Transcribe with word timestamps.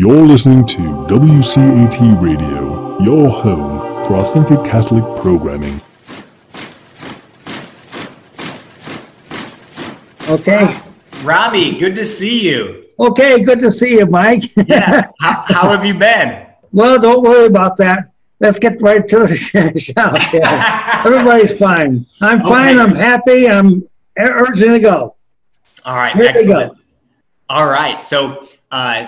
You're 0.00 0.22
listening 0.24 0.64
to 0.66 0.78
WCAT 1.08 2.22
Radio, 2.22 3.02
your 3.02 3.28
home 3.28 4.04
for 4.04 4.14
authentic 4.18 4.62
Catholic 4.62 5.02
programming. 5.20 5.80
Okay. 10.28 10.78
Rami, 11.24 11.80
good 11.80 11.96
to 11.96 12.04
see 12.06 12.38
you. 12.48 12.84
Okay, 13.00 13.42
good 13.42 13.58
to 13.58 13.72
see 13.72 13.94
you, 13.98 14.06
Mike. 14.06 14.44
Yeah. 14.68 15.08
how, 15.18 15.44
how 15.48 15.70
have 15.72 15.84
you 15.84 15.94
been? 15.94 16.46
well, 16.70 17.00
don't 17.00 17.22
worry 17.24 17.46
about 17.46 17.76
that. 17.78 18.12
Let's 18.38 18.60
get 18.60 18.80
right 18.80 19.04
to 19.08 19.18
the 19.26 19.36
shout. 19.80 20.32
Yeah. 20.32 21.02
Everybody's 21.04 21.58
fine. 21.58 22.06
I'm 22.20 22.40
fine. 22.42 22.78
Okay. 22.78 22.84
I'm 22.84 22.94
happy. 22.94 23.48
I'm 23.48 23.88
urging 24.16 24.74
to 24.74 24.78
go. 24.78 25.16
All 25.84 25.96
right. 25.96 26.14
Here 26.14 26.22
we 26.22 26.28
excellent. 26.28 26.74
go. 26.74 26.78
All 27.48 27.66
right. 27.66 28.00
So 28.04 28.46
uh, 28.70 29.06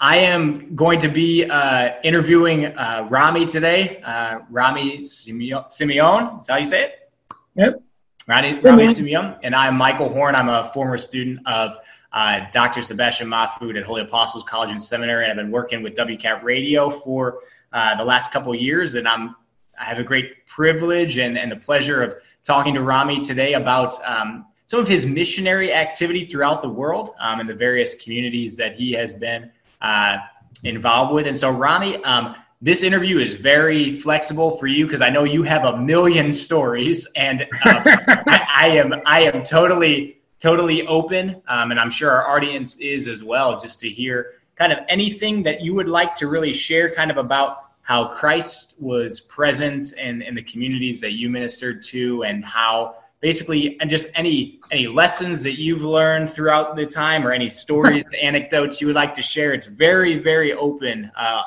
I 0.00 0.18
am 0.18 0.76
going 0.76 1.00
to 1.00 1.08
be 1.08 1.44
uh, 1.44 1.94
interviewing 2.04 2.66
uh, 2.66 3.06
Rami 3.08 3.46
today. 3.46 4.02
Uh, 4.02 4.40
Rami 4.50 5.04
Simeon. 5.06 5.64
Is 5.68 6.46
that 6.46 6.52
how 6.52 6.56
you 6.58 6.66
say 6.66 6.84
it? 6.84 7.12
Yep. 7.54 7.82
Rami, 8.28 8.60
Rami. 8.60 8.92
Simeon. 8.92 9.36
And 9.42 9.54
I'm 9.54 9.74
Michael 9.74 10.10
Horn. 10.10 10.34
I'm 10.34 10.50
a 10.50 10.70
former 10.74 10.98
student 10.98 11.40
of 11.46 11.78
uh, 12.12 12.40
Dr. 12.52 12.82
Sebastian 12.82 13.28
Mahfood 13.28 13.78
at 13.78 13.84
Holy 13.84 14.02
Apostles 14.02 14.44
College 14.44 14.70
and 14.70 14.82
Seminary. 14.82 15.24
And 15.24 15.30
I've 15.30 15.42
been 15.42 15.50
working 15.50 15.82
with 15.82 15.94
WCAT 15.94 16.42
Radio 16.42 16.90
for 16.90 17.38
uh, 17.72 17.96
the 17.96 18.04
last 18.04 18.32
couple 18.32 18.52
of 18.52 18.60
years. 18.60 18.96
And 18.96 19.08
I'm, 19.08 19.34
I 19.80 19.84
have 19.84 19.98
a 19.98 20.04
great 20.04 20.46
privilege 20.46 21.16
and, 21.16 21.38
and 21.38 21.50
the 21.50 21.56
pleasure 21.56 22.02
of 22.02 22.16
talking 22.44 22.74
to 22.74 22.82
Rami 22.82 23.24
today 23.24 23.54
about 23.54 23.94
um, 24.06 24.44
some 24.66 24.78
of 24.78 24.88
his 24.88 25.06
missionary 25.06 25.72
activity 25.72 26.26
throughout 26.26 26.60
the 26.60 26.68
world 26.68 27.14
um, 27.18 27.40
and 27.40 27.48
the 27.48 27.54
various 27.54 27.94
communities 27.94 28.56
that 28.56 28.74
he 28.74 28.92
has 28.92 29.10
been 29.14 29.50
uh, 29.86 30.18
involved 30.64 31.14
with. 31.14 31.26
And 31.26 31.38
so, 31.38 31.50
Rami, 31.50 32.02
um, 32.04 32.34
this 32.60 32.82
interview 32.82 33.18
is 33.18 33.34
very 33.34 33.92
flexible 34.00 34.56
for 34.56 34.66
you 34.66 34.86
because 34.86 35.00
I 35.00 35.10
know 35.10 35.24
you 35.24 35.42
have 35.44 35.64
a 35.64 35.76
million 35.76 36.32
stories, 36.32 37.06
and 37.14 37.42
um, 37.42 37.48
I, 38.26 38.46
I 38.54 38.66
am 38.68 38.94
I 39.04 39.22
am 39.22 39.44
totally 39.44 40.18
totally 40.40 40.86
open, 40.86 41.40
um, 41.48 41.70
and 41.70 41.78
I'm 41.78 41.90
sure 41.90 42.10
our 42.10 42.36
audience 42.36 42.76
is 42.78 43.06
as 43.06 43.22
well, 43.22 43.60
just 43.60 43.78
to 43.80 43.88
hear 43.88 44.32
kind 44.56 44.72
of 44.72 44.80
anything 44.88 45.42
that 45.44 45.60
you 45.60 45.74
would 45.74 45.88
like 45.88 46.14
to 46.16 46.26
really 46.26 46.52
share, 46.52 46.92
kind 46.92 47.10
of 47.10 47.18
about 47.18 47.58
how 47.82 48.08
Christ 48.08 48.74
was 48.78 49.20
present 49.20 49.92
in, 49.92 50.22
in 50.22 50.34
the 50.34 50.42
communities 50.42 51.00
that 51.02 51.12
you 51.12 51.30
ministered 51.30 51.82
to, 51.84 52.24
and 52.24 52.44
how 52.44 52.96
basically 53.20 53.78
and 53.80 53.88
just 53.88 54.08
any 54.14 54.60
any 54.70 54.86
lessons 54.86 55.42
that 55.42 55.58
you've 55.58 55.82
learned 55.82 56.28
throughout 56.28 56.76
the 56.76 56.86
time 56.86 57.26
or 57.26 57.32
any 57.32 57.48
stories 57.48 58.04
anecdotes 58.22 58.80
you 58.80 58.86
would 58.86 58.96
like 58.96 59.14
to 59.14 59.22
share 59.22 59.52
it's 59.52 59.66
very 59.66 60.18
very 60.18 60.52
open 60.52 61.10
uh, 61.16 61.42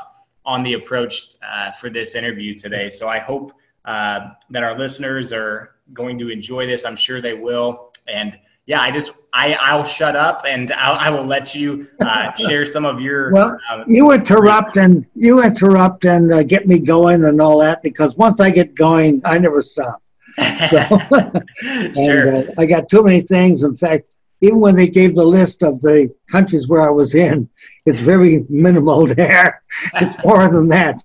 on 0.45 0.63
the 0.63 0.73
approach 0.73 1.35
uh, 1.43 1.71
for 1.73 1.89
this 1.89 2.15
interview 2.15 2.55
today. 2.55 2.89
So 2.89 3.07
i 3.07 3.19
hope 3.19 3.53
uh, 3.85 4.31
that 4.49 4.63
our 4.63 4.77
listeners 4.77 5.31
are 5.31 5.75
going 5.93 6.19
to 6.19 6.29
enjoy 6.29 6.67
this. 6.67 6.85
I'm 6.85 6.95
sure 6.95 7.21
they 7.21 7.33
will. 7.33 7.93
And 8.07 8.37
yeah 8.69 8.81
i 8.81 8.91
just 8.91 9.11
i 9.33 9.53
i'll 9.55 9.83
shut 9.83 10.15
up 10.15 10.43
and 10.47 10.71
I'll, 10.83 10.97
i 10.99 11.09
will 11.09 11.25
let 11.25 11.53
you 11.55 11.87
uh, 12.01 12.31
share 12.37 12.65
some 12.65 12.85
of 12.85 13.01
your 13.01 13.33
Well, 13.33 13.57
uh, 13.69 13.83
you 13.87 14.11
interrupt 14.11 14.77
and 14.77 15.05
you 15.15 15.43
interrupt 15.43 16.05
and 16.05 16.31
uh, 16.31 16.43
get 16.43 16.67
me 16.67 16.79
going 16.79 17.25
and 17.25 17.41
all 17.41 17.59
that 17.59 17.81
because 17.81 18.15
once 18.15 18.39
I 18.39 18.51
get 18.51 18.75
going, 18.75 19.21
I 19.25 19.39
never 19.39 19.61
stop. 19.61 20.01
So, 20.69 20.79
sure 21.95 22.27
and 22.27 22.49
uh, 22.49 22.51
I 22.57 22.65
got 22.65 22.89
too 22.89 23.03
many 23.03 23.21
things. 23.21 23.63
In 23.63 23.75
fact, 23.75 24.09
even 24.41 24.59
when 24.59 24.75
they 24.75 24.87
gave 24.87 25.15
the 25.15 25.23
list 25.23 25.63
of 25.63 25.81
the 25.81 26.13
countries 26.29 26.67
where 26.67 26.81
I 26.81 26.89
was 26.89 27.15
in, 27.15 27.49
it's 27.85 27.99
very 27.99 28.45
minimal 28.49 29.05
there. 29.15 29.61
It's 29.95 30.15
more 30.23 30.47
than 30.49 30.67
that. 30.69 31.03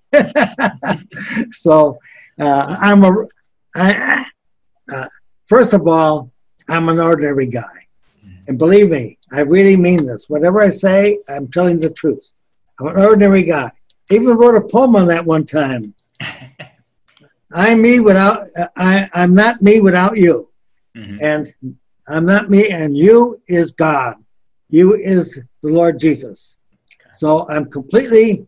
so 1.52 1.98
uh, 2.38 2.76
I'm 2.80 3.04
a. 3.04 3.12
I, 3.76 4.26
uh, 4.92 5.06
first 5.46 5.72
of 5.72 5.88
all, 5.88 6.30
I'm 6.68 6.88
an 6.88 7.00
ordinary 7.00 7.46
guy, 7.46 7.86
and 8.46 8.58
believe 8.58 8.90
me, 8.90 9.18
I 9.32 9.40
really 9.40 9.76
mean 9.76 10.06
this. 10.06 10.28
Whatever 10.28 10.60
I 10.60 10.70
say, 10.70 11.18
I'm 11.28 11.48
telling 11.48 11.80
the 11.80 11.90
truth. 11.90 12.24
I'm 12.80 12.88
an 12.88 12.96
ordinary 12.96 13.42
guy. 13.42 13.70
Even 14.10 14.36
wrote 14.36 14.56
a 14.56 14.60
poem 14.60 14.96
on 14.96 15.06
that 15.08 15.24
one 15.24 15.46
time. 15.46 15.94
I'm 17.54 17.80
me 17.80 18.00
without. 18.00 18.48
I, 18.76 19.08
I'm 19.14 19.34
not 19.34 19.62
me 19.62 19.80
without 19.80 20.16
you 20.18 20.48
Mhm. 20.96 21.18
and 21.22 21.42
I'm 22.06 22.26
not 22.26 22.50
me, 22.50 22.68
and 22.68 22.96
you 22.96 23.40
is 23.48 23.72
God. 23.72 24.16
You 24.68 24.94
is 24.94 25.40
the 25.62 25.68
Lord 25.78 25.98
Jesus. 25.98 26.58
So 27.14 27.48
I'm 27.48 27.66
completely 27.70 28.46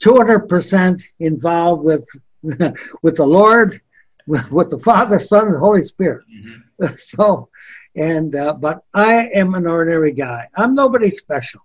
200% 0.00 1.02
involved 1.20 1.82
with 1.82 2.06
with 3.02 3.16
the 3.16 3.26
Lord, 3.26 3.80
with, 4.26 4.50
with 4.50 4.70
the 4.70 4.78
Father, 4.78 5.18
Son, 5.18 5.46
and 5.48 5.56
Holy 5.56 5.82
Spirit. 5.82 6.24
Mhm. 6.28 6.62
So, 6.98 7.48
and 7.96 8.34
uh, 8.34 8.54
but 8.54 8.82
I 8.94 9.28
am 9.40 9.54
an 9.54 9.66
ordinary 9.66 10.12
guy. 10.12 10.48
I'm 10.56 10.74
nobody 10.74 11.10
special. 11.10 11.60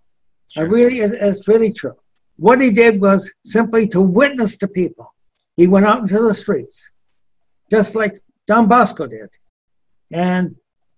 I 0.56 0.62
really, 0.62 1.00
it- 1.02 1.14
it's 1.28 1.48
really 1.48 1.72
true. 1.72 1.96
What 2.38 2.62
he 2.62 2.70
did 2.72 3.02
was 3.02 3.30
simply 3.46 3.88
to 3.90 4.02
witness 4.02 4.58
to 4.58 4.68
people. 4.68 5.14
He 5.58 5.68
went 5.68 5.86
out 5.86 6.02
into 6.02 6.20
the 6.20 6.34
streets, 6.34 6.90
just 7.70 7.96
like 7.96 8.22
Don 8.46 8.68
Bosco 8.68 9.08
did. 9.08 9.30
And 10.12 10.56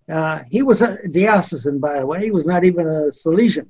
uh, 0.08 0.42
he 0.50 0.62
was 0.62 0.82
a 0.82 1.08
diocesan, 1.08 1.80
by 1.80 1.98
the 1.98 2.06
way. 2.06 2.22
He 2.22 2.30
was 2.30 2.46
not 2.46 2.64
even 2.64 2.86
a 2.86 3.10
Salesian. 3.10 3.68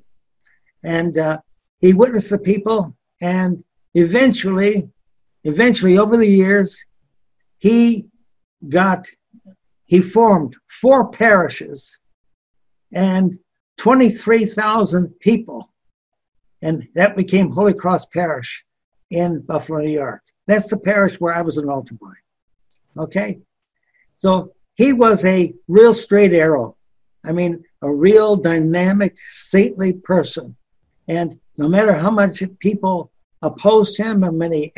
And 0.83 1.17
uh, 1.17 1.39
he 1.79 1.93
witnessed 1.93 2.31
the 2.31 2.39
people, 2.39 2.97
and 3.21 3.63
eventually, 3.95 4.91
eventually, 5.45 5.99
over 5.99 6.17
the 6.17 6.27
years, 6.27 6.85
he 7.59 8.07
got, 8.69 9.07
he 9.87 10.01
formed 10.01 10.57
four 10.81 11.11
parishes 11.11 11.99
and 12.93 13.39
23,000 13.79 15.19
people. 15.21 15.71
And 16.63 16.89
that 16.95 17.17
became 17.17 17.53
Holy 17.53 17.75
Cross 17.75 18.07
Parish 18.07 18.65
in 19.11 19.41
Buffalo, 19.41 19.81
New 19.81 19.93
York. 19.93 20.23
That's 20.51 20.67
the 20.67 20.79
parish 20.79 21.21
where 21.21 21.33
I 21.33 21.43
was 21.43 21.59
an 21.59 21.69
altar 21.69 21.95
boy. 21.95 22.15
Okay? 22.99 23.39
So 24.17 24.53
he 24.75 24.93
was 24.93 25.25
a 25.25 25.55
real 25.69 25.95
straight 25.95 26.33
arrow. 26.33 26.77
I 27.25 27.31
mean, 27.31 27.63
a 27.83 27.89
real 27.89 28.35
dynamic, 28.35 29.17
saintly 29.29 29.93
person. 29.93 30.57
And 31.07 31.39
no 31.57 31.69
matter 31.69 31.93
how 31.95 32.11
much 32.11 32.43
people 32.59 33.13
opposed 33.43 33.97
him 33.97 34.25
and 34.25 34.37
many 34.37 34.73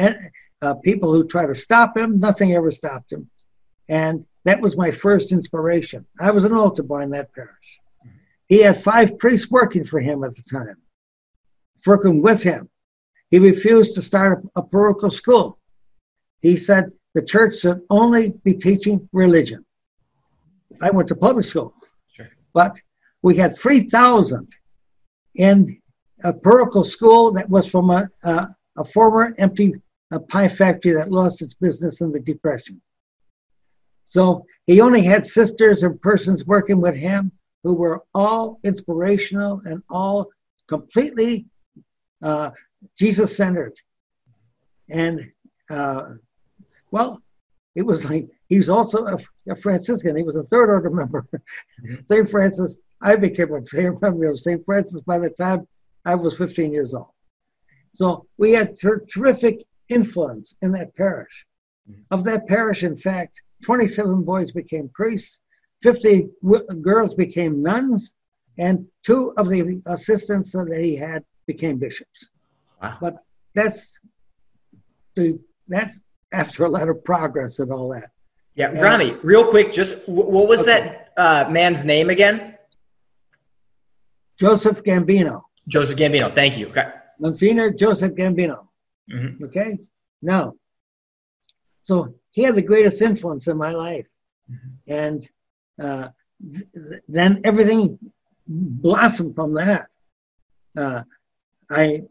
uh, 0.61 0.75
people 0.75 1.11
who 1.11 1.27
tried 1.27 1.47
to 1.47 1.55
stop 1.55 1.97
him, 1.97 2.21
nothing 2.21 2.53
ever 2.53 2.71
stopped 2.71 3.11
him. 3.11 3.31
And 3.89 4.27
that 4.45 4.61
was 4.61 4.77
my 4.77 4.91
first 4.91 5.33
inspiration. 5.33 6.05
I 6.21 6.33
was 6.33 6.45
an 6.45 6.53
altar 6.53 6.83
boy 6.83 7.01
in 7.01 7.11
that 7.13 7.33
parish. 7.33 7.81
He 8.47 8.59
had 8.59 8.85
five 8.85 9.19
priests 9.19 9.51
working 9.51 9.87
for 9.87 10.01
him 10.01 10.23
at 10.23 10.35
the 10.35 10.43
time, 10.43 10.77
working 11.87 12.21
with 12.21 12.43
him. 12.43 12.69
He 13.31 13.39
refused 13.39 13.95
to 13.95 14.03
start 14.03 14.45
a 14.55 14.61
parochial 14.61 15.11
school. 15.11 15.59
He 16.43 16.57
said 16.57 16.93
the 17.15 17.23
church 17.23 17.59
should 17.61 17.83
only 17.89 18.31
be 18.45 18.55
teaching 18.55 19.09
religion. 19.13 19.65
I 20.81 20.91
went 20.91 21.09
to 21.09 21.15
public 21.15 21.45
school, 21.47 21.73
Sure. 22.15 22.29
but 22.53 22.79
we 23.23 23.37
had 23.37 23.57
3,000 23.57 24.49
in 25.37 25.81
a 26.25 26.33
parochial 26.33 26.85
school 26.85 27.33
that 27.33 27.49
was 27.49 27.67
from 27.67 27.91
a, 27.91 28.09
a, 28.25 28.49
a 28.77 28.85
former 28.85 29.35
empty 29.39 29.75
uh 30.11 30.19
pie 30.19 30.49
factory 30.49 30.93
that 30.93 31.11
lost 31.11 31.41
its 31.41 31.55
business 31.55 32.01
in 32.01 32.13
the 32.13 32.21
Depression. 32.21 32.81
So 34.05 34.45
he 34.67 34.81
only 34.81 35.03
had 35.03 35.25
sisters 35.25 35.83
and 35.85 36.01
persons 36.03 36.45
working 36.45 36.81
with 36.81 36.95
him 36.95 37.33
who 37.63 37.75
were 37.75 38.03
all 38.15 38.59
inspirational 38.65 39.63
and 39.65 39.83
all 39.89 40.29
completely 40.69 41.47
uh, 42.23 42.51
Jesus 42.99 43.37
centered. 43.37 43.75
And 44.91 45.31
uh, 45.71 46.11
well, 46.93 47.21
it 47.75 47.83
was 47.83 48.05
like 48.05 48.29
he 48.49 48.59
was 48.59 48.69
also 48.69 49.07
a, 49.07 49.19
a 49.51 49.57
Franciscan. 49.57 50.15
He 50.15 50.23
was 50.23 50.37
a 50.37 50.43
third 50.45 50.71
order 50.71 50.91
member. 50.91 51.27
Mm-hmm. 51.33 52.05
St. 52.05 52.31
Francis, 52.31 52.79
I 53.01 53.17
became 53.17 53.53
a 53.53 54.01
member 54.01 54.27
of 54.31 54.39
St. 54.39 54.65
Francis 54.65 55.01
by 55.01 55.19
the 55.19 55.31
time 55.31 55.67
I 56.05 56.15
was 56.15 56.37
15 56.37 56.73
years 56.73 56.95
old. 56.95 57.09
So 57.95 58.27
we 58.39 58.53
had 58.53 58.79
ter- 58.79 59.05
terrific 59.07 59.65
influence 59.89 60.55
in 60.63 60.71
that 60.73 60.95
parish. 60.95 61.47
Mm-hmm. 61.91 62.03
Of 62.11 62.25
that 62.25 62.47
parish, 62.47 62.85
in 62.85 62.97
fact, 62.97 63.43
27 63.65 64.23
boys 64.23 64.53
became 64.53 64.89
priests, 64.91 65.41
50 65.83 66.29
w- 66.43 66.81
girls 66.81 67.15
became 67.15 67.63
nuns, 67.63 68.15
and 68.59 68.87
two 69.03 69.33
of 69.37 69.49
the 69.49 69.81
assistants 69.87 70.53
that 70.53 70.81
he 70.81 70.95
had 70.95 71.25
became 71.47 71.79
bishops. 71.79 72.29
Wow. 72.81 72.99
But 73.01 73.17
that's 73.55 73.99
the 75.15 75.39
that's 75.69 76.01
after 76.33 76.65
a 76.65 76.69
lot 76.69 76.89
of 76.89 77.05
progress 77.05 77.59
and 77.59 77.71
all 77.73 77.89
that. 77.91 78.11
Yeah, 78.55 78.73
Yeah. 78.73 78.81
Rami, 78.83 79.17
real 79.23 79.47
quick, 79.49 79.73
just 79.73 80.07
what 80.09 80.49
was 80.49 80.61
Okay. 80.61 80.71
that 80.73 81.13
uh, 81.17 81.51
man's 81.51 81.85
name 81.85 82.11
again? 82.11 82.57
Joseph 84.39 84.83
Gambino. 84.83 85.43
Joseph 85.69 85.97
Gambino. 85.99 86.35
Thank 86.35 86.59
you. 86.59 86.69
Okay. 86.69 86.89
Monsignor 87.19 87.71
Joseph 87.71 88.13
Gambino. 88.15 88.67
Mhm. 89.11 89.43
Okay? 89.45 89.79
Now, 90.21 90.55
so 91.85 92.15
he 92.31 92.43
had 92.43 92.55
the 92.57 92.63
greatest 92.63 93.01
influence 93.03 93.47
in 93.47 93.57
my 93.57 93.73
life. 93.73 94.07
And 94.87 95.27
uh, 95.81 96.09
th- 96.55 96.67
th- 96.75 97.03
then 97.09 97.41
everything 97.45 97.99
blossomed 98.47 99.35
from 99.35 99.55
that. 99.55 99.87
Uh, 100.77 101.03
I 101.71 102.03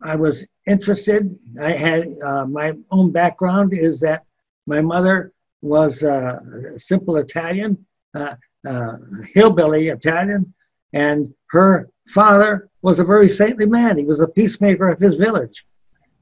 I 0.00 0.16
was 0.16 0.46
interested. 0.66 1.38
I 1.60 1.72
had 1.72 2.08
uh, 2.24 2.46
my 2.46 2.72
own 2.90 3.12
background 3.12 3.72
is 3.74 4.00
that 4.00 4.24
my 4.66 4.80
mother 4.80 5.32
was 5.60 6.02
uh, 6.02 6.40
a 6.74 6.78
simple 6.78 7.16
Italian, 7.16 7.84
uh, 8.14 8.36
uh, 8.66 8.96
hillbilly 9.34 9.88
Italian, 9.88 10.52
and 10.92 11.34
her 11.50 11.88
father 12.08 12.68
was 12.82 12.98
a 12.98 13.04
very 13.04 13.28
saintly 13.28 13.66
man. 13.66 13.98
He 13.98 14.04
was 14.04 14.20
a 14.20 14.28
peacemaker 14.28 14.88
of 14.88 15.00
his 15.00 15.14
village. 15.16 15.66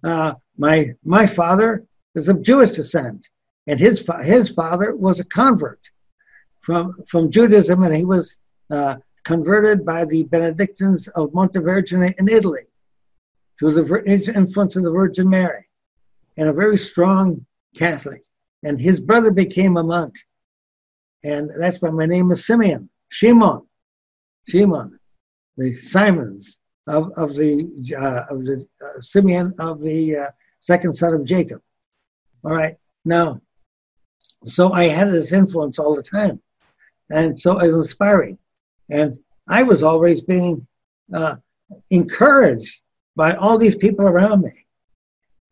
Uh, 0.02 0.34
my 0.56 0.94
my 1.04 1.26
father 1.26 1.84
is 2.14 2.28
of 2.28 2.42
Jewish 2.42 2.72
descent, 2.72 3.28
and 3.66 3.78
his 3.78 4.00
fa- 4.00 4.22
his 4.22 4.48
father 4.48 4.94
was 4.94 5.20
a 5.20 5.24
convert 5.24 5.80
from 6.60 6.92
from 7.06 7.30
Judaism, 7.30 7.82
and 7.82 7.96
he 7.96 8.04
was 8.04 8.36
uh, 8.70 8.96
converted 9.24 9.84
by 9.84 10.04
the 10.04 10.24
Benedictines 10.24 11.06
of 11.08 11.30
Montevergine 11.30 12.14
in 12.18 12.28
Italy 12.28 12.64
through 13.62 13.74
the 13.74 14.32
influence 14.34 14.74
of 14.74 14.82
the 14.82 14.90
Virgin 14.90 15.30
Mary, 15.30 15.68
and 16.36 16.48
a 16.48 16.52
very 16.52 16.76
strong 16.76 17.46
Catholic. 17.76 18.24
And 18.64 18.80
his 18.80 19.00
brother 19.00 19.30
became 19.30 19.76
a 19.76 19.84
monk, 19.84 20.16
and 21.22 21.48
that's 21.56 21.80
why 21.80 21.90
my 21.90 22.06
name 22.06 22.32
is 22.32 22.44
Simeon 22.44 22.88
Shimon, 23.10 23.62
Shimon, 24.48 24.98
the 25.56 25.76
Simons 25.76 26.58
of 26.88 27.12
of 27.16 27.36
the 27.36 27.68
uh, 27.96 28.34
of 28.34 28.44
the 28.44 28.66
uh, 28.84 29.00
Simeon 29.00 29.54
of 29.60 29.80
the 29.80 30.16
uh, 30.16 30.30
second 30.58 30.92
son 30.94 31.14
of 31.14 31.24
Jacob. 31.24 31.62
All 32.44 32.56
right, 32.56 32.76
now, 33.04 33.40
so 34.44 34.72
I 34.72 34.88
had 34.88 35.12
this 35.12 35.30
influence 35.30 35.78
all 35.78 35.94
the 35.94 36.02
time, 36.02 36.40
and 37.10 37.38
so 37.38 37.60
it 37.60 37.68
was 37.68 37.76
inspiring, 37.76 38.38
and 38.90 39.20
I 39.46 39.62
was 39.62 39.84
always 39.84 40.20
being 40.20 40.66
uh, 41.14 41.36
encouraged 41.90 42.82
by 43.16 43.34
all 43.34 43.58
these 43.58 43.76
people 43.76 44.06
around 44.06 44.42
me, 44.42 44.66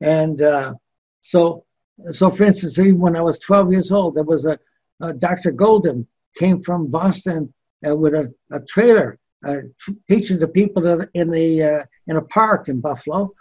and 0.00 0.40
uh, 0.40 0.74
so 1.20 1.64
so 2.12 2.30
for 2.30 2.44
instance, 2.44 2.78
even 2.78 2.98
when 2.98 3.16
I 3.16 3.20
was 3.20 3.38
12 3.38 3.72
years 3.72 3.92
old, 3.92 4.14
there 4.14 4.24
was 4.24 4.44
a, 4.46 4.58
a 5.00 5.12
Dr. 5.12 5.52
Golden 5.52 6.06
came 6.36 6.62
from 6.62 6.86
Boston 6.86 7.52
uh, 7.86 7.94
with 7.94 8.14
a, 8.14 8.32
a 8.50 8.60
trailer 8.60 9.18
uh, 9.46 9.60
t- 9.84 9.96
teaching 10.08 10.38
the 10.38 10.48
people 10.48 10.86
in 11.14 11.30
the 11.30 11.62
uh, 11.62 11.84
in 12.06 12.16
a 12.16 12.22
park 12.22 12.68
in 12.68 12.80
Buffalo, 12.80 13.32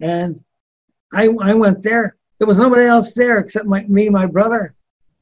and 0.00 0.42
I 1.12 1.28
I 1.40 1.54
went 1.54 1.82
there. 1.82 2.16
There 2.38 2.48
was 2.48 2.58
nobody 2.58 2.86
else 2.86 3.12
there 3.12 3.38
except 3.38 3.66
my, 3.66 3.84
me, 3.84 4.08
my 4.08 4.26
brother, 4.26 4.74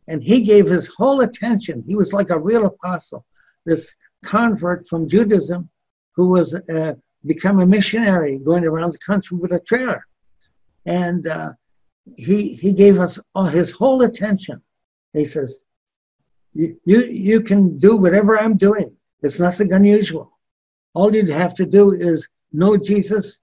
and 0.08 0.23
he 0.23 0.41
gave 0.43 0.67
his 0.67 0.87
whole 0.87 1.20
attention. 1.20 1.85
He 1.87 1.94
was 1.94 2.12
like 2.12 2.31
a 2.31 2.38
real 2.38 2.64
apostle, 2.67 3.26
this 3.67 3.94
convert 4.25 4.88
from 4.88 5.08
Judaism, 5.08 5.69
who 6.14 6.29
was 6.29 6.55
uh, 6.55 6.94
become 7.26 7.61
a 7.61 7.67
missionary, 7.67 8.38
going 8.38 8.64
around 8.64 8.93
the 8.93 8.99
country 8.99 9.37
with 9.37 9.52
a 9.52 9.61
trailer, 9.61 10.06
and 10.87 11.26
uh, 11.26 11.52
he 12.17 12.55
he 12.55 12.72
gave 12.72 12.99
us 12.99 13.19
all 13.34 13.44
his 13.44 13.70
whole 13.70 14.02
attention. 14.02 14.62
He 15.12 15.26
says, 15.26 15.61
"You 16.55 16.81
you 16.84 17.00
you 17.05 17.40
can 17.43 17.78
do 17.78 17.96
whatever 17.96 18.38
I'm 18.38 18.56
doing. 18.56 18.96
It's 19.22 19.38
nothing 19.38 19.72
unusual. 19.72 20.38
All 20.94 21.14
you 21.14 21.26
have 21.32 21.55
to 21.56 21.67
do 21.67 21.93
is 21.93 22.26
know 22.52 22.76
Jesus, 22.76 23.38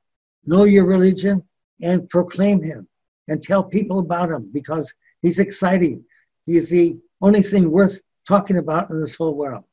know 0.46 0.64
your 0.64 0.86
religion, 0.86 1.44
and 1.82 2.10
proclaim 2.10 2.62
Him, 2.62 2.88
and 3.28 3.42
tell 3.42 3.64
people 3.64 4.00
about 4.00 4.32
Him 4.32 4.50
because 4.52 4.94
He's 5.22 5.40
exciting. 5.40 6.04
He's 6.46 6.70
the 6.70 6.98
only 7.22 7.44
thing 7.44 7.70
worth 7.72 8.02
talking 8.28 8.58
about 8.58 8.90
in 8.90 9.02
this 9.02 9.16
whole 9.16 9.36
world." 9.36 9.66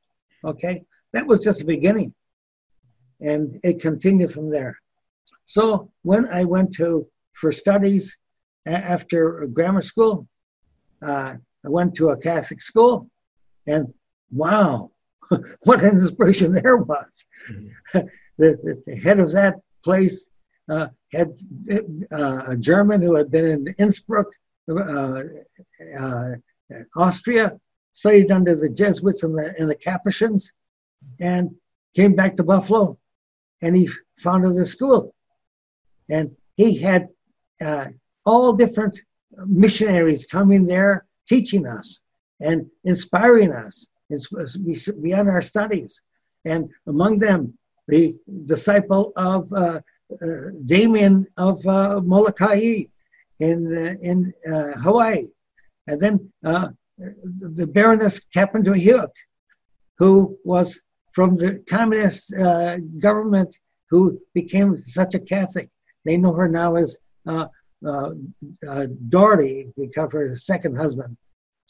Okay, 0.44 0.84
that 1.12 1.26
was 1.26 1.42
just 1.42 1.60
the 1.60 1.64
beginning, 1.64 2.14
and 3.20 3.60
it 3.62 3.80
continued 3.80 4.32
from 4.32 4.50
there. 4.50 4.78
So 5.46 5.90
when 6.02 6.26
I 6.28 6.44
went 6.44 6.74
to 6.76 7.06
for 7.32 7.52
studies 7.52 8.16
after 8.66 9.46
grammar 9.52 9.82
school, 9.82 10.26
uh, 11.02 11.34
I 11.64 11.68
went 11.68 11.94
to 11.96 12.10
a 12.10 12.16
Catholic 12.16 12.62
school, 12.62 13.10
and 13.66 13.92
wow, 14.30 14.90
what 15.64 15.82
an 15.82 15.98
inspiration 15.98 16.52
there 16.54 16.76
was. 16.76 17.24
the, 17.92 18.08
the, 18.38 18.82
the 18.86 18.96
head 18.96 19.20
of 19.20 19.32
that 19.32 19.56
place 19.82 20.28
uh, 20.68 20.88
had 21.12 21.36
uh, 22.12 22.42
a 22.48 22.56
German 22.56 23.02
who 23.02 23.14
had 23.14 23.30
been 23.30 23.44
in 23.44 23.74
Innsbruck, 23.78 24.26
uh, 24.70 25.22
uh, 26.00 26.30
Austria, 26.96 27.58
studied 27.92 28.32
under 28.32 28.56
the 28.56 28.68
Jesuits 28.68 29.22
and 29.22 29.38
the, 29.38 29.54
and 29.58 29.70
the 29.70 29.74
Capuchins, 29.74 30.52
and 31.20 31.54
came 31.94 32.14
back 32.14 32.36
to 32.36 32.42
Buffalo, 32.42 32.98
and 33.64 33.74
he 33.74 33.88
founded 34.18 34.54
the 34.54 34.66
school. 34.66 35.14
And 36.10 36.26
he 36.56 36.76
had 36.88 37.08
uh, 37.60 37.86
all 38.26 38.52
different 38.52 39.00
missionaries 39.46 40.26
coming 40.26 40.66
there 40.66 41.06
teaching 41.26 41.66
us 41.66 42.02
and 42.40 42.58
inspiring 42.84 43.52
us 43.52 43.88
beyond 45.02 45.30
our 45.30 45.42
studies. 45.42 46.00
And 46.44 46.62
among 46.86 47.18
them, 47.18 47.40
the 47.88 48.16
disciple 48.44 49.12
of 49.16 49.50
uh, 49.52 49.80
uh, 50.22 50.26
Damien 50.64 51.26
of 51.38 51.66
uh, 51.66 52.00
Molokai 52.04 52.84
in, 53.40 53.58
uh, 53.76 53.94
in 54.10 54.32
uh, 54.50 54.72
Hawaii. 54.86 55.28
And 55.86 56.00
then 56.00 56.32
uh, 56.44 56.68
the 56.98 57.66
Baroness 57.66 58.20
Kaplan 58.32 58.64
Hewitt, 58.64 59.16
who 59.98 60.38
was 60.44 60.78
from 61.14 61.36
the 61.36 61.62
communist 61.68 62.34
uh, 62.34 62.76
government 62.98 63.56
who 63.88 64.20
became 64.34 64.82
such 64.86 65.14
a 65.14 65.20
Catholic. 65.20 65.70
They 66.04 66.16
know 66.16 66.32
her 66.32 66.48
now 66.48 66.74
as 66.74 66.96
uh, 67.26 67.46
uh, 67.86 68.10
uh, 68.68 68.86
Doherty 69.08 69.72
because 69.76 70.12
her 70.12 70.36
second 70.36 70.76
husband. 70.76 71.16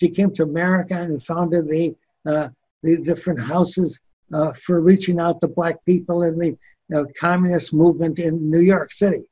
She 0.00 0.08
came 0.08 0.32
to 0.34 0.42
America 0.42 0.96
and 0.96 1.24
founded 1.24 1.68
the 1.68 1.94
uh, 2.26 2.48
the 2.82 2.98
different 2.98 3.40
houses 3.40 4.00
uh, 4.32 4.52
for 4.52 4.80
reaching 4.80 5.18
out 5.18 5.40
to 5.40 5.48
black 5.48 5.84
people 5.86 6.22
in 6.22 6.38
the 6.38 6.98
uh, 6.98 7.04
communist 7.18 7.72
movement 7.72 8.18
in 8.18 8.50
New 8.50 8.60
York 8.60 8.92
City. 8.92 9.22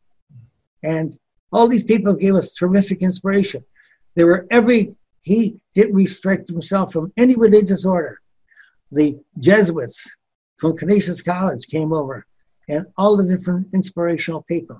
And 0.83 1.19
all 1.53 1.69
these 1.69 1.85
people 1.85 2.15
gave 2.15 2.35
us 2.35 2.55
terrific 2.55 3.03
inspiration. 3.03 3.63
They 4.15 4.25
were 4.25 4.47
every, 4.51 4.95
he 5.21 5.59
didn't 5.75 5.95
restrict 5.95 6.49
himself 6.49 6.95
from 6.95 7.13
any 7.19 7.35
religious 7.35 7.85
order. 7.85 8.22
The 8.93 9.19
Jesuits 9.39 10.07
from 10.59 10.77
Canisius 10.77 11.23
College 11.23 11.67
came 11.67 11.93
over 11.93 12.27
and 12.69 12.87
all 12.97 13.17
the 13.17 13.25
different 13.25 13.73
inspirational 13.75 14.43
people. 14.43 14.79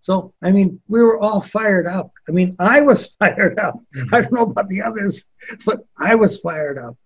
So, 0.00 0.32
I 0.42 0.50
mean, 0.50 0.80
we 0.88 1.02
were 1.02 1.20
all 1.20 1.42
fired 1.42 1.86
up. 1.86 2.10
I 2.26 2.32
mean, 2.32 2.56
I 2.58 2.80
was 2.80 3.06
fired 3.20 3.58
up. 3.60 3.78
I 4.12 4.22
don't 4.22 4.32
know 4.32 4.42
about 4.44 4.68
the 4.68 4.82
others, 4.82 5.26
but 5.66 5.80
I 5.98 6.14
was 6.14 6.38
fired 6.38 6.78
up. 6.78 6.96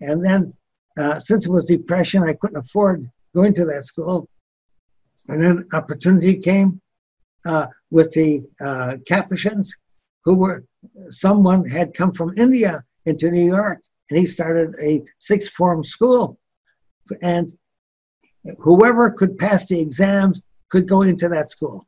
And 0.00 0.24
then, 0.24 0.54
uh, 0.96 1.18
since 1.18 1.44
it 1.44 1.50
was 1.50 1.64
depression, 1.64 2.22
I 2.22 2.34
couldn't 2.34 2.56
afford 2.56 3.10
going 3.34 3.54
to 3.54 3.64
that 3.66 3.84
school. 3.84 4.28
And 5.28 5.42
then 5.42 5.66
opportunity 5.72 6.36
came 6.36 6.80
uh, 7.44 7.66
with 7.90 8.12
the 8.12 8.44
uh, 8.60 8.96
Capuchins, 9.06 9.74
who 10.24 10.34
were 10.36 10.64
someone 11.10 11.68
had 11.68 11.94
come 11.94 12.12
from 12.12 12.38
India 12.38 12.84
into 13.06 13.30
New 13.30 13.44
York, 13.44 13.82
and 14.10 14.18
he 14.18 14.26
started 14.26 14.74
a 14.80 15.02
sixth 15.18 15.52
form 15.52 15.84
school, 15.84 16.38
and 17.22 17.52
whoever 18.58 19.10
could 19.10 19.38
pass 19.38 19.66
the 19.66 19.80
exams 19.80 20.42
could 20.68 20.88
go 20.88 21.02
into 21.02 21.28
that 21.28 21.50
school. 21.50 21.86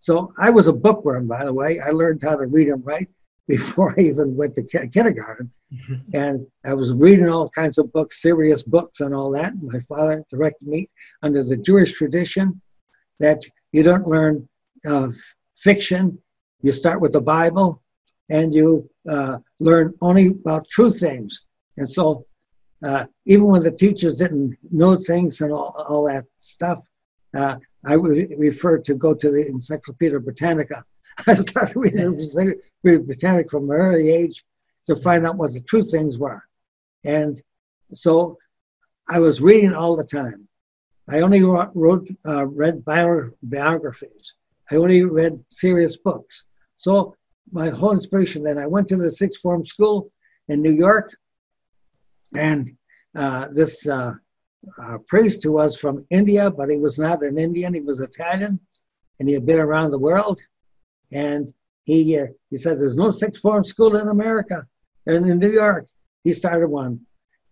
So 0.00 0.32
I 0.38 0.50
was 0.50 0.66
a 0.66 0.72
bookworm, 0.72 1.28
by 1.28 1.44
the 1.44 1.52
way. 1.52 1.78
I 1.80 1.90
learned 1.90 2.22
how 2.22 2.36
to 2.36 2.46
read 2.46 2.68
and 2.68 2.84
write 2.84 3.08
before 3.48 3.94
I 3.98 4.02
even 4.02 4.36
went 4.36 4.54
to 4.56 4.62
ki- 4.62 4.88
kindergarten. 4.88 5.50
And 6.12 6.46
I 6.64 6.74
was 6.74 6.92
reading 6.92 7.28
all 7.28 7.48
kinds 7.48 7.78
of 7.78 7.92
books, 7.92 8.20
serious 8.20 8.62
books, 8.62 9.00
and 9.00 9.14
all 9.14 9.30
that. 9.30 9.52
My 9.60 9.80
father 9.88 10.22
directed 10.30 10.68
me 10.68 10.86
under 11.22 11.42
the 11.42 11.56
Jewish 11.56 11.92
tradition 11.92 12.60
that 13.20 13.42
you 13.72 13.82
don't 13.82 14.06
learn 14.06 14.48
uh, 14.86 15.08
fiction, 15.56 16.18
you 16.60 16.72
start 16.72 17.00
with 17.00 17.12
the 17.12 17.20
Bible, 17.20 17.81
and 18.30 18.54
you 18.54 18.88
uh, 19.08 19.38
learn 19.60 19.94
only 20.00 20.28
about 20.28 20.68
true 20.68 20.90
things. 20.90 21.42
And 21.76 21.88
so, 21.88 22.26
uh, 22.84 23.06
even 23.26 23.46
when 23.46 23.62
the 23.62 23.70
teachers 23.70 24.16
didn't 24.16 24.56
know 24.70 24.96
things 24.96 25.40
and 25.40 25.52
all, 25.52 25.74
all 25.88 26.06
that 26.06 26.24
stuff, 26.38 26.80
uh, 27.34 27.56
I 27.84 27.96
would 27.96 28.28
refer 28.38 28.78
to 28.78 28.94
go 28.94 29.14
to 29.14 29.30
the 29.30 29.46
Encyclopedia 29.46 30.20
Britannica. 30.20 30.84
I 31.26 31.34
started 31.34 31.76
reading 31.76 32.16
the 32.16 32.58
Britannica 32.82 33.48
from 33.50 33.70
an 33.70 33.76
early 33.76 34.10
age 34.10 34.44
to 34.86 34.96
find 34.96 35.26
out 35.26 35.36
what 35.36 35.52
the 35.52 35.60
true 35.60 35.82
things 35.82 36.18
were. 36.18 36.42
And 37.04 37.40
so 37.94 38.38
I 39.08 39.18
was 39.18 39.40
reading 39.40 39.74
all 39.74 39.96
the 39.96 40.04
time. 40.04 40.48
I 41.08 41.20
only 41.20 41.42
wrote, 41.42 42.08
uh, 42.26 42.46
read 42.46 42.84
bio- 42.84 43.30
biographies. 43.42 44.34
I 44.70 44.76
only 44.76 45.02
read 45.02 45.44
serious 45.50 45.96
books. 45.96 46.44
So 46.78 47.14
my 47.50 47.70
whole 47.70 47.92
inspiration 47.92 48.42
then, 48.42 48.58
I 48.58 48.66
went 48.66 48.88
to 48.88 48.96
the 48.96 49.10
sixth 49.10 49.40
form 49.40 49.64
school 49.66 50.10
in 50.48 50.62
New 50.62 50.72
York, 50.72 51.14
and 52.34 52.76
uh, 53.14 53.48
this 53.52 53.86
uh, 53.86 54.12
uh, 54.80 54.98
priest 55.06 55.42
who 55.42 55.52
was 55.52 55.76
from 55.76 56.06
India, 56.10 56.50
but 56.50 56.70
he 56.70 56.78
was 56.78 56.98
not 56.98 57.22
an 57.22 57.38
Indian, 57.38 57.74
he 57.74 57.80
was 57.80 58.00
Italian, 58.00 58.60
and 59.18 59.28
he 59.28 59.34
had 59.34 59.46
been 59.46 59.58
around 59.58 59.90
the 59.90 59.98
world. 59.98 60.40
And 61.10 61.52
he, 61.84 62.18
uh, 62.18 62.26
he 62.50 62.56
said, 62.56 62.78
There's 62.78 62.96
no 62.96 63.10
sixth 63.10 63.40
form 63.40 63.64
school 63.64 63.96
in 63.96 64.08
America. 64.08 64.66
And 65.06 65.26
in 65.26 65.38
New 65.38 65.50
York, 65.50 65.86
he 66.24 66.32
started 66.32 66.68
one. 66.68 67.00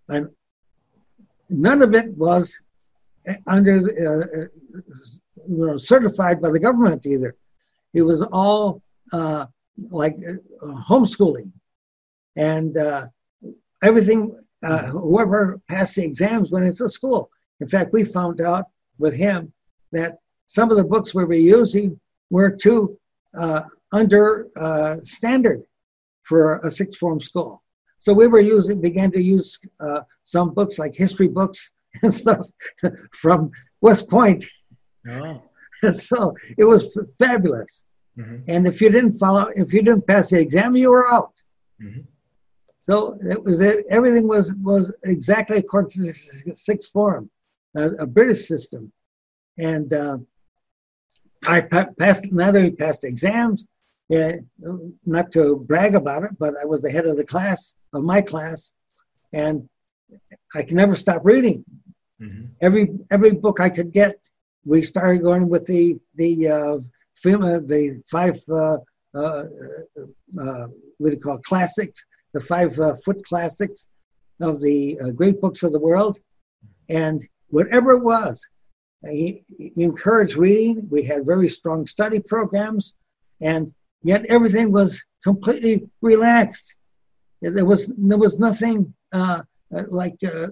And 0.09 0.29
none 1.49 1.83
of 1.83 1.95
it 1.95 2.17
was 2.17 2.57
under, 3.47 3.77
uh, 3.77 4.47
you 5.49 5.67
know, 5.67 5.77
certified 5.77 6.41
by 6.41 6.51
the 6.51 6.59
government 6.59 7.05
either. 7.07 7.37
It 7.93 8.03
was 8.03 8.23
all 8.23 8.83
uh, 9.13 9.47
like 9.91 10.17
uh, 10.29 10.67
homeschooling. 10.89 11.51
And 12.37 12.77
uh, 12.77 13.09
everything 13.83 14.39
uh, 14.63 14.85
whoever 14.87 15.61
passed 15.69 15.97
the 15.97 16.05
exams 16.05 16.51
went 16.51 16.67
into 16.67 16.89
school. 16.91 17.31
In 17.61 17.69
fact, 17.69 17.93
we 17.93 18.05
found 18.05 18.41
out 18.41 18.67
with 18.99 19.15
him 19.15 19.53
that 19.93 20.19
some 20.47 20.71
of 20.71 20.77
the 20.77 20.85
books 20.85 21.15
we 21.15 21.25
were 21.25 21.35
using 21.35 21.99
were 22.31 22.51
too 22.51 22.99
uh, 23.35 23.63
under 23.93 24.47
uh, 24.57 24.97
standard 25.05 25.63
for 26.23 26.59
a 26.59 26.71
sixth 26.71 26.99
form 26.99 27.21
school. 27.21 27.63
So 27.99 28.13
we 28.13 28.29
were 28.29 28.41
using, 28.41 28.81
began 28.81 29.11
to 29.13 29.21
use 29.21 29.59
uh, 29.81 30.01
some 30.25 30.55
books 30.55 30.79
like 30.79 30.95
history 30.95 31.29
books 31.29 31.71
and 32.03 32.13
stuff 32.13 32.47
from 33.13 33.51
West 33.81 34.09
Point. 34.09 34.45
Oh. 35.09 35.43
so 35.95 36.35
it 36.59 36.65
was 36.65 36.97
fabulous. 37.19 37.85
Mm-hmm. 38.19 38.37
And 38.49 38.67
if 38.67 38.81
you 38.81 38.90
didn't 38.90 39.19
follow, 39.19 39.50
if 39.55 39.73
you 39.73 39.83
didn't 39.83 40.07
pass 40.07 40.31
the 40.31 40.40
exam, 40.40 40.76
you 40.76 40.90
were 40.90 41.11
out. 41.11 41.33
Mm-hmm. 41.83 42.00
So 42.81 43.19
it 43.23 43.43
was 43.43 43.61
everything 43.88 44.26
was 44.26 44.52
was 44.55 44.93
exactly 45.05 45.59
according 45.59 45.90
to 45.93 46.00
the 46.02 46.55
sixth 46.57 46.90
form, 46.90 47.31
a, 47.75 47.90
a 47.90 48.07
British 48.07 48.49
system, 48.49 48.93
and 49.59 49.93
uh, 49.93 50.19
I 51.47 51.61
passed 51.61 52.33
not 52.33 52.57
only 52.57 52.71
passed 52.71 53.05
exams, 53.05 53.67
yeah, 54.09 54.37
not 55.07 55.31
to 55.33 55.57
brag 55.57 55.95
about 55.95 56.25
it, 56.25 56.33
but 56.38 56.55
I 56.61 56.64
was 56.64 56.83
the 56.83 56.90
head 56.90 57.07
of 57.07 57.17
the 57.17 57.25
class 57.25 57.75
of 57.93 58.02
my 58.02 58.21
class, 58.21 58.73
and 59.33 59.69
I 60.55 60.62
can 60.62 60.76
never 60.76 60.97
stop 60.97 61.21
reading. 61.25 61.64
Mm-hmm. 62.21 62.47
Every 62.61 62.88
every 63.11 63.33
book 63.33 63.61
I 63.61 63.69
could 63.69 63.93
get, 63.93 64.17
we 64.64 64.83
started 64.83 65.23
going 65.23 65.49
with 65.49 65.64
the 65.64 65.99
the 66.17 66.49
uh, 66.49 66.79
uh, 67.27 67.61
the 67.61 68.03
five 68.11 68.41
uh, 68.50 68.79
uh, 69.15 69.45
what 70.99 71.11
do 71.11 71.17
you 71.17 71.21
call 71.21 71.39
classics 71.39 72.05
the 72.33 72.41
five 72.41 72.75
foot 73.05 73.25
classics 73.25 73.87
of 74.41 74.61
the 74.61 75.12
great 75.17 75.41
books 75.41 75.62
of 75.62 75.73
the 75.73 75.81
world. 75.81 76.19
And 76.89 77.27
whatever 77.49 77.93
it 77.93 78.05
was, 78.05 78.41
he, 79.05 79.43
he, 79.59 79.83
encouraged 79.83 80.37
reading. 80.37 80.87
We 80.91 81.03
had 81.03 81.27
very 81.27 81.49
strong 81.49 81.87
study 81.87 82.21
programs, 82.21 82.95
and 83.41 83.73
yet 84.03 84.27
everything 84.27 84.71
was 84.71 85.00
completely 85.25 85.89
relaxed. 86.03 86.75
There 87.43 87.65
was 87.65 87.91
there 87.97 88.19
was 88.19 88.39
nothing 88.39 88.95
uh 89.12 89.43
like 89.89 90.19
uh, 90.25 90.49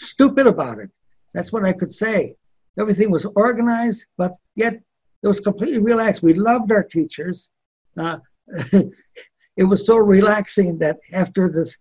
stupid 0.00 0.46
about 0.46 0.78
it. 0.78 0.90
That's 1.34 1.52
what 1.52 1.64
I 1.64 1.72
could 1.72 1.92
say. 1.92 2.36
Everything 2.78 3.10
was 3.10 3.26
organized, 3.36 4.06
but 4.16 4.36
yet 4.54 4.80
it 5.22 5.28
was 5.28 5.40
completely 5.40 5.78
relaxed. 5.78 6.22
We 6.22 6.34
loved 6.34 6.72
our 6.72 6.82
teachers. 6.82 7.48
Uh, 7.96 8.18
it 8.72 9.64
was 9.64 9.86
so 9.86 9.96
relaxing 9.96 10.78
that 10.78 10.98
after 11.12 11.48
this 11.48 11.76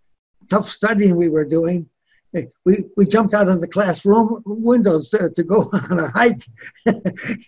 tough 0.50 0.70
studying 0.70 1.16
we 1.16 1.30
were 1.30 1.46
doing, 1.46 1.88
we, 2.66 2.86
we 2.96 3.06
jumped 3.06 3.34
out 3.34 3.50
of 3.50 3.60
the 3.60 3.68
classroom 3.68 4.42
windows 4.46 5.10
to, 5.10 5.30
to 5.30 5.44
go 5.44 5.70
on 5.90 6.00
a 6.00 6.10
hike 6.12 6.46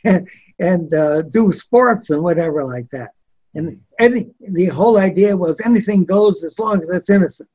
and, 0.03 0.29
and 0.59 0.93
uh, 0.93 1.21
do 1.23 1.51
sports 1.51 2.09
and 2.09 2.21
whatever 2.21 2.65
like 2.65 2.89
that. 2.91 3.11
And 3.55 3.79
any, 3.99 4.31
the 4.39 4.65
whole 4.65 4.97
idea 4.97 5.37
was 5.37 5.61
anything 5.61 6.05
goes 6.05 6.43
as 6.43 6.57
long 6.57 6.81
as 6.81 6.89
it's 6.89 7.09
innocent. 7.09 7.49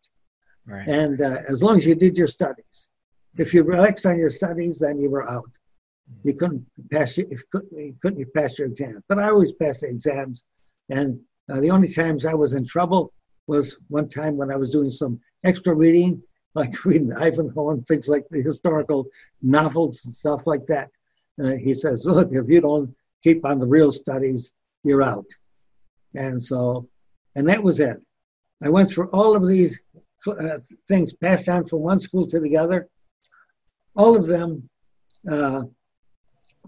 Right. 0.65 0.87
And 0.87 1.21
uh, 1.21 1.39
as 1.49 1.63
long 1.63 1.77
as 1.77 1.87
you 1.87 1.95
did 1.95 2.17
your 2.17 2.29
studies. 2.29 2.89
If 3.37 3.55
you 3.55 3.63
relaxed 3.63 4.07
on 4.07 4.19
your 4.19 4.31
studies, 4.31 4.79
then 4.79 4.99
you 4.99 5.11
were 5.11 5.29
out. 5.29 5.51
You 6.25 6.35
couldn't 6.35 6.67
pass 6.91 7.17
you 7.17 7.27
couldn't 8.03 8.35
pass 8.35 8.59
your 8.59 8.69
exams. 8.69 9.03
But 9.09 9.19
I 9.19 9.29
always 9.29 9.53
passed 9.53 9.81
the 9.81 9.89
exams. 9.89 10.43
And 10.89 11.21
uh, 11.51 11.61
the 11.61 11.71
only 11.71 11.93
times 11.93 12.27
I 12.27 12.35
was 12.35 12.53
in 12.53 12.67
trouble 12.67 13.13
was 13.47 13.77
one 13.89 14.09
time 14.09 14.37
when 14.37 14.51
I 14.51 14.57
was 14.57 14.71
doing 14.71 14.91
some 14.91 15.21
extra 15.45 15.75
reading, 15.75 16.23
like 16.55 16.85
reading 16.85 17.13
Ivanhoe 17.13 17.71
and 17.71 17.87
things 17.87 18.09
like 18.09 18.27
the 18.31 18.43
historical 18.43 19.07
novels 19.43 20.05
and 20.05 20.15
stuff 20.15 20.47
like 20.47 20.67
that. 20.67 20.91
Uh, 21.43 21.53
he 21.53 21.75
says, 21.75 22.05
"Look, 22.05 22.31
if 22.33 22.49
you 22.49 22.61
don't 22.61 22.95
keep 23.23 23.45
on 23.45 23.59
the 23.59 23.67
real 23.67 23.93
studies, 23.93 24.53
you're 24.85 25.03
out." 25.03 25.27
And 26.15 26.43
so, 26.43 26.89
and 27.37 27.49
that 27.49 27.63
was 27.63 27.81
it. 27.81 27.99
I 28.63 28.69
went 28.69 28.91
through 28.91 29.09
all 29.11 29.37
of 29.37 29.47
these 29.47 29.81
uh, 30.27 30.59
things, 30.89 31.13
passed 31.13 31.49
on 31.49 31.67
from 31.67 31.81
one 31.81 32.01
school 32.01 32.27
to 32.27 32.41
the 32.41 32.57
other. 32.57 32.89
All 33.95 34.17
of 34.17 34.27
them 34.27 34.69
uh, 35.31 35.63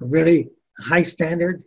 really 0.00 0.50
high 0.78 1.02
standard. 1.02 1.62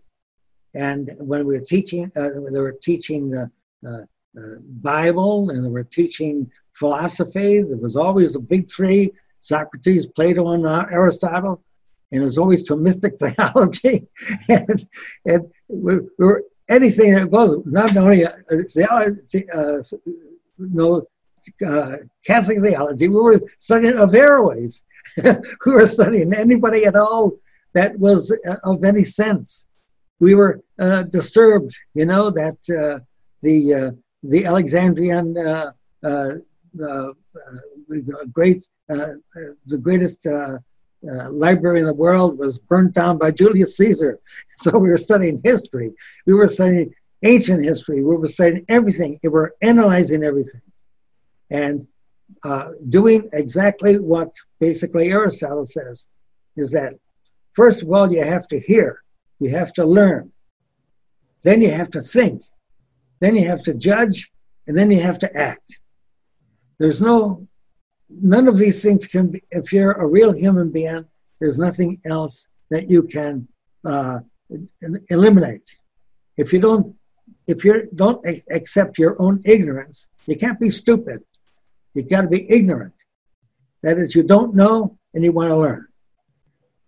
And 0.75 1.11
when 1.19 1.45
we 1.45 1.57
were 1.57 1.65
teaching, 1.65 2.11
uh, 2.15 2.29
they 2.51 2.59
were 2.59 2.77
teaching 2.81 3.29
the 3.29 3.51
uh, 3.85 4.01
uh, 4.37 4.55
Bible 4.81 5.51
and 5.51 5.63
they 5.63 5.69
were 5.69 5.83
teaching 5.83 6.49
philosophy. 6.73 7.61
There 7.61 7.77
was 7.77 7.95
always 7.95 8.33
the 8.33 8.39
big 8.39 8.69
three 8.69 9.13
Socrates, 9.41 10.07
Plato, 10.07 10.51
and 10.51 10.65
uh, 10.65 10.85
Aristotle. 10.89 11.61
And 12.11 12.21
it 12.21 12.25
was 12.25 12.37
always 12.37 12.67
Thomistic 12.67 13.19
theology. 13.35 14.07
and 14.49 14.87
and 15.25 15.51
we, 15.67 15.99
we, 15.99 16.25
were 16.25 16.43
anything 16.69 17.13
that 17.13 17.29
was 17.29 17.61
not 17.65 17.95
only 17.95 18.25
uh, 18.25 18.31
theology, 18.71 19.49
uh, 19.51 19.83
no, 20.57 21.05
Catholic 22.25 22.61
theology, 22.61 23.07
we 23.07 23.21
were 23.21 23.41
studying 23.59 23.95
Averroes. 23.95 24.81
we 25.23 25.71
were 25.73 25.87
studying 25.87 26.33
anybody 26.33 26.85
at 26.85 26.95
all 26.95 27.33
that 27.73 27.97
was 27.99 28.35
of 28.63 28.83
any 28.83 29.03
sense 29.03 29.65
we 30.23 30.35
were 30.35 30.61
uh, 30.79 31.03
disturbed, 31.03 31.75
you 31.93 32.05
know, 32.05 32.29
that 32.29 32.57
uh, 32.69 32.99
the 33.41 33.57
uh, 33.73 33.91
the 34.23 34.45
Alexandrian 34.45 35.37
uh, 35.37 35.71
uh, 36.03 36.35
great 38.31 38.65
the 38.87 39.79
greatest 39.87 40.25
library 41.45 41.79
in 41.81 41.85
the 41.85 41.99
world 42.05 42.37
was 42.37 42.57
burnt 42.57 42.93
down 42.93 43.17
by 43.17 43.29
Julius 43.31 43.75
Caesar. 43.77 44.13
So 44.61 44.69
we 44.83 44.89
were 44.93 45.03
studying 45.09 45.41
history. 45.43 45.89
We 46.25 46.33
were 46.35 46.47
studying 46.47 46.93
ancient 47.23 47.61
history. 47.71 47.97
We 48.01 48.15
were 48.15 48.33
studying 48.37 48.65
everything. 48.69 49.19
We 49.23 49.29
were 49.37 49.49
analyzing 49.61 50.23
everything, 50.23 50.65
and 51.49 51.75
doing 52.99 53.21
exactly 53.33 53.93
what 54.11 54.29
basically 54.67 55.05
Aristotle 55.11 55.67
says 55.77 56.05
is 56.55 56.69
that 56.77 56.93
first 57.53 57.81
of 57.81 57.91
all 57.91 58.11
you 58.11 58.23
have 58.23 58.47
to 58.47 58.59
hear 58.59 59.03
you 59.43 59.49
have 59.49 59.73
to 59.73 59.85
learn. 59.85 60.31
Then 61.43 61.61
you 61.61 61.69
have 61.69 61.91
to 61.91 62.01
think. 62.01 62.41
Then 63.19 63.35
you 63.35 63.45
have 63.47 63.61
to 63.63 63.73
judge. 63.73 64.31
And 64.67 64.77
then 64.77 64.89
you 64.89 65.01
have 65.01 65.19
to 65.19 65.37
act. 65.37 65.79
There's 66.79 67.01
no, 67.01 67.45
none 68.09 68.47
of 68.47 68.57
these 68.57 68.81
things 68.81 69.05
can 69.05 69.27
be, 69.27 69.43
if 69.51 69.73
you're 69.73 69.91
a 69.91 70.07
real 70.07 70.31
human 70.31 70.71
being, 70.71 71.05
there's 71.39 71.57
nothing 71.57 71.99
else 72.05 72.47
that 72.69 72.89
you 72.89 73.03
can 73.03 73.47
uh, 73.83 74.19
eliminate. 75.09 75.69
If 76.37 76.53
you 76.53 76.59
don't, 76.59 76.95
if 77.47 77.65
you 77.65 77.89
don't 77.95 78.25
accept 78.49 78.97
your 78.97 79.21
own 79.21 79.41
ignorance, 79.43 80.07
you 80.25 80.37
can't 80.37 80.59
be 80.59 80.69
stupid. 80.69 81.21
You've 81.93 82.09
got 82.09 82.21
to 82.21 82.29
be 82.29 82.49
ignorant. 82.49 82.93
That 83.81 83.97
is, 83.97 84.15
you 84.15 84.23
don't 84.23 84.55
know 84.55 84.97
and 85.13 85.23
you 85.25 85.33
want 85.33 85.49
to 85.49 85.57
learn. 85.57 85.87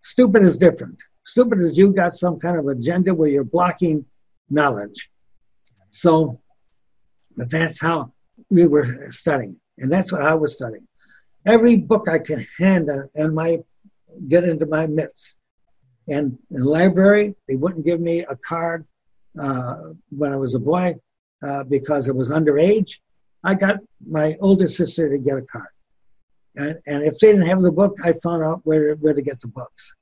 Stupid 0.06 0.44
is 0.44 0.56
different. 0.56 0.98
Stupid 1.26 1.60
is 1.60 1.76
you 1.76 1.92
got 1.92 2.14
some 2.14 2.40
kind 2.40 2.58
of 2.58 2.68
agenda 2.68 3.12
where 3.12 3.28
you're 3.28 3.44
blocking 3.44 4.06
knowledge. 4.52 5.10
So 5.90 6.40
that's 7.36 7.82
how 7.82 8.14
we 8.52 8.68
were 8.68 9.12
studying. 9.12 9.56
And 9.80 9.92
that's 9.92 10.12
what 10.12 10.22
I 10.22 10.36
was 10.36 10.54
studying. 10.54 10.88
Every 11.48 11.76
book 11.78 12.08
I 12.08 12.20
can 12.20 12.46
hand 12.60 12.92
and 13.16 13.34
my 13.34 13.58
get 14.28 14.44
into 14.44 14.68
my 14.68 14.86
midst. 14.86 15.36
And 16.08 16.38
in 16.52 16.60
the 16.60 16.70
library, 16.70 17.36
they 17.48 17.56
wouldn't 17.56 17.84
give 17.84 18.00
me 18.00 18.20
a 18.20 18.36
card 18.36 18.86
uh, 19.42 19.94
when 20.12 20.32
I 20.32 20.36
was 20.38 20.54
a 20.54 20.60
boy 20.60 20.96
uh, 21.44 21.64
because 21.64 22.08
I 22.08 22.12
was 22.12 22.30
underage. 22.30 23.00
I 23.44 23.56
got 23.56 23.80
my 24.08 24.38
older 24.40 24.68
sister 24.68 25.10
to 25.10 25.18
get 25.18 25.38
a 25.38 25.42
card. 25.42 25.75
And, 26.58 26.80
and 26.88 27.04
if 27.04 27.20
they 27.20 27.32
didn't 27.32 27.48
have 27.48 27.62
the 27.62 27.72
book, 27.72 27.98
I 28.04 28.14
found 28.24 28.44
out 28.44 28.62
where, 28.64 28.96
where 28.96 29.14
to 29.14 29.22
get 29.22 29.42
the 29.42 29.48
books 29.48 29.94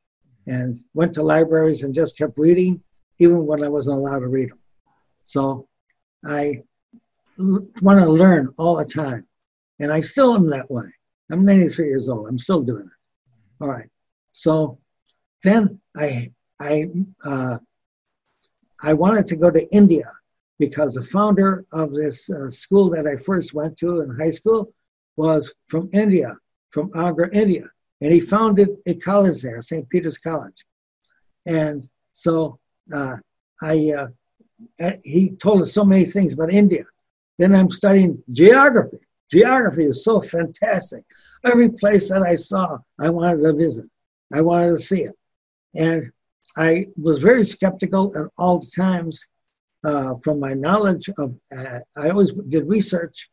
and 0.47 0.79
went 0.93 1.13
to 1.15 1.23
libraries 1.23 1.83
and 1.83 1.95
just 1.95 2.17
kept 2.17 2.37
reading, 2.37 2.81
even 3.19 3.45
when 3.45 3.63
I 3.63 3.69
wasn't 3.69 3.97
allowed 3.97 4.19
to 4.19 4.27
read 4.27 4.49
them. 4.49 4.59
So 5.23 5.67
I 6.25 6.63
want 7.37 7.99
to 7.99 8.09
learn 8.09 8.53
all 8.57 8.75
the 8.75 8.85
time. 8.85 9.25
And 9.79 9.91
I 9.91 10.01
still 10.01 10.35
am 10.35 10.49
that 10.49 10.69
way. 10.69 10.85
I'm 11.31 11.45
93 11.45 11.87
years 11.87 12.09
old. 12.09 12.27
I'm 12.27 12.39
still 12.39 12.61
doing 12.61 12.85
it. 12.85 13.63
All 13.63 13.69
right. 13.69 13.89
So 14.33 14.79
then 15.41 15.79
I 15.95 16.31
I 16.59 16.89
uh, 17.23 17.57
I 18.81 18.93
wanted 18.93 19.27
to 19.27 19.35
go 19.35 19.49
to 19.49 19.67
India 19.73 20.11
because 20.59 20.93
the 20.93 21.03
founder 21.03 21.65
of 21.71 21.93
this 21.93 22.29
uh, 22.29 22.51
school 22.51 22.89
that 22.91 23.07
I 23.07 23.17
first 23.17 23.53
went 23.53 23.77
to 23.79 24.01
in 24.01 24.15
high 24.15 24.31
school 24.31 24.73
was 25.15 25.53
from 25.67 25.89
India, 25.93 26.35
from 26.73 26.89
Agra, 26.95 27.29
India, 27.31 27.65
and 28.01 28.11
he 28.11 28.19
founded 28.19 28.69
a 28.87 28.95
college 28.95 29.41
there, 29.41 29.61
St. 29.61 29.87
Peter's 29.89 30.17
College. 30.17 30.65
And 31.45 31.87
so 32.13 32.59
uh, 32.91 33.17
I 33.61 33.93
uh, 34.79 34.91
he 35.03 35.31
told 35.31 35.61
us 35.61 35.73
so 35.73 35.85
many 35.85 36.05
things 36.05 36.33
about 36.33 36.51
India. 36.51 36.83
Then 37.37 37.55
I'm 37.55 37.69
studying 37.69 38.21
geography. 38.31 38.97
Geography 39.31 39.85
is 39.85 40.03
so 40.03 40.21
fantastic. 40.21 41.03
Every 41.45 41.69
place 41.69 42.09
that 42.09 42.23
I 42.23 42.35
saw, 42.35 42.77
I 42.99 43.09
wanted 43.09 43.43
to 43.43 43.53
visit. 43.53 43.85
I 44.33 44.41
wanted 44.41 44.71
to 44.71 44.79
see 44.79 45.03
it. 45.03 45.15
And 45.75 46.11
I 46.57 46.87
was 47.01 47.19
very 47.19 47.45
skeptical 47.45 48.15
at 48.17 48.25
all 48.37 48.61
times 48.61 49.25
uh, 49.83 50.15
from 50.23 50.39
my 50.39 50.53
knowledge 50.53 51.09
of, 51.17 51.35
uh, 51.55 51.79
I 51.97 52.09
always 52.09 52.31
did 52.49 52.67
research. 52.67 53.29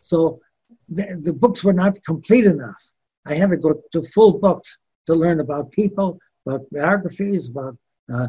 So 0.00 0.40
the, 0.88 1.20
the, 1.22 1.32
books 1.32 1.64
were 1.64 1.72
not 1.72 2.02
complete 2.04 2.46
enough. 2.46 2.82
I 3.26 3.34
had 3.34 3.50
to 3.50 3.56
go 3.56 3.80
to 3.92 4.02
full 4.04 4.38
books 4.38 4.78
to 5.06 5.14
learn 5.14 5.40
about 5.40 5.70
people, 5.70 6.18
about 6.46 6.62
biographies, 6.70 7.48
about, 7.48 7.76
uh, 8.12 8.28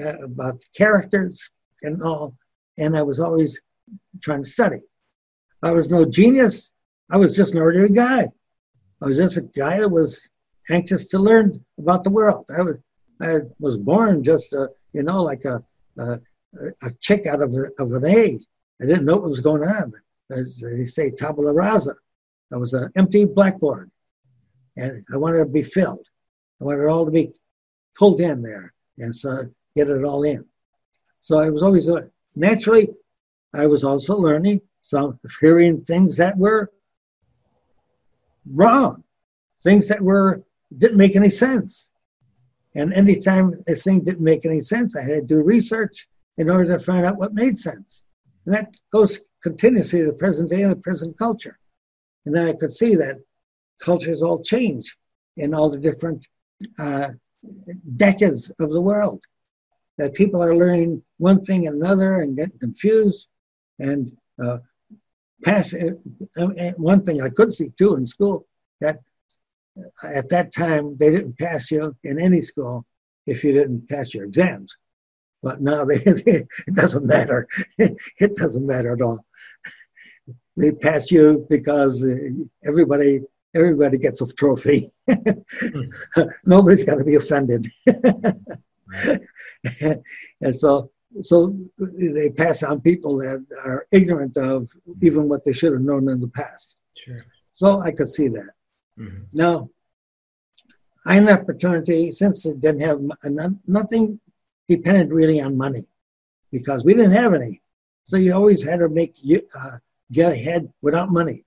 uh 0.00 0.18
about 0.22 0.62
characters 0.76 1.50
and 1.82 2.02
all. 2.02 2.34
And 2.78 2.96
I 2.96 3.02
was 3.02 3.20
always 3.20 3.60
trying 4.20 4.44
to 4.44 4.50
study. 4.50 4.80
I 5.62 5.72
was 5.72 5.90
no 5.90 6.04
genius. 6.04 6.72
I 7.10 7.16
was 7.16 7.34
just 7.34 7.54
an 7.54 7.60
ordinary 7.60 7.90
guy. 7.90 8.28
I 9.02 9.06
was 9.06 9.16
just 9.16 9.36
a 9.36 9.42
guy 9.42 9.80
that 9.80 9.88
was 9.88 10.28
anxious 10.70 11.06
to 11.08 11.18
learn 11.18 11.64
about 11.78 12.04
the 12.04 12.10
world. 12.10 12.46
I 12.56 12.62
was, 12.62 12.76
I 13.20 13.38
was 13.58 13.76
born 13.76 14.24
just, 14.24 14.52
a, 14.52 14.68
you 14.92 15.02
know, 15.02 15.22
like 15.22 15.44
a, 15.44 15.62
a, 15.98 16.18
a 16.82 16.90
chick 17.00 17.26
out 17.26 17.42
of, 17.42 17.54
of 17.78 17.92
an 17.92 18.06
egg. 18.06 18.40
I 18.80 18.86
didn't 18.86 19.04
know 19.04 19.16
what 19.16 19.30
was 19.30 19.40
going 19.40 19.64
on. 19.64 19.92
As 20.30 20.58
they 20.58 20.86
say, 20.86 21.10
tabula 21.10 21.52
rasa. 21.52 21.94
I 22.52 22.56
was 22.56 22.74
an 22.74 22.90
empty 22.96 23.24
blackboard. 23.24 23.90
And 24.76 25.04
I 25.12 25.16
wanted 25.16 25.40
it 25.40 25.44
to 25.44 25.50
be 25.50 25.62
filled. 25.62 26.06
I 26.60 26.64
wanted 26.64 26.84
it 26.84 26.88
all 26.88 27.04
to 27.04 27.10
be 27.10 27.32
pulled 27.96 28.20
in 28.20 28.42
there 28.42 28.74
and 28.98 29.14
so 29.14 29.44
get 29.74 29.88
it 29.88 30.04
all 30.04 30.22
in. 30.24 30.44
So 31.22 31.38
I 31.38 31.50
was 31.50 31.62
always, 31.62 31.88
uh, 31.88 32.06
naturally, 32.34 32.90
I 33.52 33.66
was 33.66 33.84
also 33.84 34.16
learning 34.16 34.60
some 34.82 35.18
hearing 35.40 35.80
things 35.80 36.16
that 36.16 36.36
were 36.36 36.70
wrong, 38.48 39.02
things 39.62 39.88
that 39.88 40.00
were 40.00 40.42
didn't 40.76 40.98
make 40.98 41.16
any 41.16 41.30
sense. 41.30 41.90
And 42.74 42.92
anytime 42.92 43.62
a 43.66 43.74
thing 43.74 44.00
didn't 44.00 44.24
make 44.24 44.44
any 44.44 44.60
sense, 44.60 44.94
I 44.94 45.02
had 45.02 45.08
to 45.08 45.22
do 45.22 45.42
research 45.42 46.08
in 46.36 46.50
order 46.50 46.76
to 46.76 46.84
find 46.84 47.06
out 47.06 47.16
what 47.16 47.34
made 47.34 47.58
sense. 47.58 48.02
And 48.44 48.54
that 48.54 48.76
goes 48.92 49.18
continuously 49.42 50.02
the 50.02 50.12
present 50.12 50.50
day 50.50 50.62
and 50.62 50.72
the 50.72 50.76
present 50.76 51.18
culture. 51.18 51.58
And 52.24 52.34
then 52.34 52.48
I 52.48 52.52
could 52.52 52.72
see 52.72 52.94
that 52.96 53.16
cultures 53.80 54.22
all 54.22 54.42
change 54.42 54.96
in 55.36 55.54
all 55.54 55.70
the 55.70 55.78
different 55.78 56.26
uh, 56.78 57.10
decades 57.96 58.50
of 58.58 58.70
the 58.70 58.80
world. 58.80 59.20
That 59.98 60.14
people 60.14 60.42
are 60.42 60.54
learning 60.54 61.02
one 61.18 61.44
thing 61.44 61.66
and 61.66 61.82
another 61.82 62.20
and 62.20 62.36
getting 62.36 62.58
confused 62.58 63.28
and 63.78 64.12
uh, 64.42 64.58
pass. 65.44 65.72
Uh, 65.72 65.92
one 66.76 67.04
thing 67.04 67.22
I 67.22 67.30
could 67.30 67.54
see 67.54 67.70
too 67.78 67.94
in 67.96 68.06
school 68.06 68.46
that 68.80 69.00
at 70.02 70.28
that 70.30 70.52
time 70.52 70.96
they 70.96 71.10
didn't 71.10 71.38
pass 71.38 71.70
you 71.70 71.96
in 72.04 72.18
any 72.18 72.42
school 72.42 72.84
if 73.26 73.42
you 73.44 73.52
didn't 73.52 73.88
pass 73.88 74.14
your 74.14 74.24
exams. 74.24 74.76
But 75.42 75.60
now 75.60 75.84
they, 75.84 75.98
they 75.98 76.46
it 76.66 76.74
doesn't 76.74 77.06
matter. 77.06 77.48
it 77.78 78.36
doesn't 78.36 78.66
matter 78.66 78.94
at 78.94 79.02
all. 79.02 79.24
They 80.56 80.72
pass 80.72 81.10
you 81.10 81.46
because 81.50 82.04
uh, 82.04 82.16
everybody 82.64 83.20
everybody 83.54 83.98
gets 83.98 84.20
a 84.20 84.26
trophy. 84.26 84.90
Nobody's 86.44 86.84
got 86.84 86.96
to 86.96 87.04
be 87.04 87.16
offended. 87.16 87.70
and 90.40 90.54
so 90.54 90.90
so 91.22 91.56
they 91.78 92.30
pass 92.30 92.62
on 92.62 92.80
people 92.80 93.16
that 93.18 93.44
are 93.64 93.86
ignorant 93.90 94.36
of 94.36 94.68
even 95.02 95.28
what 95.28 95.44
they 95.44 95.52
should 95.52 95.72
have 95.72 95.82
known 95.82 96.08
in 96.08 96.20
the 96.20 96.28
past. 96.28 96.76
Sure. 96.94 97.18
So 97.52 97.80
I 97.80 97.90
could 97.92 98.10
see 98.10 98.28
that. 98.28 98.50
Mm-hmm. 98.98 99.24
Now, 99.32 99.70
I 101.06 101.14
had 101.14 101.28
that 101.28 101.46
fraternity 101.46 102.12
since 102.12 102.44
it 102.44 102.60
didn't 102.60 102.80
have 102.80 103.00
nothing 103.66 104.20
depended 104.68 105.10
really 105.10 105.40
on 105.40 105.56
money 105.56 105.88
because 106.50 106.84
we 106.84 106.94
didn't 106.94 107.12
have 107.12 107.32
any. 107.32 107.62
So 108.04 108.16
you 108.16 108.34
always 108.34 108.62
had 108.62 108.80
to 108.80 108.88
make 108.88 109.14
uh, 109.58 109.78
get 110.12 110.32
ahead 110.32 110.68
without 110.82 111.10
money. 111.10 111.44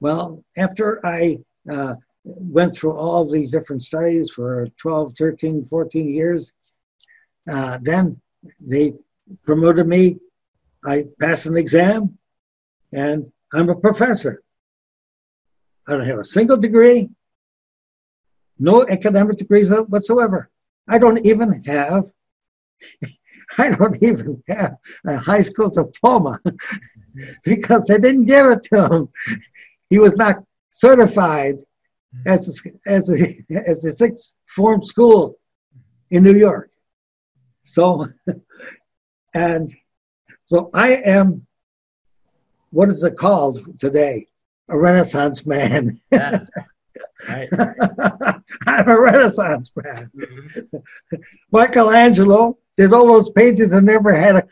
Well, 0.00 0.44
after 0.56 1.04
I 1.04 1.38
uh, 1.70 1.94
went 2.24 2.74
through 2.74 2.96
all 2.96 3.28
these 3.28 3.50
different 3.50 3.82
studies 3.82 4.30
for 4.30 4.68
12, 4.78 5.14
13, 5.16 5.66
14 5.68 6.14
years, 6.14 6.52
uh, 7.50 7.78
then 7.82 8.20
they 8.60 8.92
promoted 9.44 9.86
me. 9.86 10.18
I 10.84 11.04
passed 11.20 11.46
an 11.46 11.56
exam, 11.56 12.18
and 12.92 13.30
I'm 13.52 13.68
a 13.68 13.76
professor. 13.76 14.42
I 15.86 15.92
don't 15.92 16.06
have 16.06 16.18
a 16.18 16.24
single 16.24 16.56
degree, 16.56 17.08
no 18.58 18.86
academic 18.86 19.38
degrees 19.38 19.70
whatsoever. 19.70 20.50
I 20.86 20.98
don't 20.98 21.24
even 21.24 21.62
have, 21.64 22.04
I 23.56 23.70
don't 23.70 24.02
even 24.02 24.42
have 24.48 24.76
a 25.06 25.16
high 25.16 25.42
school 25.42 25.70
diploma 25.70 26.40
because 27.44 27.86
they 27.86 27.98
didn't 27.98 28.26
give 28.26 28.46
it 28.46 28.62
to 28.64 28.88
him. 28.88 29.08
He 29.90 29.98
was 29.98 30.16
not 30.16 30.42
certified 30.70 31.56
as 32.26 32.62
a, 32.66 32.90
as 32.90 33.10
a, 33.10 33.44
as 33.66 33.84
a 33.84 33.92
sixth 33.92 34.32
form 34.46 34.84
school 34.84 35.38
in 36.10 36.22
New 36.22 36.36
York. 36.36 36.70
So, 37.64 38.06
and 39.34 39.74
so 40.44 40.70
I 40.72 40.94
am, 40.96 41.46
what 42.70 42.88
is 42.88 43.02
it 43.02 43.16
called 43.16 43.78
today? 43.78 44.26
A 44.70 44.78
Renaissance 44.78 45.46
man. 45.46 46.00
Right. 47.28 47.48
I'm 48.66 48.88
a 48.88 49.00
Renaissance 49.00 49.70
man. 49.76 50.10
Mm-hmm. 50.16 51.16
Michelangelo 51.52 52.58
did 52.76 52.92
all 52.92 53.06
those 53.06 53.30
paintings 53.30 53.72
and 53.72 53.86
never 53.86 54.14
had 54.14 54.36
a, 54.36 54.48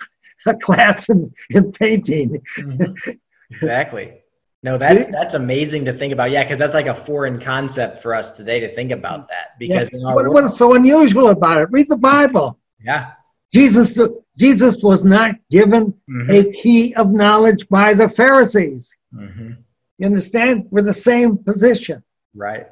a 0.47 0.55
class 0.55 1.09
in, 1.09 1.33
in 1.51 1.73
painting. 1.73 2.43
Mm-hmm. 2.59 3.11
Exactly. 3.51 4.21
No, 4.63 4.79
that's 4.79 5.09
that's 5.13 5.35
amazing 5.35 5.85
to 5.85 5.93
think 5.93 6.13
about. 6.13 6.33
Yeah, 6.33 6.43
because 6.43 6.59
that's 6.59 6.75
like 6.75 6.87
a 6.87 6.95
foreign 6.95 7.41
concept 7.41 8.03
for 8.03 8.15
us 8.15 8.33
today 8.33 8.59
to 8.59 8.75
think 8.75 8.91
about 8.91 9.29
that. 9.29 9.51
Because 9.61 9.89
yeah. 9.93 10.13
what, 10.13 10.29
what's 10.33 10.59
so 10.59 10.75
unusual 10.75 11.29
about 11.29 11.63
it? 11.63 11.69
Read 11.71 11.89
the 11.89 11.97
Bible. 11.97 12.59
Yeah. 12.85 13.13
Jesus, 13.53 13.99
Jesus 14.37 14.83
was 14.83 15.05
not 15.05 15.37
given 15.51 15.95
mm-hmm. 16.11 16.31
a 16.31 16.53
key 16.53 16.95
of 16.95 17.13
knowledge 17.13 17.69
by 17.69 17.95
the 17.95 18.09
Pharisees. 18.09 18.95
Mm-hmm. 19.15 19.53
You 19.99 20.07
understand? 20.07 20.67
We're 20.71 20.83
the 20.83 20.93
same 20.93 21.39
position. 21.39 22.03
Right. 22.37 22.67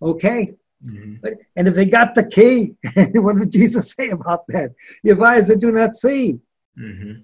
Okay. 0.00 0.54
Mm-hmm. 0.84 1.26
And 1.56 1.68
if 1.68 1.74
they 1.74 1.86
got 1.86 2.14
the 2.14 2.24
key, 2.24 2.74
what 3.18 3.36
did 3.36 3.52
Jesus 3.52 3.92
say 3.92 4.10
about 4.10 4.46
that? 4.48 4.74
Your 5.02 5.22
eyes 5.24 5.48
that 5.48 5.60
do 5.60 5.72
not 5.72 5.92
see. 5.92 6.40
Mm-hmm. 6.78 7.20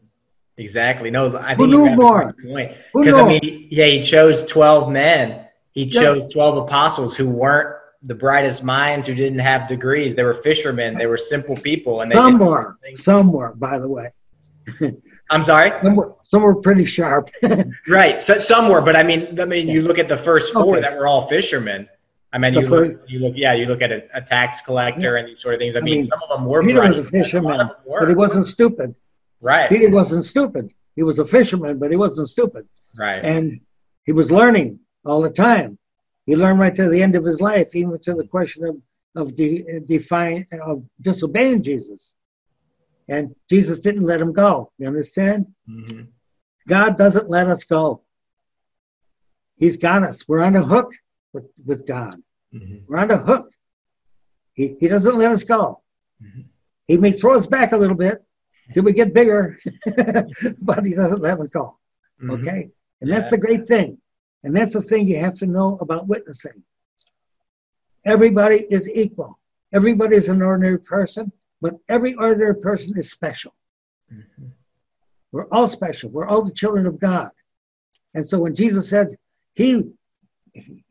Exactly. 0.56 1.10
No, 1.10 1.36
I 1.36 1.56
think 1.56 1.60
Who 1.60 1.66
knew 1.66 1.96
more? 1.96 2.32
Point. 2.32 2.72
Because 2.94 3.14
I 3.14 3.28
mean, 3.28 3.68
yeah, 3.70 3.86
he 3.86 4.02
chose 4.02 4.44
twelve 4.44 4.90
men. 4.90 5.46
He 5.72 5.88
chose 5.88 6.22
yeah. 6.22 6.28
twelve 6.28 6.56
apostles 6.58 7.16
who 7.16 7.28
weren't 7.28 7.76
the 8.02 8.14
brightest 8.14 8.62
minds 8.62 9.06
who 9.06 9.14
didn't 9.14 9.40
have 9.40 9.68
degrees. 9.68 10.14
They 10.14 10.22
were 10.22 10.34
fishermen. 10.34 10.96
They 10.96 11.06
were 11.06 11.16
simple 11.16 11.56
people, 11.56 12.02
and 12.02 12.12
some 12.12 12.38
were, 12.38 12.78
some 12.94 13.32
were, 13.32 13.54
by 13.54 13.78
the 13.78 13.88
way. 13.88 14.10
I'm 15.30 15.44
sorry. 15.44 15.72
Some 15.82 15.96
were, 15.96 16.14
some 16.22 16.42
were 16.42 16.54
pretty 16.54 16.84
sharp. 16.84 17.30
right. 17.88 18.20
So 18.20 18.38
some 18.38 18.68
were, 18.68 18.80
but 18.80 18.96
I 18.96 19.02
mean, 19.02 19.40
I 19.40 19.44
mean, 19.44 19.68
you 19.68 19.82
look 19.82 19.98
at 19.98 20.08
the 20.08 20.18
first 20.18 20.52
four 20.52 20.76
okay. 20.76 20.80
that 20.82 20.96
were 20.96 21.06
all 21.06 21.26
fishermen. 21.28 21.88
I 22.32 22.38
mean, 22.38 22.54
you 22.54 22.62
look, 22.62 23.00
you 23.06 23.20
look, 23.20 23.34
yeah, 23.36 23.54
you 23.54 23.66
look 23.66 23.80
at 23.80 23.92
a, 23.92 24.02
a 24.12 24.20
tax 24.20 24.60
collector 24.60 25.14
yeah. 25.14 25.20
and 25.20 25.28
these 25.28 25.40
sort 25.40 25.54
of 25.54 25.60
things. 25.60 25.76
I, 25.76 25.78
I 25.78 25.82
mean, 25.82 25.98
mean, 25.98 26.06
some 26.06 26.20
of 26.22 26.28
them 26.28 26.46
were. 26.46 26.62
Peter 26.62 26.80
bright, 26.80 26.96
was 26.96 27.06
a 27.06 27.10
fisherman, 27.10 27.70
but 27.86 28.08
he 28.08 28.14
wasn't 28.14 28.46
stupid. 28.46 28.94
Right. 29.40 29.68
Peter 29.68 29.88
wasn't 29.88 30.24
stupid. 30.24 30.72
He 30.96 31.02
was 31.02 31.18
a 31.18 31.24
fisherman, 31.24 31.78
but 31.78 31.90
he 31.90 31.96
wasn't 31.96 32.28
stupid. 32.28 32.66
Right. 32.98 33.24
And 33.24 33.60
he 34.04 34.12
was 34.12 34.30
learning 34.30 34.80
all 35.04 35.22
the 35.22 35.30
time. 35.30 35.78
He 36.26 36.36
learned 36.36 36.58
right 36.58 36.74
to 36.74 36.88
the 36.88 37.02
end 37.02 37.14
of 37.14 37.24
his 37.24 37.40
life, 37.40 37.74
even 37.74 37.98
to 38.00 38.14
the 38.14 38.26
question 38.26 38.64
of 38.64 38.76
of 39.16 39.36
de- 39.36 39.80
define 39.86 40.46
of 40.62 40.82
disobeying 41.00 41.62
Jesus, 41.62 42.13
and 43.08 43.34
Jesus 43.48 43.80
didn't 43.80 44.04
let 44.04 44.20
him 44.20 44.32
go. 44.32 44.72
You 44.78 44.86
understand? 44.86 45.46
Mm-hmm. 45.68 46.02
God 46.66 46.96
doesn't 46.96 47.28
let 47.28 47.48
us 47.48 47.64
go. 47.64 48.02
He's 49.56 49.76
got 49.76 50.02
us. 50.02 50.26
We're 50.26 50.42
on 50.42 50.56
a 50.56 50.62
hook 50.62 50.92
with, 51.32 51.46
with 51.64 51.86
God. 51.86 52.22
Mm-hmm. 52.54 52.84
We're 52.88 52.98
on 52.98 53.10
a 53.10 53.18
hook. 53.18 53.50
He, 54.54 54.76
he 54.80 54.88
doesn't 54.88 55.16
let 55.16 55.32
us 55.32 55.44
go. 55.44 55.82
Mm-hmm. 56.22 56.42
He 56.86 56.96
may 56.96 57.12
throw 57.12 57.36
us 57.36 57.46
back 57.46 57.72
a 57.72 57.76
little 57.76 57.96
bit 57.96 58.22
till 58.72 58.84
we 58.84 58.92
get 58.92 59.14
bigger, 59.14 59.58
but 60.60 60.84
he 60.84 60.94
doesn't 60.94 61.20
let 61.20 61.40
us 61.40 61.48
go. 61.48 61.78
Mm-hmm. 62.22 62.30
Okay? 62.30 62.70
And 63.00 63.10
yeah. 63.10 63.18
that's 63.18 63.30
the 63.30 63.38
great 63.38 63.66
thing. 63.66 63.98
And 64.42 64.54
that's 64.54 64.74
the 64.74 64.82
thing 64.82 65.06
you 65.06 65.18
have 65.18 65.34
to 65.34 65.46
know 65.46 65.78
about 65.80 66.06
witnessing. 66.06 66.62
Everybody 68.04 68.66
is 68.70 68.88
equal. 68.88 69.38
Everybody 69.72 70.16
is 70.16 70.28
an 70.28 70.42
ordinary 70.42 70.78
person, 70.78 71.32
but 71.64 71.78
every 71.88 72.14
ordinary 72.14 72.56
person 72.56 72.92
is 72.98 73.10
special. 73.10 73.54
Mm-hmm. 74.12 74.48
We're 75.32 75.48
all 75.48 75.66
special. 75.66 76.10
We're 76.10 76.28
all 76.28 76.42
the 76.42 76.52
children 76.52 76.84
of 76.86 77.00
God. 77.00 77.30
And 78.12 78.28
so 78.28 78.38
when 78.38 78.54
Jesus 78.54 78.90
said, 78.90 79.16
he 79.54 79.82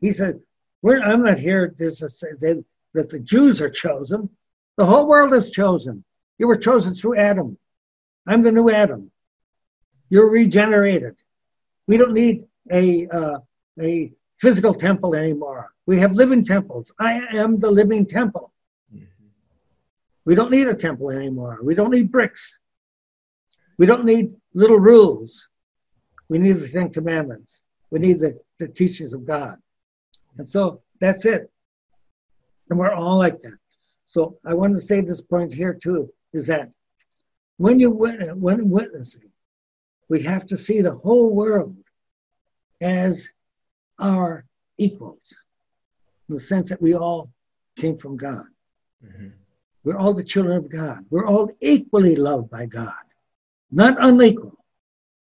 he 0.00 0.12
said, 0.12 0.40
I'm 0.84 1.22
not 1.22 1.38
here 1.38 1.68
to 1.78 1.92
say 1.92 2.26
that 2.40 2.64
the 2.92 3.20
Jews 3.20 3.60
are 3.60 3.70
chosen. 3.70 4.28
The 4.76 4.84
whole 4.84 5.06
world 5.06 5.32
is 5.32 5.52
chosen. 5.52 6.02
You 6.38 6.48
were 6.48 6.56
chosen 6.56 6.96
through 6.96 7.18
Adam. 7.18 7.56
I'm 8.26 8.42
the 8.42 8.50
new 8.50 8.68
Adam. 8.68 9.12
You're 10.10 10.28
regenerated. 10.28 11.14
We 11.86 11.98
don't 11.98 12.14
need 12.14 12.46
a 12.72 13.06
uh, 13.06 13.38
a 13.80 14.12
physical 14.38 14.74
temple 14.74 15.14
anymore. 15.14 15.70
We 15.86 16.00
have 16.00 16.14
living 16.14 16.44
temples. 16.44 16.92
I 16.98 17.12
am 17.42 17.60
the 17.60 17.70
living 17.70 18.06
temple. 18.06 18.50
We 20.24 20.34
don't 20.34 20.50
need 20.50 20.68
a 20.68 20.74
temple 20.74 21.10
anymore. 21.10 21.58
We 21.62 21.74
don't 21.74 21.90
need 21.90 22.10
bricks. 22.10 22.58
We 23.78 23.86
don't 23.86 24.04
need 24.04 24.32
little 24.54 24.78
rules. 24.78 25.48
We 26.28 26.38
need 26.38 26.52
the 26.52 26.68
Ten 26.68 26.90
Commandments. 26.90 27.60
We 27.90 27.98
need 27.98 28.18
the, 28.18 28.40
the 28.58 28.68
teachings 28.68 29.12
of 29.12 29.26
God. 29.26 29.58
And 30.38 30.46
so 30.46 30.82
that's 31.00 31.24
it. 31.26 31.50
And 32.70 32.78
we're 32.78 32.92
all 32.92 33.18
like 33.18 33.42
that. 33.42 33.58
So 34.06 34.38
I 34.44 34.54
want 34.54 34.76
to 34.76 34.82
say 34.82 35.00
this 35.00 35.20
point 35.20 35.52
here 35.52 35.74
too 35.74 36.12
is 36.32 36.46
that 36.46 36.70
when 37.56 37.78
you 37.78 37.90
when 37.90 38.70
witnessing, 38.70 39.30
we 40.08 40.22
have 40.22 40.46
to 40.46 40.58
see 40.58 40.80
the 40.80 40.94
whole 40.94 41.30
world 41.30 41.76
as 42.80 43.28
our 43.98 44.44
equals, 44.76 45.32
in 46.28 46.34
the 46.34 46.40
sense 46.40 46.68
that 46.68 46.82
we 46.82 46.94
all 46.94 47.30
came 47.76 47.96
from 47.96 48.16
God. 48.16 48.44
Mm-hmm. 49.04 49.28
We're 49.84 49.98
all 49.98 50.14
the 50.14 50.24
children 50.24 50.56
of 50.56 50.70
God. 50.70 51.04
We're 51.10 51.26
all 51.26 51.52
equally 51.60 52.16
loved 52.16 52.50
by 52.50 52.66
God, 52.66 52.94
not 53.70 53.96
unequal. 54.00 54.58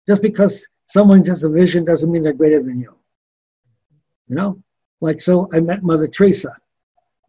Just 0.09 0.23
because 0.23 0.67
someone 0.89 1.25
has 1.27 1.45
a 1.45 1.51
vision 1.51 1.85
doesn't 1.85 2.11
mean 2.11 2.23
they're 2.23 2.33
greater 2.33 2.63
than 2.63 2.81
you. 2.81 2.97
You 4.29 4.37
know, 4.37 4.63
like 5.01 5.21
so, 5.21 5.49
I 5.53 5.61
met 5.61 5.83
Mother 5.83 6.09
Teresa, 6.09 6.57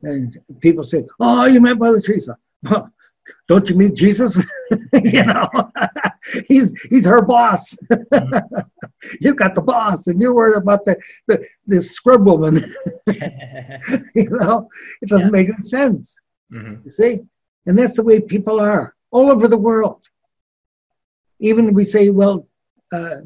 and 0.01 0.37
people 0.61 0.83
say, 0.83 1.05
"Oh, 1.19 1.45
you 1.45 1.59
met 1.59 1.77
Mother 1.77 1.99
Teresa." 1.99 2.37
Well, 2.63 2.91
don't 3.49 3.69
you 3.69 3.75
meet 3.75 3.93
Jesus? 3.93 4.41
you 4.93 5.25
know, 5.25 5.49
he's 6.47 6.71
he's 6.89 7.05
her 7.05 7.21
boss. 7.21 7.75
you 9.19 9.35
got 9.35 9.53
the 9.53 9.61
boss, 9.61 10.07
and 10.07 10.21
you're 10.21 10.33
worried 10.33 10.57
about 10.57 10.85
the 10.85 10.97
the, 11.27 11.45
the 11.67 11.83
scrub 11.83 12.25
woman. 12.25 12.73
you 14.15 14.29
know, 14.29 14.69
it 15.01 15.09
doesn't 15.09 15.27
yeah. 15.27 15.31
make 15.31 15.49
any 15.49 15.61
sense. 15.61 16.17
Mm-hmm. 16.51 16.85
You 16.85 16.91
see, 16.91 17.19
and 17.65 17.77
that's 17.77 17.97
the 17.97 18.03
way 18.03 18.21
people 18.21 18.59
are 18.59 18.95
all 19.11 19.31
over 19.31 19.47
the 19.47 19.57
world. 19.57 20.01
Even 21.39 21.73
we 21.73 21.85
say, 21.85 22.09
well, 22.09 22.47
uh, 22.91 23.17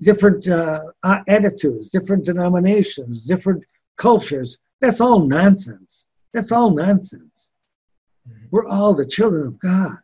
different 0.00 0.46
uh, 0.48 0.84
attitudes, 1.28 1.90
different 1.90 2.24
denominations, 2.24 3.24
different 3.24 3.62
cultures. 3.96 4.58
That's 4.80 5.00
all 5.00 5.20
nonsense. 5.20 6.06
That's 6.32 6.52
all 6.52 6.70
nonsense. 6.70 7.50
Mm-hmm. 8.28 8.46
We're 8.50 8.66
all 8.66 8.94
the 8.94 9.06
children 9.06 9.46
of 9.46 9.58
God. 9.58 9.96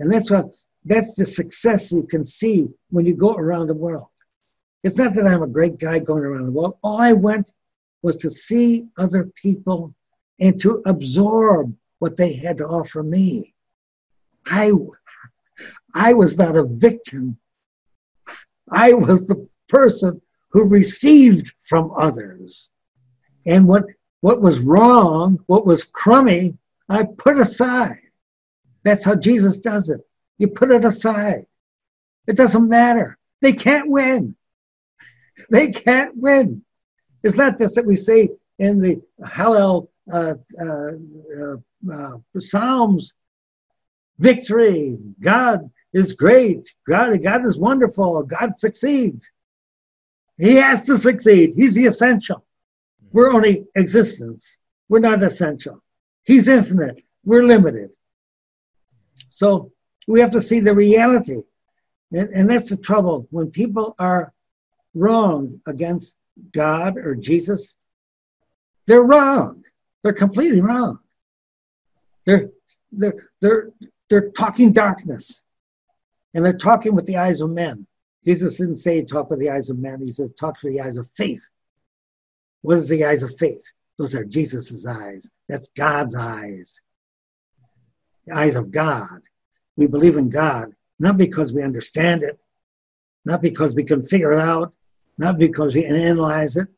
And 0.00 0.12
that's 0.12 0.30
what 0.30 0.54
that's 0.84 1.14
the 1.14 1.26
success 1.26 1.92
you 1.92 2.04
can 2.04 2.24
see 2.24 2.68
when 2.90 3.04
you 3.04 3.14
go 3.14 3.34
around 3.34 3.66
the 3.66 3.74
world. 3.74 4.08
It's 4.84 4.96
not 4.96 5.14
that 5.14 5.26
I'm 5.26 5.42
a 5.42 5.48
great 5.48 5.78
guy 5.78 5.98
going 5.98 6.24
around 6.24 6.46
the 6.46 6.52
world. 6.52 6.78
All 6.82 7.00
I 7.00 7.12
went 7.12 7.52
was 8.02 8.16
to 8.16 8.30
see 8.30 8.88
other 8.96 9.30
people 9.42 9.94
and 10.40 10.60
to 10.60 10.82
absorb 10.86 11.74
what 11.98 12.16
they 12.16 12.34
had 12.34 12.58
to 12.58 12.66
offer 12.66 13.02
me. 13.02 13.54
I, 14.46 14.72
I 15.94 16.14
was 16.14 16.38
not 16.38 16.56
a 16.56 16.64
victim 16.64 17.38
I 18.70 18.92
was 18.92 19.26
the 19.26 19.48
person 19.68 20.20
who 20.50 20.64
received 20.64 21.52
from 21.62 21.92
others. 21.96 22.68
And 23.46 23.66
what, 23.66 23.84
what 24.20 24.40
was 24.40 24.60
wrong, 24.60 25.38
what 25.46 25.66
was 25.66 25.84
crummy, 25.84 26.56
I 26.88 27.04
put 27.04 27.38
aside. 27.38 28.00
That's 28.84 29.04
how 29.04 29.14
Jesus 29.14 29.58
does 29.58 29.88
it. 29.88 30.00
You 30.38 30.48
put 30.48 30.70
it 30.70 30.84
aside. 30.84 31.46
It 32.26 32.36
doesn't 32.36 32.68
matter. 32.68 33.18
They 33.40 33.52
can't 33.52 33.90
win. 33.90 34.36
They 35.50 35.70
can't 35.70 36.16
win. 36.16 36.64
It's 37.22 37.36
not 37.36 37.58
just 37.58 37.74
that 37.74 37.86
we 37.86 37.96
say 37.96 38.30
in 38.58 38.80
the 38.80 39.00
Hallel 39.22 39.88
Uh, 40.12 40.34
uh, 40.60 41.56
uh, 41.92 42.16
Psalms, 42.38 43.12
victory, 44.18 44.98
God 45.20 45.70
is 45.92 46.12
great. 46.12 46.68
God, 46.86 47.22
God 47.22 47.46
is 47.46 47.58
wonderful. 47.58 48.22
God 48.22 48.58
succeeds. 48.58 49.30
He 50.38 50.54
has 50.54 50.86
to 50.86 50.98
succeed. 50.98 51.54
He's 51.54 51.74
the 51.74 51.86
essential. 51.86 52.44
Hmm. 53.00 53.08
We're 53.12 53.32
only 53.32 53.66
existence. 53.74 54.56
We're 54.88 55.00
not 55.00 55.22
essential. 55.22 55.82
He's 56.24 56.48
infinite. 56.48 57.02
We're 57.24 57.44
limited. 57.44 57.90
So 59.30 59.72
we 60.06 60.20
have 60.20 60.30
to 60.30 60.40
see 60.40 60.60
the 60.60 60.74
reality. 60.74 61.42
And, 62.12 62.30
and 62.30 62.50
that's 62.50 62.70
the 62.70 62.76
trouble. 62.76 63.26
When 63.30 63.50
people 63.50 63.94
are 63.98 64.32
wrong 64.94 65.60
against 65.66 66.16
God 66.52 66.96
or 66.96 67.14
Jesus, 67.14 67.74
they're 68.86 69.02
wrong. 69.02 69.64
They're 70.02 70.12
completely 70.12 70.60
wrong. 70.60 71.00
They're, 72.24 72.50
they're, 72.92 73.30
they're, 73.40 73.70
they're 74.08 74.30
talking 74.30 74.72
darkness. 74.72 75.42
And 76.34 76.44
they're 76.44 76.56
talking 76.56 76.94
with 76.94 77.06
the 77.06 77.16
eyes 77.16 77.40
of 77.40 77.50
men. 77.50 77.86
Jesus 78.24 78.58
didn't 78.58 78.76
say 78.76 79.02
talk 79.02 79.30
with 79.30 79.40
the 79.40 79.50
eyes 79.50 79.70
of 79.70 79.78
men. 79.78 80.02
He 80.04 80.12
says 80.12 80.30
talk 80.38 80.62
with 80.62 80.74
the 80.74 80.80
eyes 80.80 80.96
of 80.96 81.08
faith. 81.16 81.42
What 82.62 82.78
is 82.78 82.88
the 82.88 83.04
eyes 83.04 83.22
of 83.22 83.36
faith? 83.38 83.64
Those 83.96 84.14
are 84.14 84.24
Jesus's 84.24 84.86
eyes. 84.86 85.28
That's 85.48 85.68
God's 85.76 86.14
eyes. 86.14 86.80
The 88.26 88.36
eyes 88.36 88.56
of 88.56 88.70
God. 88.70 89.22
We 89.76 89.86
believe 89.86 90.16
in 90.16 90.28
God, 90.28 90.74
not 90.98 91.16
because 91.16 91.52
we 91.52 91.62
understand 91.62 92.22
it, 92.22 92.38
not 93.24 93.40
because 93.40 93.74
we 93.74 93.84
can 93.84 94.06
figure 94.06 94.32
it 94.32 94.40
out, 94.40 94.72
not 95.16 95.38
because 95.38 95.74
we 95.74 95.84
analyze 95.84 96.56
it 96.56 96.68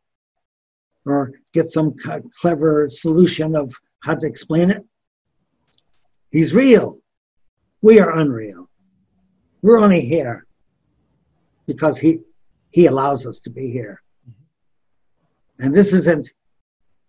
or 1.07 1.33
get 1.53 1.71
some 1.71 1.95
clever 2.41 2.89
solution 2.91 3.57
of 3.57 3.75
how 4.01 4.15
to 4.15 4.27
explain 4.27 4.71
it. 4.71 4.85
He's 6.31 6.55
real. 6.55 6.99
We 7.83 7.99
are 8.01 8.19
unreal. 8.19 8.69
We're 9.63 9.81
only 9.81 10.01
here 10.01 10.47
because 11.67 11.99
he 11.99 12.21
he 12.71 12.87
allows 12.87 13.27
us 13.27 13.41
to 13.41 13.51
be 13.51 13.71
here. 13.71 14.03
And 15.59 15.75
this 15.75 15.93
isn't 15.93 16.31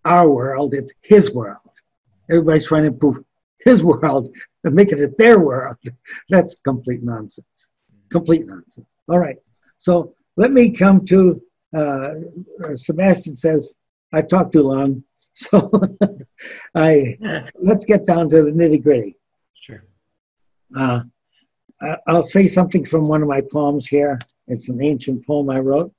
our 0.04 0.28
world, 0.28 0.74
it's 0.74 0.92
his 1.02 1.32
world. 1.32 1.70
Everybody's 2.30 2.66
trying 2.66 2.82
to 2.82 2.88
improve 2.88 3.18
his 3.60 3.82
world 3.82 4.34
and 4.64 4.74
making 4.74 4.98
it 4.98 5.16
their 5.18 5.38
world. 5.40 5.76
That's 6.28 6.56
complete 6.60 7.02
nonsense. 7.02 7.70
Complete 8.10 8.46
nonsense. 8.46 8.88
All 9.08 9.18
right. 9.18 9.36
So 9.78 10.12
let 10.36 10.52
me 10.52 10.70
come 10.70 11.04
to 11.06 11.40
uh, 11.74 12.14
Sebastian 12.76 13.36
says, 13.36 13.74
I 14.12 14.22
talked 14.22 14.52
too 14.52 14.62
long. 14.62 15.04
So 15.34 15.70
I 16.74 17.16
let's 17.54 17.86
get 17.86 18.04
down 18.04 18.28
to 18.28 18.42
the 18.42 18.50
nitty 18.50 18.82
gritty. 18.82 19.16
Sure. 19.54 19.82
Uh, 20.76 21.00
I'll 22.06 22.22
say 22.22 22.48
something 22.48 22.84
from 22.84 23.08
one 23.08 23.22
of 23.22 23.28
my 23.28 23.40
poems 23.40 23.86
here. 23.86 24.18
It's 24.46 24.68
an 24.68 24.82
ancient 24.82 25.26
poem 25.26 25.48
I 25.48 25.60
wrote. 25.60 25.92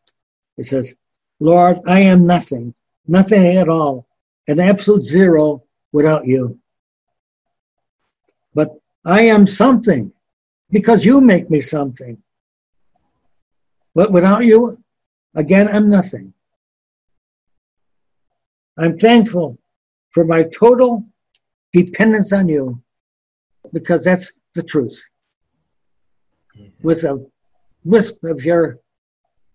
It 0.58 0.66
says, 0.66 0.94
Lord, 1.40 1.80
I 1.88 2.02
am 2.02 2.28
nothing, 2.28 2.76
nothing 3.08 3.58
at 3.58 3.70
all, 3.70 4.08
an 4.48 4.60
absolute 4.60 5.04
zero 5.04 5.64
without 5.92 6.26
you. 6.26 6.60
But 8.54 8.70
I 9.04 9.22
am 9.22 9.48
something 9.48 10.14
because 10.70 11.04
you 11.04 11.22
make 11.22 11.50
me 11.50 11.62
something. 11.62 12.18
But 13.96 14.12
without 14.12 14.46
you, 14.46 14.82
again, 15.36 15.68
I'm 15.68 15.90
nothing. 15.90 16.34
I'm 18.78 18.98
thankful 18.98 19.58
for 20.12 20.26
my 20.26 20.44
total 20.44 21.06
dependence 21.74 22.32
on 22.32 22.48
you 22.48 22.82
because 23.72 24.04
that's 24.04 24.32
the 24.54 24.64
truth. 24.64 25.02
Mm-hmm. 26.58 26.88
With 26.88 27.04
a 27.04 27.26
wisp 27.84 28.24
of 28.24 28.44
your 28.44 28.80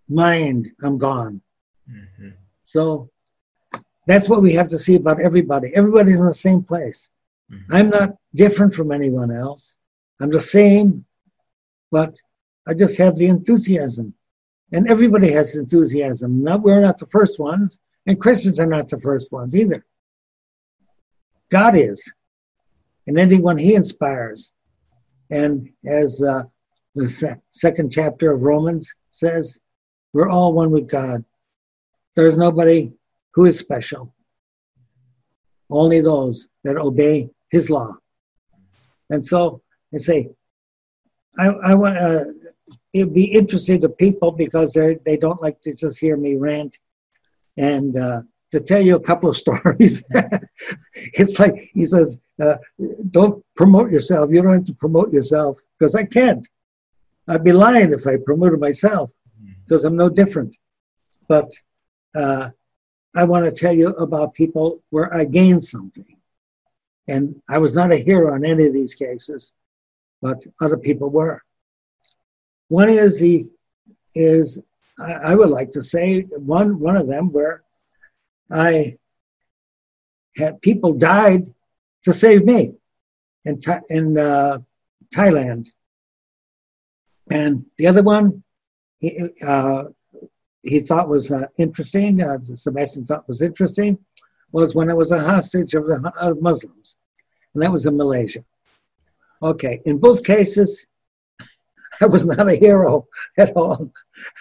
mind, 0.08 0.70
I'm 0.82 0.98
gone. 0.98 1.40
Mm-hmm. 1.90 2.30
So 2.64 3.10
that's 4.06 4.28
what 4.28 4.42
we 4.42 4.52
have 4.54 4.68
to 4.70 4.78
see 4.78 4.96
about 4.96 5.20
everybody. 5.20 5.74
Everybody's 5.74 6.18
in 6.18 6.26
the 6.26 6.34
same 6.34 6.62
place. 6.62 7.10
Mm-hmm. 7.50 7.74
I'm 7.74 7.90
not 7.90 8.16
different 8.34 8.74
from 8.74 8.92
anyone 8.92 9.30
else. 9.30 9.76
I'm 10.20 10.30
the 10.30 10.40
same, 10.40 11.04
but 11.90 12.16
I 12.66 12.74
just 12.74 12.96
have 12.98 13.16
the 13.16 13.26
enthusiasm. 13.26 14.14
And 14.72 14.88
everybody 14.88 15.30
has 15.32 15.56
enthusiasm. 15.56 16.42
Not, 16.42 16.62
we're 16.62 16.80
not 16.80 16.98
the 16.98 17.06
first 17.06 17.38
ones, 17.38 17.80
and 18.08 18.18
Christians 18.18 18.58
are 18.58 18.66
not 18.66 18.88
the 18.88 18.98
first 19.00 19.30
ones 19.30 19.54
either. 19.54 19.84
God 21.50 21.76
is. 21.76 22.02
And 23.06 23.18
anyone 23.18 23.58
he 23.58 23.74
inspires. 23.74 24.52
And 25.30 25.68
as 25.86 26.22
uh, 26.22 26.44
the 26.94 27.10
se- 27.10 27.36
second 27.52 27.92
chapter 27.92 28.32
of 28.32 28.40
Romans 28.40 28.90
says, 29.12 29.58
we're 30.14 30.30
all 30.30 30.54
one 30.54 30.70
with 30.70 30.88
God. 30.88 31.22
There's 32.16 32.38
nobody 32.38 32.92
who 33.34 33.44
is 33.44 33.58
special. 33.58 34.14
Only 35.68 36.00
those 36.00 36.48
that 36.64 36.78
obey 36.78 37.28
his 37.50 37.68
law. 37.68 37.92
And 39.10 39.24
so 39.24 39.60
I 39.94 39.98
say, 39.98 40.30
I, 41.38 41.46
I 41.46 41.74
want 41.74 41.98
uh, 41.98 42.24
it'd 42.94 43.12
be 43.12 43.24
interesting 43.24 43.82
to 43.82 43.88
people 43.90 44.32
because 44.32 44.72
they 44.72 44.98
they 45.04 45.18
don't 45.18 45.42
like 45.42 45.60
to 45.62 45.74
just 45.74 45.98
hear 45.98 46.16
me 46.16 46.36
rant, 46.36 46.78
and 47.58 47.96
uh, 47.96 48.22
to 48.52 48.60
tell 48.60 48.80
you 48.80 48.96
a 48.96 49.00
couple 49.00 49.28
of 49.28 49.36
stories. 49.44 50.02
it's 50.94 51.38
like 51.38 51.70
he 51.74 51.86
says, 51.86 52.18
uh, 52.40 52.56
"Don't 53.10 53.44
promote 53.56 53.90
yourself. 53.90 54.30
You 54.30 54.42
don't 54.42 54.54
have 54.54 54.64
to 54.64 54.74
promote 54.74 55.12
yourself 55.12 55.58
because 55.78 55.94
I 55.94 56.04
can't. 56.04 56.46
I'd 57.26 57.44
be 57.44 57.52
lying 57.52 57.92
if 57.92 58.06
I 58.06 58.16
promoted 58.16 58.60
myself 58.60 59.10
because 59.64 59.84
I'm 59.84 59.96
no 59.96 60.08
different." 60.08 60.54
But 61.28 61.50
uh, 62.14 62.50
I 63.14 63.24
want 63.24 63.44
to 63.44 63.52
tell 63.52 63.72
you 63.72 63.88
about 63.88 64.34
people 64.34 64.82
where 64.90 65.12
I 65.14 65.24
gained 65.24 65.64
something. 65.64 66.06
And 67.08 67.40
I 67.48 67.58
was 67.58 67.74
not 67.74 67.92
a 67.92 67.96
hero 67.96 68.34
in 68.34 68.44
any 68.44 68.66
of 68.66 68.74
these 68.74 68.94
cases, 68.94 69.52
but 70.20 70.38
other 70.60 70.76
people 70.76 71.08
were. 71.08 71.42
One 72.68 72.90
is 72.90 73.18
the 73.18 73.48
is 74.14 74.58
I, 74.98 75.34
would 75.34 75.50
like 75.50 75.72
to 75.72 75.82
say 75.82 76.22
one 76.22 76.80
one 76.80 76.96
of 76.96 77.08
them 77.08 77.30
where 77.30 77.62
I 78.50 78.96
had 80.36 80.60
people 80.60 80.94
died 80.94 81.54
to 82.04 82.12
save 82.12 82.44
me 82.44 82.74
in 83.44 83.60
in 83.90 84.18
uh, 84.18 84.58
Thailand, 85.14 85.68
and 87.30 87.64
the 87.76 87.86
other 87.86 88.02
one 88.02 88.42
he, 88.98 89.30
uh, 89.46 89.84
he 90.62 90.80
thought 90.80 91.08
was 91.08 91.30
uh, 91.30 91.46
interesting. 91.58 92.22
Uh, 92.22 92.38
Sebastian 92.54 93.06
thought 93.06 93.28
was 93.28 93.42
interesting 93.42 93.98
was 94.50 94.74
when 94.74 94.90
I 94.90 94.94
was 94.94 95.12
a 95.12 95.20
hostage 95.20 95.74
of 95.74 95.86
the 95.86 96.12
of 96.18 96.42
Muslims 96.42 96.96
and 97.54 97.62
that 97.62 97.72
was 97.72 97.86
in 97.86 97.96
Malaysia. 97.96 98.44
Okay, 99.42 99.80
in 99.84 99.98
both 99.98 100.24
cases, 100.24 100.86
I 102.00 102.06
was 102.06 102.24
not 102.24 102.48
a 102.48 102.54
hero 102.54 103.06
at 103.36 103.56
all. 103.56 103.92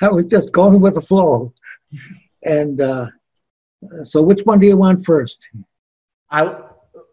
I 0.01 0.09
was 0.09 0.25
just 0.25 0.51
going 0.51 0.79
with 0.81 0.95
the 0.95 1.01
flow. 1.01 1.53
And 2.43 2.79
uh, 2.81 3.07
so, 4.03 4.21
which 4.21 4.41
one 4.41 4.59
do 4.59 4.67
you 4.67 4.77
want 4.77 5.05
first? 5.05 5.39
I, 6.29 6.55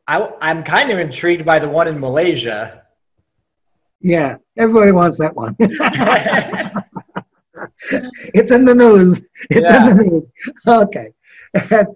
I, 0.06 0.30
I'm 0.40 0.62
kind 0.62 0.90
of 0.90 0.98
intrigued 0.98 1.44
by 1.44 1.58
the 1.58 1.68
one 1.68 1.88
in 1.88 1.98
Malaysia. 1.98 2.82
Yeah, 4.00 4.36
everybody 4.56 4.92
wants 4.92 5.18
that 5.18 5.34
one. 5.34 5.56
it's 8.34 8.50
in 8.50 8.64
the 8.64 8.74
news. 8.74 9.28
It's 9.50 9.62
yeah. 9.62 9.90
in 9.90 9.96
the 9.96 10.04
news. 10.04 10.24
Okay. 10.66 11.12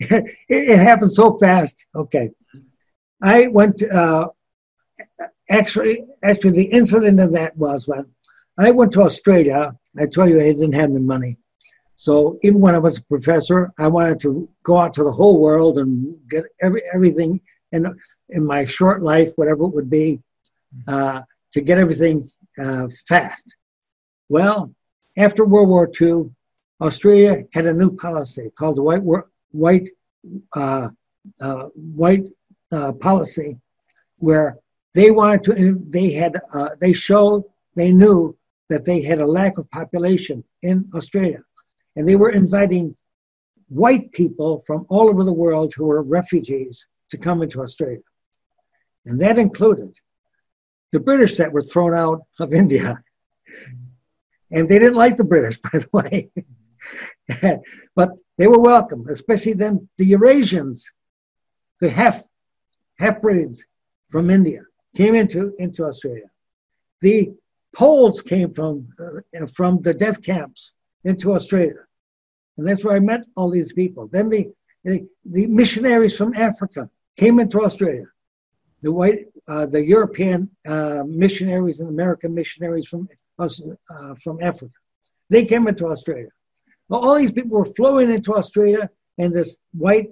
it, 0.00 0.36
it 0.48 0.78
happened 0.78 1.12
so 1.12 1.38
fast. 1.38 1.84
Okay. 1.94 2.30
I 3.22 3.46
went 3.48 3.82
uh, 3.82 4.28
actually 5.50 6.04
actually 6.22 6.52
the 6.52 6.64
incident 6.64 7.20
of 7.20 7.32
that 7.32 7.56
was 7.56 7.86
when 7.86 8.06
I 8.58 8.70
went 8.70 8.92
to 8.92 9.02
Australia. 9.02 9.74
I 9.98 10.06
told 10.06 10.30
you 10.30 10.40
I 10.40 10.52
didn't 10.52 10.74
have 10.74 10.90
any 10.90 11.00
money, 11.00 11.36
so 11.96 12.38
even 12.42 12.60
when 12.60 12.74
I 12.74 12.78
was 12.78 12.98
a 12.98 13.02
professor, 13.04 13.72
I 13.78 13.88
wanted 13.88 14.20
to 14.20 14.48
go 14.62 14.76
out 14.78 14.94
to 14.94 15.04
the 15.04 15.12
whole 15.12 15.40
world 15.40 15.78
and 15.78 16.16
get 16.28 16.44
every 16.60 16.82
everything 16.92 17.40
in 17.72 17.94
in 18.30 18.44
my 18.44 18.66
short 18.66 19.02
life, 19.02 19.32
whatever 19.36 19.64
it 19.64 19.74
would 19.74 19.90
be, 19.90 20.20
uh, 20.86 21.22
to 21.52 21.60
get 21.60 21.78
everything 21.78 22.28
uh, 22.58 22.88
fast. 23.08 23.44
Well, 24.28 24.72
after 25.16 25.44
World 25.44 25.68
War 25.68 25.90
II, 26.00 26.30
Australia 26.80 27.44
had 27.54 27.66
a 27.66 27.72
new 27.72 27.96
policy 27.96 28.50
called 28.58 28.76
the 28.76 28.82
White 28.82 29.02
White 29.52 29.88
uh, 30.54 30.88
uh, 31.40 31.68
White 31.74 32.28
uh, 32.72 32.92
policy 32.92 33.58
where 34.18 34.58
they 34.96 35.10
wanted 35.10 35.42
to, 35.44 35.84
they 35.90 36.10
had, 36.12 36.40
uh, 36.54 36.70
they 36.80 36.94
showed, 36.94 37.44
they 37.74 37.92
knew 37.92 38.34
that 38.70 38.86
they 38.86 39.02
had 39.02 39.20
a 39.20 39.26
lack 39.26 39.58
of 39.58 39.70
population 39.70 40.42
in 40.62 40.86
Australia. 40.94 41.42
And 41.96 42.08
they 42.08 42.16
were 42.16 42.30
inviting 42.30 42.96
white 43.68 44.10
people 44.12 44.64
from 44.66 44.86
all 44.88 45.10
over 45.10 45.22
the 45.22 45.34
world 45.34 45.74
who 45.74 45.84
were 45.84 46.02
refugees 46.02 46.86
to 47.10 47.18
come 47.18 47.42
into 47.42 47.60
Australia. 47.60 48.00
And 49.04 49.20
that 49.20 49.38
included 49.38 49.94
the 50.92 51.00
British 51.00 51.36
that 51.36 51.52
were 51.52 51.62
thrown 51.62 51.94
out 51.94 52.22
of 52.40 52.54
India. 52.62 53.02
And 54.50 54.66
they 54.66 54.78
didn't 54.78 54.96
like 54.96 55.18
the 55.18 55.24
British, 55.24 55.60
by 55.68 55.78
the 55.78 55.88
way. 55.92 56.30
but 57.94 58.12
they 58.38 58.46
were 58.46 58.60
welcome, 58.60 59.06
especially 59.10 59.52
then 59.52 59.90
the 59.98 60.10
Eurasians, 60.12 60.84
the 61.82 61.90
half 61.90 62.24
half 62.98 63.20
breeds 63.20 63.62
from 64.10 64.30
India 64.30 64.62
came 64.96 65.14
into, 65.14 65.54
into 65.58 65.84
Australia. 65.84 66.28
The 67.00 67.32
Poles 67.74 68.22
came 68.22 68.54
from, 68.54 68.88
uh, 68.98 69.46
from 69.54 69.82
the 69.82 69.92
death 69.92 70.22
camps 70.22 70.72
into 71.04 71.34
Australia. 71.34 71.84
And 72.56 72.66
that's 72.66 72.82
where 72.82 72.96
I 72.96 73.00
met 73.00 73.26
all 73.36 73.50
these 73.50 73.72
people. 73.72 74.08
Then 74.08 74.30
the, 74.30 74.50
the, 74.84 75.06
the 75.26 75.46
missionaries 75.46 76.16
from 76.16 76.34
Africa 76.34 76.88
came 77.16 77.38
into 77.38 77.62
Australia. 77.62 78.06
The 78.82 78.92
white, 78.92 79.26
uh, 79.46 79.66
the 79.66 79.84
European 79.84 80.50
uh, 80.66 81.02
missionaries 81.06 81.80
and 81.80 81.88
American 81.90 82.34
missionaries 82.34 82.86
from, 82.86 83.08
uh, 83.38 84.14
from 84.22 84.42
Africa. 84.42 84.72
They 85.28 85.44
came 85.44 85.68
into 85.68 85.86
Australia. 85.86 86.28
Well, 86.88 87.04
all 87.04 87.16
these 87.16 87.32
people 87.32 87.58
were 87.58 87.72
flowing 87.74 88.10
into 88.10 88.34
Australia, 88.34 88.88
and 89.18 89.34
this 89.34 89.56
white 89.72 90.10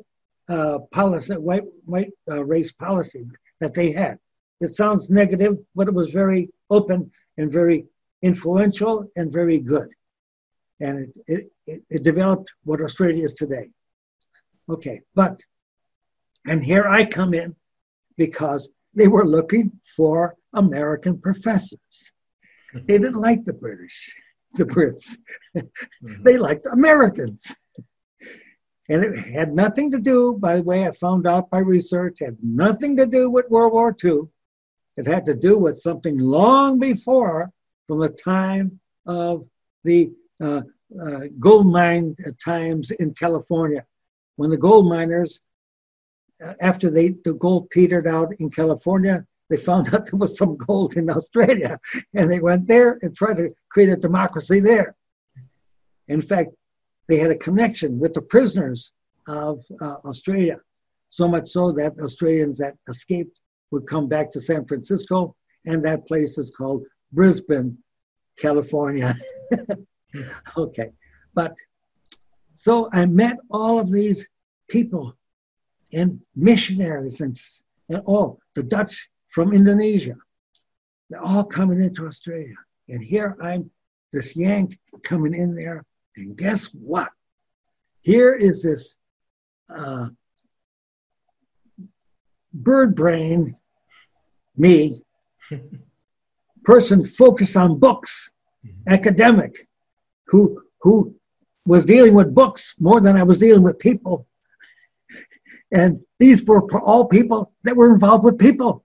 uh, 0.49 0.81
policy, 0.91 1.35
white 1.35 1.65
white 1.85 2.11
uh, 2.29 2.45
race 2.45 2.73
policy 2.73 3.27
that 3.61 3.75
they 3.75 3.93
had. 3.93 4.19
It 4.61 4.75
sounds 4.75 5.11
negative, 5.11 5.59
but 5.75 5.89
it 5.89 5.95
was 5.95 6.11
very 6.11 6.51
open 6.71 7.11
and 7.37 7.51
very 7.53 7.87
influential 8.23 9.11
and 9.17 9.33
very 9.33 9.59
good, 9.59 9.89
and 10.81 11.13
it 11.27 11.53
it, 11.67 11.83
it 11.91 12.03
developed 12.03 12.51
what 12.65 12.81
Australia 12.81 13.25
is 13.25 13.35
today. 13.35 13.69
Okay, 14.69 15.01
but 15.15 15.41
and 16.47 16.65
here 16.65 16.87
I 16.87 17.05
come 17.05 17.35
in 17.35 17.55
because 18.17 18.69
they 18.95 19.09
were 19.09 19.27
looking 19.27 19.73
for 19.97 20.37
American 20.53 21.21
professors. 21.21 22.13
They 22.75 22.99
didn't 22.99 23.15
like 23.15 23.45
the 23.45 23.53
British, 23.53 24.15
the 24.55 24.65
Brits. 24.65 25.17
Mm-hmm. 25.57 26.23
they 26.23 26.39
liked 26.39 26.67
Americans. 26.67 27.55
And 28.89 29.03
it 29.03 29.17
had 29.33 29.55
nothing 29.55 29.91
to 29.93 29.99
do, 29.99 30.35
by 30.35 30.57
the 30.57 30.63
way, 30.63 30.87
I 30.87 30.93
found 30.93 31.27
out 31.27 31.49
by 31.49 31.61
research, 31.61 32.19
had 32.21 32.37
nothing 32.43 32.97
to 32.99 33.07
do 33.07 33.31
with 33.31 33.49
World 33.49 33.73
War 33.73 33.97
II. 34.05 34.23
It 34.97 35.07
had 35.07 35.27
to 35.27 35.35
do 35.35 35.59
with 35.59 35.81
something 35.81 36.19
long 36.19 36.79
before, 36.79 37.51
from 37.87 38.01
the 38.01 38.09
time 38.09 38.81
of 39.07 39.47
the 39.83 40.13
uh, 40.41 40.63
uh, 41.01 41.21
gold 41.39 41.67
mine 41.67 42.17
times 42.43 42.91
in 42.93 43.13
California, 43.15 43.85
when 44.37 44.51
the 44.51 44.57
gold 44.57 44.89
miners, 44.89 45.41
uh, 46.45 46.55
after 46.61 46.91
they 46.91 47.11
the 47.25 47.35
gold 47.35 47.71
petered 47.71 48.07
out 48.07 48.33
in 48.39 48.51
California, 48.51 49.25
they 49.51 49.57
found 49.57 49.89
out 49.95 50.07
there 50.07 50.19
was 50.19 50.37
some 50.39 50.57
gold 50.57 50.97
in 50.97 51.11
Australia, 51.11 51.79
and 52.15 52.31
they 52.31 52.41
went 52.41 52.67
there 52.67 52.99
and 53.03 53.17
tried 53.17 53.37
to 53.39 53.55
create 53.69 53.91
a 53.91 53.97
democracy 53.97 54.61
there. 54.61 54.95
In 56.09 56.23
fact, 56.23 56.51
they 57.09 57.19
had 57.19 57.31
a 57.31 57.37
connection 57.37 57.99
with 57.99 58.15
the 58.15 58.23
prisoners 58.23 58.93
of 59.27 59.65
uh, 59.81 59.97
Australia, 60.05 60.61
so 61.11 61.29
much 61.29 61.51
so 61.51 61.73
that 61.73 61.99
Australians 61.99 62.59
that 62.59 62.77
escaped 62.89 63.39
would 63.75 63.87
come 63.87 64.09
back 64.09 64.31
to 64.33 64.41
San 64.41 64.65
Francisco, 64.65 65.35
and 65.67 65.85
that 65.85 66.07
place 66.07 66.39
is 66.39 66.51
called 66.57 66.85
Brisbane, 67.13 67.77
California. 68.39 69.17
okay, 70.57 70.91
but 71.35 71.55
so 72.55 72.89
I 72.93 73.05
met 73.07 73.37
all 73.51 73.81
of 73.81 73.91
these 73.91 74.27
people 74.69 75.15
and 75.93 76.21
missionaries 76.37 77.21
and, 77.21 77.37
and 77.89 78.01
all 78.07 78.39
the 78.55 78.63
Dutch 78.63 79.09
from 79.31 79.53
Indonesia. 79.53 80.15
They're 81.11 81.23
all 81.23 81.45
coming 81.45 81.83
into 81.83 82.07
Australia. 82.07 82.55
And 82.89 83.03
here 83.03 83.37
I'm, 83.43 83.71
this 84.13 84.37
Yank 84.37 84.79
coming 85.03 85.35
in 85.35 85.57
there. 85.57 85.85
And 86.17 86.37
guess 86.37 86.67
what? 86.67 87.11
Here 88.03 88.35
is 88.35 88.63
this 88.63 88.97
uh, 89.69 90.09
bird 92.53 92.95
brain, 92.95 93.57
me, 94.57 95.03
person 96.65 97.07
focused 97.07 97.57
on 97.57 97.79
books, 97.79 98.31
mm-hmm. 98.67 98.93
academic, 98.93 99.69
who 100.27 100.63
who 100.81 101.15
was 101.67 101.85
dealing 101.85 102.15
with 102.15 102.35
books 102.35 102.75
more 102.79 103.01
than 103.01 103.17
I 103.17 103.23
was 103.23 103.39
dealing 103.39 103.63
with 103.63 103.79
people. 103.79 104.27
And 105.73 106.05
these 106.21 106.45
were 106.45 106.63
all 106.83 107.07
people 107.07 107.53
that 107.65 107.75
were 107.75 107.93
involved 107.93 108.23
with 108.23 108.39
people. 108.39 108.85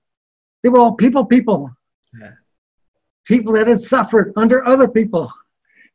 They 0.63 0.69
were 0.69 0.79
all 0.79 0.95
people, 0.95 1.23
people. 1.23 1.69
Yeah. 2.19 2.31
People 3.25 3.53
that 3.53 3.67
had 3.67 3.79
suffered 3.79 4.33
under 4.35 4.65
other 4.65 4.87
people. 4.87 5.31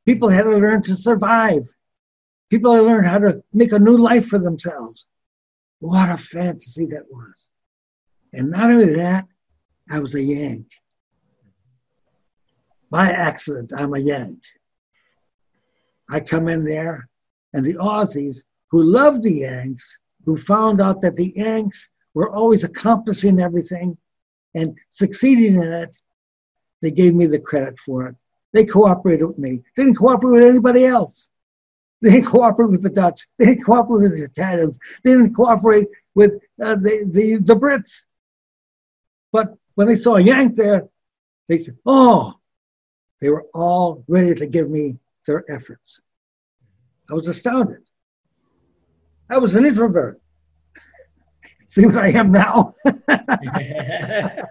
People 0.07 0.29
had 0.29 0.45
to 0.45 0.51
learn 0.51 0.83
to 0.85 0.95
survive. 0.95 1.67
People 2.49 2.75
had 2.75 2.85
learned 2.85 3.09
how 3.09 3.19
to 3.19 3.43
make 3.53 3.73
a 3.73 3.79
new 3.79 3.97
life 3.97 4.27
for 4.27 4.39
themselves. 4.39 5.07
What 5.81 6.11
a 6.11 6.19
fantasy 6.19 6.87
that 6.87 7.07
was. 7.11 7.35
And 8.33 8.51
not 8.51 8.71
only 8.71 8.95
that, 8.95 9.27
I 9.91 10.01
was 10.01 10.15
a 10.15 10.23
Yank. 10.23 10.67
By 12.91 13.11
accident, 13.11 13.73
I'm 13.77 13.95
a 13.95 13.99
Yank. 13.99 14.43
I 16.09 16.21
come 16.21 16.49
in 16.49 16.65
there, 16.65 17.09
and 17.53 17.65
the 17.65 17.75
Aussies, 17.75 18.43
who 18.71 18.83
loved 18.83 19.23
the 19.23 19.33
Yanks, 19.33 19.99
who 20.25 20.37
found 20.37 20.81
out 20.81 21.01
that 21.01 21.17
the 21.17 21.33
Yanks 21.37 21.89
were 22.15 22.31
always 22.31 22.65
accomplishing 22.65 23.41
everything 23.41 23.97
and 24.55 24.79
succeeding 24.91 25.57
in 25.57 25.73
it, 25.73 25.97
they 26.81 26.91
gave 26.91 27.15
me 27.15 27.27
the 27.27 27.39
credit 27.39 27.79
for 27.81 28.09
it. 28.09 28.17
They 28.53 28.65
cooperated 28.65 29.27
with 29.27 29.39
me. 29.39 29.63
They 29.77 29.85
didn't 29.85 29.97
cooperate 29.97 30.41
with 30.41 30.49
anybody 30.49 30.85
else. 30.85 31.29
They 32.01 32.11
didn't 32.11 32.27
cooperate 32.27 32.71
with 32.71 32.83
the 32.83 32.91
Dutch. 32.91 33.27
They 33.39 33.47
didn't 33.47 33.65
cooperate 33.65 34.03
with 34.03 34.19
the 34.19 34.25
Italians. 34.25 34.79
They 35.03 35.13
didn't 35.13 35.35
cooperate 35.35 35.89
with 36.15 36.35
uh, 36.63 36.77
the, 36.77 37.09
the, 37.11 37.37
the 37.37 37.57
Brits. 37.57 38.03
But 39.33 39.57
when 39.75 39.87
they 39.87 39.97
saw 39.97 40.17
a 40.17 40.21
Yank 40.21 40.55
there, 40.55 40.89
they 41.49 41.63
said, 41.63 41.77
oh, 41.85 42.35
they 43.21 43.31
were 43.31 43.47
all 43.55 44.05
ready 44.09 44.35
to 44.35 44.47
give 44.47 44.71
me 44.71 44.99
their 45.27 45.45
efforts. 45.51 46.01
I 47.11 47.15
was 47.15 47.29
astounded. 47.29 47.83
I 49.29 49.39
was 49.39 49.55
an 49.55 49.67
introvert. 49.67 50.21
See 51.69 51.87
what 51.87 51.97
I 51.97 52.09
am 52.09 52.33
now? 52.33 52.73
I 53.09 54.43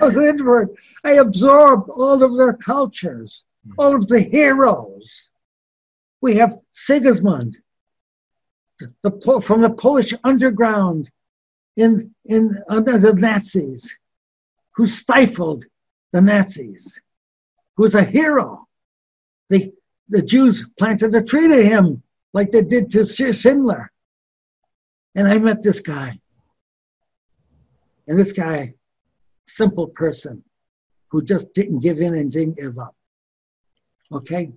was 0.00 0.16
an 0.16 0.26
introvert. 0.26 0.70
I 1.04 1.12
absorbed 1.12 1.90
all 1.90 2.22
of 2.22 2.36
their 2.36 2.52
cultures, 2.52 3.44
hmm. 3.64 3.72
all 3.78 3.94
of 3.94 4.08
the 4.08 4.20
heroes. 4.20 5.28
We 6.20 6.36
have 6.36 6.58
Sigismund, 6.72 7.56
the, 8.78 9.40
from 9.42 9.60
the 9.60 9.70
Polish 9.70 10.12
underground 10.24 11.10
in, 11.76 12.14
in 12.24 12.56
under 12.68 12.98
the 12.98 13.12
Nazis, 13.12 13.94
who 14.74 14.86
stifled 14.86 15.64
the 16.12 16.20
Nazis, 16.20 17.00
who 17.76 17.82
was 17.84 17.94
a 17.94 18.02
hero. 18.04 18.66
The, 19.48 19.72
the 20.08 20.22
Jews 20.22 20.66
planted 20.78 21.14
a 21.14 21.22
tree 21.22 21.48
to 21.48 21.64
him 21.64 22.02
like 22.32 22.52
they 22.52 22.62
did 22.62 22.90
to 22.90 23.04
Schindler. 23.04 23.90
And 25.14 25.26
I 25.26 25.38
met 25.38 25.62
this 25.62 25.80
guy. 25.80 26.18
And 28.06 28.18
this 28.18 28.32
guy, 28.32 28.74
simple 29.46 29.88
person 29.88 30.42
who 31.10 31.22
just 31.22 31.52
didn't 31.54 31.80
give 31.80 32.00
in 32.00 32.14
and 32.14 32.30
didn't 32.30 32.58
give 32.58 32.78
up. 32.78 32.94
Okay? 34.12 34.52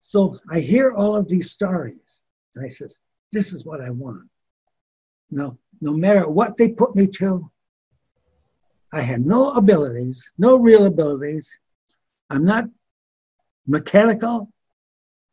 So 0.00 0.36
I 0.50 0.60
hear 0.60 0.92
all 0.92 1.16
of 1.16 1.28
these 1.28 1.50
stories. 1.50 2.20
And 2.54 2.66
I 2.66 2.68
says, 2.68 2.98
this 3.32 3.52
is 3.52 3.64
what 3.64 3.80
I 3.80 3.90
want. 3.90 4.28
No, 5.32 5.58
no 5.80 5.94
matter 5.94 6.28
what 6.28 6.56
they 6.56 6.68
put 6.68 6.94
me 6.94 7.06
to, 7.06 7.50
I 8.92 9.00
had 9.00 9.24
no 9.24 9.52
abilities, 9.52 10.30
no 10.36 10.56
real 10.56 10.84
abilities. 10.84 11.50
I'm 12.28 12.44
not 12.44 12.66
mechanical. 13.66 14.52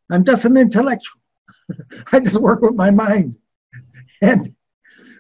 I'm 0.10 0.24
just 0.24 0.46
an 0.46 0.56
intellectual. 0.56 1.20
I 2.14 2.22
just 2.22 2.40
work 2.40 2.62
with 2.62 2.76
my 2.76 2.92
mind. 2.92 3.38
And 4.22 4.56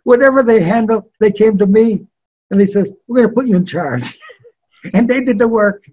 whatever 0.05 0.43
they 0.43 0.61
handle, 0.61 1.11
they 1.19 1.31
came 1.31 1.57
to 1.57 1.67
me 1.67 2.07
and 2.49 2.59
they 2.59 2.65
says, 2.65 2.91
we're 3.07 3.17
going 3.17 3.29
to 3.29 3.35
put 3.35 3.47
you 3.47 3.57
in 3.57 3.65
charge. 3.65 4.17
and 4.93 5.09
they 5.09 5.21
did 5.21 5.39
the 5.39 5.47
work. 5.47 5.83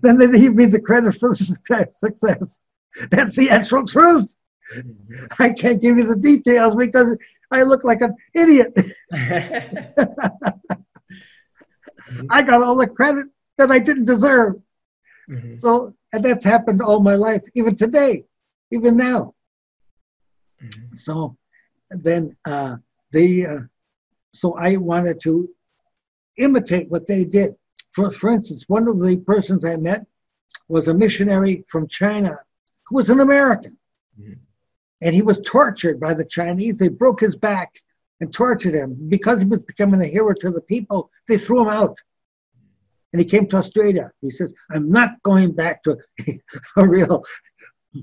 Then 0.00 0.16
they 0.16 0.28
gave 0.28 0.54
me 0.54 0.64
the 0.64 0.80
credit 0.80 1.12
for 1.16 1.28
the 1.28 1.36
success. 1.36 2.58
That's 3.10 3.36
the 3.36 3.50
actual 3.50 3.86
truth. 3.86 4.34
I 5.38 5.50
can't 5.50 5.82
give 5.82 5.98
you 5.98 6.04
the 6.04 6.16
details 6.16 6.74
because 6.74 7.16
I 7.54 7.62
look 7.62 7.84
like 7.84 8.00
an 8.00 8.14
idiot. 8.34 8.76
I 12.30 12.42
got 12.42 12.62
all 12.62 12.74
the 12.76 12.88
credit 12.88 13.26
that 13.58 13.70
I 13.70 13.78
didn't 13.78 14.06
deserve. 14.06 14.56
Mm-hmm. 15.30 15.54
So, 15.54 15.94
and 16.12 16.24
that's 16.24 16.44
happened 16.44 16.82
all 16.82 17.00
my 17.00 17.14
life, 17.14 17.42
even 17.54 17.76
today, 17.76 18.24
even 18.72 18.96
now. 18.96 19.34
Mm-hmm. 20.62 20.96
So, 20.96 21.36
then 21.90 22.36
uh, 22.44 22.76
the 23.12 23.46
uh, 23.46 23.60
so 24.32 24.54
I 24.56 24.76
wanted 24.76 25.20
to 25.22 25.48
imitate 26.36 26.90
what 26.90 27.06
they 27.06 27.24
did. 27.24 27.54
For, 27.92 28.10
for 28.10 28.30
instance, 28.30 28.64
one 28.66 28.88
of 28.88 29.00
the 29.00 29.16
persons 29.16 29.64
I 29.64 29.76
met 29.76 30.04
was 30.68 30.88
a 30.88 30.94
missionary 30.94 31.64
from 31.68 31.86
China 31.86 32.36
who 32.86 32.96
was 32.96 33.10
an 33.10 33.20
American. 33.20 33.78
Mm-hmm 34.20 34.43
and 35.04 35.14
he 35.14 35.22
was 35.22 35.38
tortured 35.44 36.00
by 36.00 36.14
the 36.14 36.24
Chinese. 36.24 36.78
They 36.78 36.88
broke 36.88 37.20
his 37.20 37.36
back 37.36 37.78
and 38.20 38.32
tortured 38.32 38.74
him. 38.74 38.96
Because 39.08 39.38
he 39.38 39.46
was 39.46 39.62
becoming 39.62 40.00
a 40.00 40.06
hero 40.06 40.32
to 40.32 40.50
the 40.50 40.62
people, 40.62 41.10
they 41.28 41.36
threw 41.36 41.60
him 41.60 41.68
out. 41.68 41.96
And 43.12 43.20
he 43.20 43.26
came 43.26 43.46
to 43.48 43.58
Australia. 43.58 44.10
He 44.22 44.30
says, 44.30 44.54
I'm 44.70 44.90
not 44.90 45.22
going 45.22 45.52
back 45.52 45.84
to 45.84 45.98
a 46.76 46.88
real, 46.88 47.22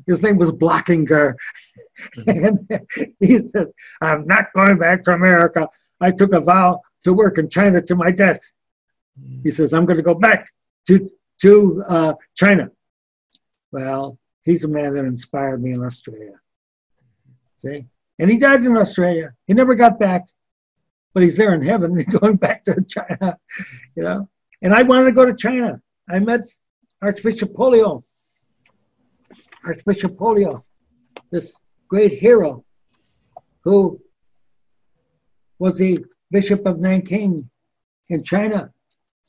his 0.06 0.22
name 0.22 0.38
was 0.38 0.52
Blockinger. 0.52 1.34
and 2.28 2.70
he 3.20 3.40
says, 3.40 3.68
I'm 4.00 4.24
not 4.26 4.54
going 4.56 4.78
back 4.78 5.04
to 5.06 5.14
America. 5.14 5.68
I 6.00 6.12
took 6.12 6.34
a 6.34 6.40
vow 6.40 6.82
to 7.04 7.14
work 7.14 7.40
in 7.40 7.50
China 7.50 7.82
to 7.82 7.96
my 7.96 8.12
death. 8.12 8.42
He 9.44 9.50
says, 9.50 9.74
I'm 9.74 9.86
going 9.86 9.98
to 9.98 10.04
go 10.04 10.14
back 10.14 10.48
to, 10.88 11.10
to 11.42 11.84
uh, 11.88 12.14
China. 12.36 12.70
Well, 13.72 14.20
he's 14.44 14.64
a 14.64 14.68
man 14.68 14.94
that 14.94 15.06
inspired 15.06 15.64
me 15.64 15.72
in 15.72 15.84
Australia. 15.84 16.40
See? 17.64 17.86
And 18.20 18.30
he 18.30 18.38
died 18.38 18.64
in 18.66 18.78
Australia. 18.78 19.34
He 19.48 19.54
never 19.54 19.76
got 19.76 20.00
back, 20.00 20.28
but 21.14 21.24
he's 21.24 21.38
there 21.38 21.54
in 21.54 21.62
heaven. 21.62 21.96
Going 22.20 22.36
back 22.36 22.66
to 22.66 22.84
China, 22.88 23.38
you 23.96 24.04
know. 24.04 24.30
And 24.62 24.74
I 24.74 24.84
wanted 24.84 25.06
to 25.06 25.12
go 25.12 25.26
to 25.26 25.34
China. 25.34 25.82
I 26.10 26.20
met 26.20 26.42
Archbishop 27.02 27.54
Pollio. 27.54 28.04
Archbishop 29.64 30.18
Pollio, 30.18 30.62
this 31.32 31.54
great 31.88 32.14
hero 32.14 32.64
who 33.64 34.00
was 35.60 35.78
the 35.78 36.04
Bishop 36.32 36.66
of 36.66 36.80
Nanking 36.80 37.50
in 38.10 38.24
China. 38.24 38.72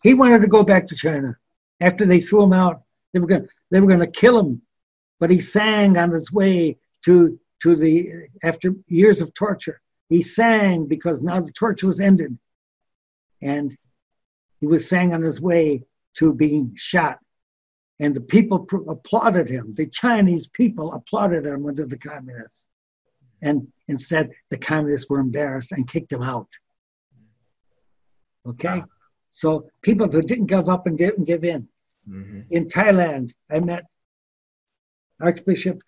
He 0.02 0.14
wanted 0.14 0.40
to 0.40 0.48
go 0.48 0.62
back 0.62 0.86
to 0.88 0.96
China. 0.96 1.36
After 1.80 2.06
they 2.06 2.20
threw 2.20 2.42
him 2.42 2.52
out, 2.52 2.82
they 3.12 3.20
were 3.20 3.26
going 3.26 3.48
they 3.70 3.80
were 3.80 3.86
going 3.86 4.00
to 4.00 4.06
kill 4.06 4.38
him, 4.38 4.62
but 5.20 5.30
he 5.30 5.40
sang 5.40 5.98
on 5.98 6.10
his 6.10 6.32
way 6.32 6.78
to 7.04 7.38
to 7.63 7.77
the 7.77 8.10
after 8.42 8.75
years 8.88 9.21
of 9.21 9.33
torture. 9.35 9.81
He 10.08 10.23
sang 10.23 10.87
because 10.87 11.23
now 11.23 11.40
the 11.40 11.52
torture 11.52 11.87
was 11.87 12.00
ended, 12.00 12.37
and 13.40 13.77
he 14.60 14.67
was 14.67 14.88
sang 14.88 15.15
on 15.15 15.23
his 15.23 15.40
way 15.40 15.85
to 16.19 16.35
being 16.35 16.73
shot. 16.77 17.19
And 18.00 18.15
the 18.15 18.21
people 18.21 18.60
pr- 18.60 18.90
applauded 18.90 19.48
him. 19.48 19.75
The 19.77 19.87
Chinese 19.87 20.48
people 20.48 20.92
applauded 20.92 21.46
him 21.46 21.67
under 21.67 21.87
the 21.87 21.96
communists, 21.96 22.67
and 23.40 23.69
and 23.88 24.00
said 24.00 24.31
the 24.50 24.58
communists 24.58 25.08
were 25.08 25.21
embarrassed 25.21 25.73
and 25.73 25.88
kicked 25.88 26.13
him 26.13 26.23
out. 26.23 26.48
Okay, 28.44 28.81
wow. 28.81 28.88
so 29.31 29.69
people 29.83 30.10
who 30.10 30.21
didn't 30.21 30.46
give 30.46 30.69
up 30.69 30.87
and 30.87 30.98
didn't 30.98 31.25
give 31.25 31.44
in. 31.44 31.69
Mm-hmm. 32.08 32.40
In 32.50 32.67
Thailand, 32.67 33.33
I 33.48 33.60
met 33.60 33.85
Archbishop 35.21 35.81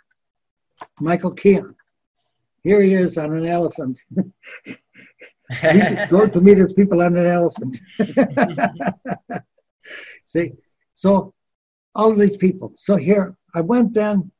Michael 1.00 1.32
Keon. 1.32 1.74
Here 2.62 2.80
he 2.82 2.94
is 2.94 3.18
on 3.18 3.34
an 3.34 3.46
elephant. 3.46 4.00
go 6.10 6.26
to 6.26 6.40
meet 6.40 6.58
his 6.58 6.72
people 6.72 7.02
on 7.02 7.16
an 7.16 7.26
elephant. 7.26 7.78
See, 10.26 10.52
so 10.94 11.34
all 11.94 12.14
these 12.14 12.36
people. 12.36 12.72
So 12.76 12.96
here 12.96 13.36
I 13.54 13.60
went 13.60 13.94
then 13.94 14.30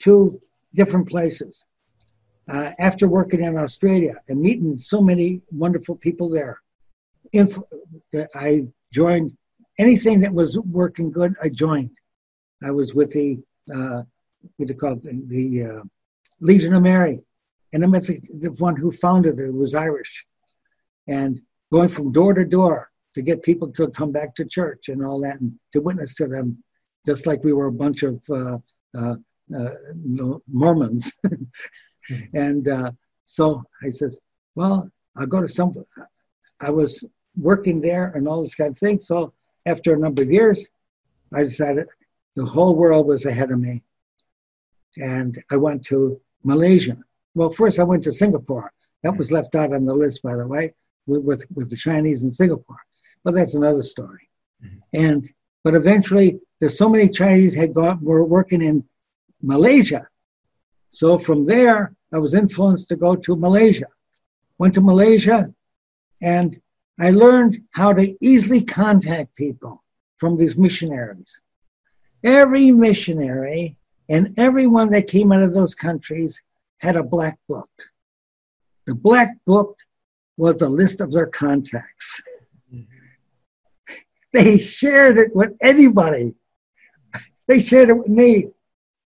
to 0.00 0.40
different 0.74 1.08
places. 1.08 1.64
uh, 2.48 2.72
after 2.78 3.08
working 3.08 3.42
in 3.42 3.56
Australia 3.56 4.14
and 4.28 4.40
meeting 4.40 4.78
so 4.78 5.00
many 5.00 5.40
wonderful 5.50 5.96
people 5.96 6.28
there, 6.28 6.58
inf- 7.32 7.58
I 8.34 8.66
joined 8.92 9.36
anything 9.78 10.20
that 10.20 10.32
was 10.34 10.58
working 10.58 11.10
good. 11.10 11.34
I 11.42 11.48
joined. 11.48 11.90
I 12.62 12.70
was 12.70 12.94
with 12.94 13.12
the 13.12 13.38
uh, 13.74 14.02
what 14.56 14.68
do 14.68 14.72
you 14.72 14.78
call 14.78 14.92
it, 14.92 15.02
the, 15.02 15.22
the 15.26 15.64
uh, 15.64 15.82
Legion 16.40 16.74
of 16.74 16.82
Mary, 16.82 17.20
and 17.72 17.84
I 17.84 17.86
met 17.86 18.04
the, 18.04 18.20
the 18.40 18.52
one 18.52 18.76
who 18.76 18.92
founded 18.92 19.38
it. 19.38 19.52
Was 19.52 19.74
Irish, 19.74 20.24
and 21.08 21.40
going 21.70 21.88
from 21.88 22.12
door 22.12 22.34
to 22.34 22.44
door 22.44 22.90
to 23.14 23.22
get 23.22 23.42
people 23.42 23.70
to 23.72 23.88
come 23.88 24.12
back 24.12 24.34
to 24.34 24.44
church 24.44 24.88
and 24.88 25.04
all 25.04 25.20
that, 25.20 25.40
and 25.40 25.52
to 25.72 25.80
witness 25.80 26.14
to 26.16 26.26
them, 26.26 26.62
just 27.06 27.26
like 27.26 27.44
we 27.44 27.52
were 27.52 27.66
a 27.66 27.72
bunch 27.72 28.02
of 28.02 28.22
uh, 28.30 28.58
uh, 28.96 29.16
uh 29.56 29.70
Mormons. 30.48 31.10
and 32.34 32.68
uh, 32.68 32.90
so 33.26 33.62
I 33.82 33.90
says, 33.90 34.18
well, 34.54 34.90
I'll 35.16 35.26
go 35.26 35.40
to 35.40 35.48
some. 35.48 35.72
I 36.60 36.70
was 36.70 37.04
working 37.36 37.80
there 37.80 38.12
and 38.14 38.28
all 38.28 38.42
this 38.42 38.54
kind 38.54 38.70
of 38.70 38.78
thing. 38.78 39.00
So 39.00 39.32
after 39.66 39.94
a 39.94 39.98
number 39.98 40.22
of 40.22 40.30
years, 40.30 40.68
I 41.34 41.44
decided 41.44 41.86
the 42.36 42.44
whole 42.44 42.76
world 42.76 43.06
was 43.06 43.24
ahead 43.24 43.50
of 43.50 43.60
me. 43.60 43.82
And 44.96 45.42
I 45.50 45.56
went 45.56 45.84
to 45.86 46.20
Malaysia. 46.44 46.96
Well, 47.34 47.50
first 47.50 47.78
I 47.78 47.84
went 47.84 48.04
to 48.04 48.12
Singapore. 48.12 48.72
That 49.02 49.16
was 49.16 49.32
left 49.32 49.54
out 49.54 49.72
on 49.72 49.84
the 49.84 49.94
list, 49.94 50.22
by 50.22 50.36
the 50.36 50.46
way, 50.46 50.74
with, 51.06 51.22
with, 51.22 51.44
with 51.54 51.70
the 51.70 51.76
Chinese 51.76 52.22
in 52.22 52.30
Singapore. 52.30 52.80
But 53.24 53.34
that's 53.34 53.54
another 53.54 53.82
story. 53.82 54.28
Mm-hmm. 54.62 54.78
And 54.92 55.30
but 55.64 55.74
eventually, 55.74 56.40
there's 56.60 56.76
so 56.76 56.88
many 56.88 57.08
Chinese 57.08 57.54
had 57.54 57.72
gone 57.72 58.02
were 58.02 58.24
working 58.24 58.62
in 58.62 58.84
Malaysia. 59.40 60.08
So 60.90 61.18
from 61.18 61.46
there, 61.46 61.94
I 62.12 62.18
was 62.18 62.34
influenced 62.34 62.88
to 62.88 62.96
go 62.96 63.14
to 63.16 63.36
Malaysia. 63.36 63.86
Went 64.58 64.74
to 64.74 64.80
Malaysia, 64.80 65.52
and 66.20 66.60
I 66.98 67.10
learned 67.10 67.62
how 67.70 67.92
to 67.92 68.16
easily 68.24 68.62
contact 68.62 69.34
people 69.34 69.82
from 70.18 70.36
these 70.36 70.56
missionaries. 70.56 71.40
Every 72.22 72.70
missionary 72.70 73.76
and 74.08 74.34
everyone 74.38 74.90
that 74.90 75.08
came 75.08 75.32
out 75.32 75.42
of 75.42 75.54
those 75.54 75.74
countries 75.74 76.40
had 76.78 76.96
a 76.96 77.02
black 77.02 77.38
book. 77.48 77.70
The 78.86 78.94
black 78.94 79.36
book 79.46 79.76
was 80.36 80.62
a 80.62 80.68
list 80.68 81.00
of 81.00 81.12
their 81.12 81.28
contacts. 81.28 82.20
they 84.32 84.58
shared 84.58 85.18
it 85.18 85.34
with 85.34 85.56
anybody. 85.60 86.34
They 87.46 87.60
shared 87.60 87.90
it 87.90 87.98
with 87.98 88.08
me. 88.08 88.48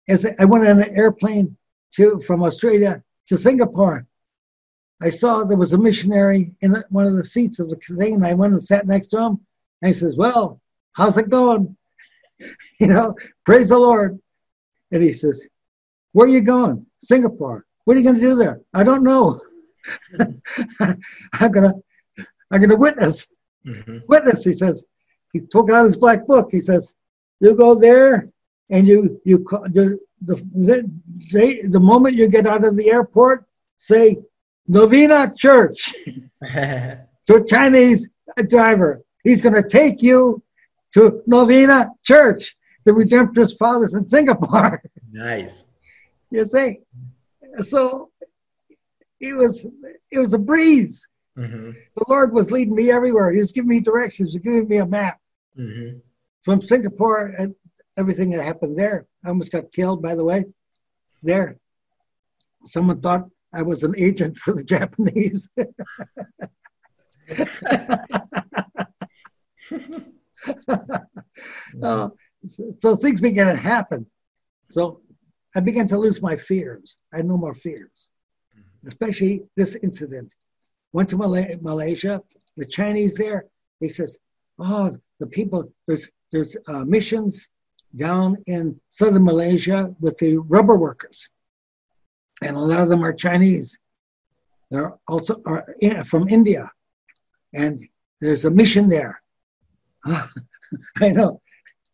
As 0.09 0.25
I 0.39 0.45
went 0.45 0.67
on 0.67 0.81
an 0.81 0.97
airplane 0.97 1.57
to 1.95 2.21
from 2.27 2.43
Australia 2.43 3.03
to 3.29 3.37
Singapore, 3.37 4.07
I 5.03 5.11
saw 5.11 5.45
there 5.45 5.59
was 5.59 5.73
a 5.73 5.79
missionary 5.79 6.55
in 6.61 6.83
one 6.91 7.07
of 7.07 7.17
the 7.17 7.25
seats 7.25 7.59
of 7.59 7.69
the 7.69 7.77
thing, 7.77 8.15
and 8.15 8.27
I 8.27 8.35
went 8.35 8.53
and 8.53 8.63
sat 8.63 8.87
next 8.87 9.09
to 9.09 9.19
him. 9.19 9.41
And 9.83 9.93
he 9.93 9.99
says, 9.99 10.17
"Well, 10.17 10.61
how's 10.93 11.19
it 11.19 11.29
going? 11.29 11.77
you 12.81 12.87
know, 12.87 13.15
praise 13.45 13.69
the 13.69 13.79
Lord." 13.79 14.19
And 14.93 15.03
he 15.03 15.13
says, 15.13 15.47
"Where 16.13 16.27
are 16.27 16.31
you 16.31 16.41
going? 16.41 16.87
Singapore. 17.03 17.65
What 17.85 17.97
are 17.97 18.01
you 18.01 18.05
going 18.05 18.21
to 18.21 18.29
do 18.29 18.35
there? 18.37 18.61
I 18.75 18.83
don't 18.85 19.03
know. 19.03 19.41
I'm 20.21 21.53
gonna, 21.53 21.75
I'm 22.51 22.61
gonna 22.61 22.77
witness. 22.77 23.27
Mm-hmm. 23.67 23.99
Witness." 24.09 24.45
He 24.45 24.55
says. 24.55 24.85
He 25.33 25.41
took 25.41 25.71
out 25.71 25.85
his 25.85 25.97
black 25.97 26.27
book. 26.27 26.49
He 26.51 26.61
says, 26.61 26.95
"You 27.41 27.55
go 27.55 27.75
there, 27.75 28.31
and 28.71 28.87
you 28.87 29.21
you 29.25 29.39
the 29.73 29.99
the 30.23 30.91
the, 31.33 31.69
the 31.69 31.81
moment 31.81 32.17
you 32.17 32.29
get 32.29 32.47
out 32.47 32.65
of 32.65 32.77
the 32.77 32.91
airport, 32.91 33.47
say." 33.77 34.19
Novena 34.69 35.33
Church 35.37 35.95
to 36.43 37.35
a 37.35 37.45
Chinese 37.45 38.09
driver. 38.49 39.03
He's 39.23 39.41
going 39.41 39.55
to 39.55 39.69
take 39.69 40.03
you 40.03 40.43
to 40.95 41.23
Novena 41.27 41.91
Church, 42.05 42.57
the 42.87 42.93
Redemptorist 42.93 43.59
Fathers 43.59 43.95
in 43.95 44.07
Singapore. 44.07 44.81
Nice. 45.13 45.67
you 46.31 46.47
see, 46.47 46.79
so 47.63 48.11
it 49.21 49.35
was 49.35 49.67
it 50.11 50.19
was 50.19 50.33
a 50.33 50.39
breeze. 50.39 51.07
Mm-hmm. 51.37 51.73
The 51.95 52.05
Lord 52.09 52.33
was 52.33 52.51
leading 52.51 52.75
me 52.75 52.91
everywhere. 52.91 53.33
He 53.33 53.39
was 53.39 53.53
giving 53.53 53.69
me 53.69 53.81
directions. 53.81 54.31
He 54.31 54.39
was 54.39 54.45
giving 54.45 54.69
me 54.69 54.79
a 54.79 54.87
map. 54.87 55.21
Mm-hmm. 55.59 55.99
From 56.45 56.63
Singapore, 56.63 57.35
and 57.37 57.55
everything 57.99 58.31
that 58.31 58.45
happened 58.45 58.79
there. 58.79 59.07
I 59.25 59.29
almost 59.29 59.51
got 59.51 59.73
killed, 59.73 60.01
by 60.01 60.15
the 60.15 60.25
way. 60.25 60.45
There, 61.25 61.59
someone 62.67 63.01
thought 63.01 63.29
I 63.53 63.63
was 63.63 63.83
an 63.83 63.95
agent 63.99 64.37
for 64.37 64.53
the 64.53 64.63
Japanese. 64.75 65.49
uh, 71.83 72.09
so 72.79 72.97
things 72.97 73.21
began 73.21 73.47
to 73.47 73.57
happen. 73.61 74.07
So 74.71 75.01
I 75.55 75.61
began 75.61 75.89
to 75.89 75.99
lose 75.99 76.21
my 76.23 76.37
fears. 76.37 76.97
I 77.13 77.19
had 77.19 77.27
no 77.27 77.37
more 77.37 77.55
fears, 77.55 78.11
especially 78.87 79.45
this 79.57 79.77
incident. 79.77 80.35
Went 80.93 81.09
to 81.11 81.17
Malay- 81.17 81.59
Malaysia. 81.61 82.23
The 82.57 82.67
Chinese 82.67 83.15
there, 83.15 83.47
they 83.81 83.89
says, 83.89 84.17
"Oh, 84.59 84.97
the 85.21 85.27
people 85.27 85.73
there's 85.87 86.09
there's 86.33 86.57
uh, 86.69 86.85
missions 86.85 87.49
down 87.95 88.37
in 88.47 88.79
southern 88.91 89.25
Malaysia 89.25 89.95
with 90.01 90.19
the 90.19 90.37
rubber 90.39 90.77
workers 90.77 91.29
and 92.43 92.57
a 92.57 92.61
lot 92.61 92.81
of 92.81 92.89
them 92.89 93.05
are 93.05 93.13
Chinese. 93.13 93.79
They're 94.71 94.95
also 95.07 95.41
are 95.47 95.65
from 96.05 96.29
India, 96.29 96.71
and 97.55 97.87
there's 98.21 98.45
a 98.45 98.51
mission 98.51 98.89
there. 98.89 99.21
I 100.05 100.29
know. 101.11 101.41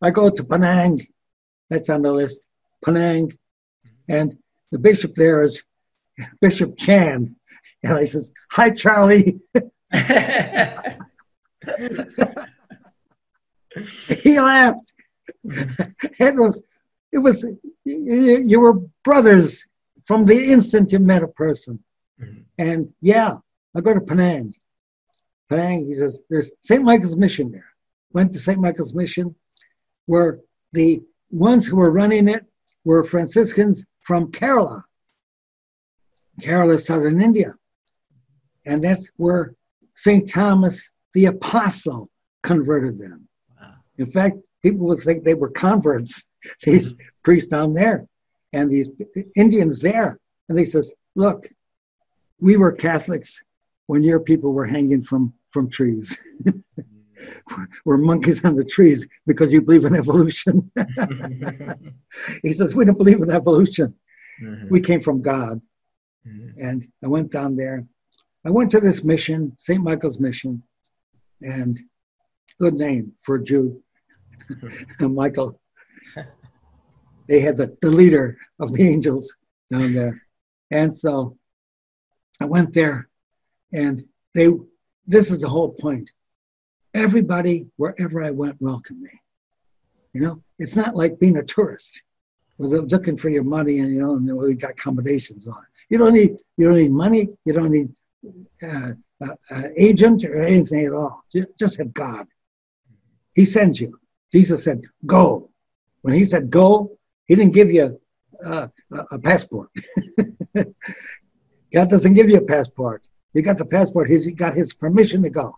I 0.02 0.10
go 0.10 0.28
to 0.28 0.44
Penang. 0.44 1.06
That's 1.70 1.88
on 1.88 2.02
the 2.02 2.12
list. 2.12 2.44
Penang, 2.84 3.32
and 4.08 4.36
the 4.72 4.78
bishop 4.78 5.14
there 5.14 5.42
is 5.42 5.62
Bishop 6.40 6.76
Chan, 6.76 7.36
and 7.82 7.92
I 7.92 8.04
says, 8.04 8.32
"Hi, 8.50 8.70
Charlie." 8.70 9.40
he 14.08 14.40
laughed. 14.40 14.92
it 15.44 16.36
was, 16.36 16.62
it 17.12 17.18
was, 17.18 17.44
you, 17.84 18.44
you 18.46 18.60
were 18.60 18.80
brothers 19.04 19.64
from 20.04 20.26
the 20.26 20.52
instant 20.52 20.92
you 20.92 20.98
met 20.98 21.22
a 21.22 21.28
person. 21.28 21.82
Mm-hmm. 22.20 22.40
And 22.58 22.92
yeah, 23.00 23.36
I 23.74 23.80
go 23.80 23.94
to 23.94 24.00
Penang. 24.00 24.54
Penang, 25.48 25.86
he 25.86 25.94
says, 25.94 26.18
there's 26.28 26.50
St. 26.62 26.82
Michael's 26.82 27.16
Mission 27.16 27.50
there. 27.50 27.66
Went 28.12 28.32
to 28.32 28.40
St. 28.40 28.58
Michael's 28.58 28.94
Mission, 28.94 29.34
where 30.06 30.40
the 30.72 31.02
ones 31.30 31.66
who 31.66 31.76
were 31.76 31.90
running 31.90 32.28
it 32.28 32.44
were 32.84 33.04
Franciscans 33.04 33.84
from 34.00 34.32
Kerala. 34.32 34.82
Kerala, 36.40 36.80
southern 36.80 37.20
India. 37.20 37.54
And 38.64 38.82
that's 38.82 39.08
where 39.16 39.54
St. 39.94 40.28
Thomas 40.28 40.90
the 41.14 41.26
Apostle 41.26 42.08
converted 42.42 42.98
them. 42.98 43.28
Wow. 43.60 43.74
In 43.98 44.06
fact, 44.06 44.36
people 44.62 44.86
would 44.86 45.00
think 45.00 45.24
they 45.24 45.34
were 45.34 45.50
converts, 45.50 46.22
these 46.62 46.94
priests 47.22 47.50
down 47.50 47.74
there 47.74 48.06
and 48.52 48.70
these 48.70 48.88
Indians 49.36 49.80
there. 49.80 50.18
And 50.48 50.56
they 50.56 50.64
says, 50.64 50.92
look, 51.14 51.46
we 52.40 52.56
were 52.56 52.72
Catholics 52.72 53.42
when 53.86 54.02
your 54.02 54.20
people 54.20 54.52
were 54.52 54.66
hanging 54.66 55.02
from, 55.02 55.32
from 55.50 55.70
trees. 55.70 56.16
we're 57.84 57.96
monkeys 57.96 58.44
on 58.44 58.56
the 58.56 58.64
trees 58.64 59.06
because 59.26 59.52
you 59.52 59.60
believe 59.60 59.84
in 59.84 59.94
evolution. 59.94 60.70
he 62.42 62.52
says, 62.52 62.74
we 62.74 62.84
don't 62.84 62.98
believe 62.98 63.20
in 63.20 63.30
evolution. 63.30 63.94
Mm-hmm. 64.42 64.68
We 64.70 64.80
came 64.80 65.00
from 65.00 65.22
God. 65.22 65.60
Mm-hmm. 66.26 66.64
And 66.64 66.88
I 67.04 67.08
went 67.08 67.30
down 67.30 67.56
there. 67.56 67.84
I 68.44 68.50
went 68.50 68.70
to 68.72 68.80
this 68.80 69.04
mission, 69.04 69.56
St. 69.58 69.82
Michael's 69.82 70.18
Mission, 70.18 70.62
and 71.42 71.78
good 72.58 72.74
name 72.74 73.12
for 73.22 73.36
a 73.36 73.44
Jew, 73.44 73.82
Michael 75.00 75.60
they 77.28 77.40
had 77.40 77.56
the, 77.56 77.76
the 77.80 77.90
leader 77.90 78.36
of 78.60 78.72
the 78.72 78.86
angels 78.86 79.34
down 79.70 79.94
there. 79.94 80.22
And 80.70 80.94
so 80.96 81.38
I 82.40 82.44
went 82.44 82.72
there 82.72 83.08
and 83.72 84.04
they 84.34 84.48
this 85.06 85.30
is 85.30 85.40
the 85.40 85.48
whole 85.48 85.70
point. 85.70 86.10
Everybody, 86.94 87.66
wherever 87.76 88.22
I 88.22 88.30
went, 88.30 88.60
welcomed 88.60 89.00
me. 89.00 89.10
You 90.12 90.20
know, 90.20 90.42
it's 90.58 90.76
not 90.76 90.94
like 90.94 91.18
being 91.18 91.38
a 91.38 91.42
tourist 91.42 92.02
where 92.56 92.68
they're 92.68 92.82
looking 92.82 93.16
for 93.16 93.30
your 93.30 93.44
money 93.44 93.80
and 93.80 93.92
you 93.92 94.00
know, 94.00 94.16
and 94.16 94.36
we 94.36 94.54
got 94.54 94.72
accommodations 94.72 95.46
on. 95.46 95.64
You 95.88 95.98
don't 95.98 96.12
need 96.12 96.36
you 96.58 96.68
don't 96.68 96.76
need 96.76 96.92
money. 96.92 97.28
You 97.44 97.52
don't 97.52 97.70
need 97.70 97.90
uh, 98.62 98.92
uh, 99.24 99.34
uh, 99.50 99.62
agent 99.76 100.24
or 100.24 100.42
anything 100.42 100.84
at 100.84 100.92
all. 100.92 101.24
Just, 101.34 101.58
just 101.58 101.76
have 101.78 101.94
God. 101.94 102.26
He 103.34 103.46
sends 103.46 103.80
you. 103.80 103.98
Jesus 104.32 104.64
said, 104.64 104.82
"Go." 105.06 105.50
When 106.02 106.14
he 106.14 106.24
said, 106.26 106.50
"Go," 106.50 106.98
He 107.26 107.36
didn't 107.36 107.54
give 107.54 107.70
you 107.70 107.98
uh, 108.44 108.68
a 109.10 109.18
passport. 109.18 109.70
God 111.72 111.88
doesn't 111.88 112.14
give 112.14 112.28
you 112.28 112.36
a 112.38 112.44
passport. 112.44 113.06
You 113.32 113.42
got 113.42 113.56
the 113.58 113.64
passport. 113.64 114.10
He's 114.10 114.26
got 114.34 114.54
his 114.54 114.74
permission 114.74 115.22
to 115.22 115.30
go. 115.30 115.56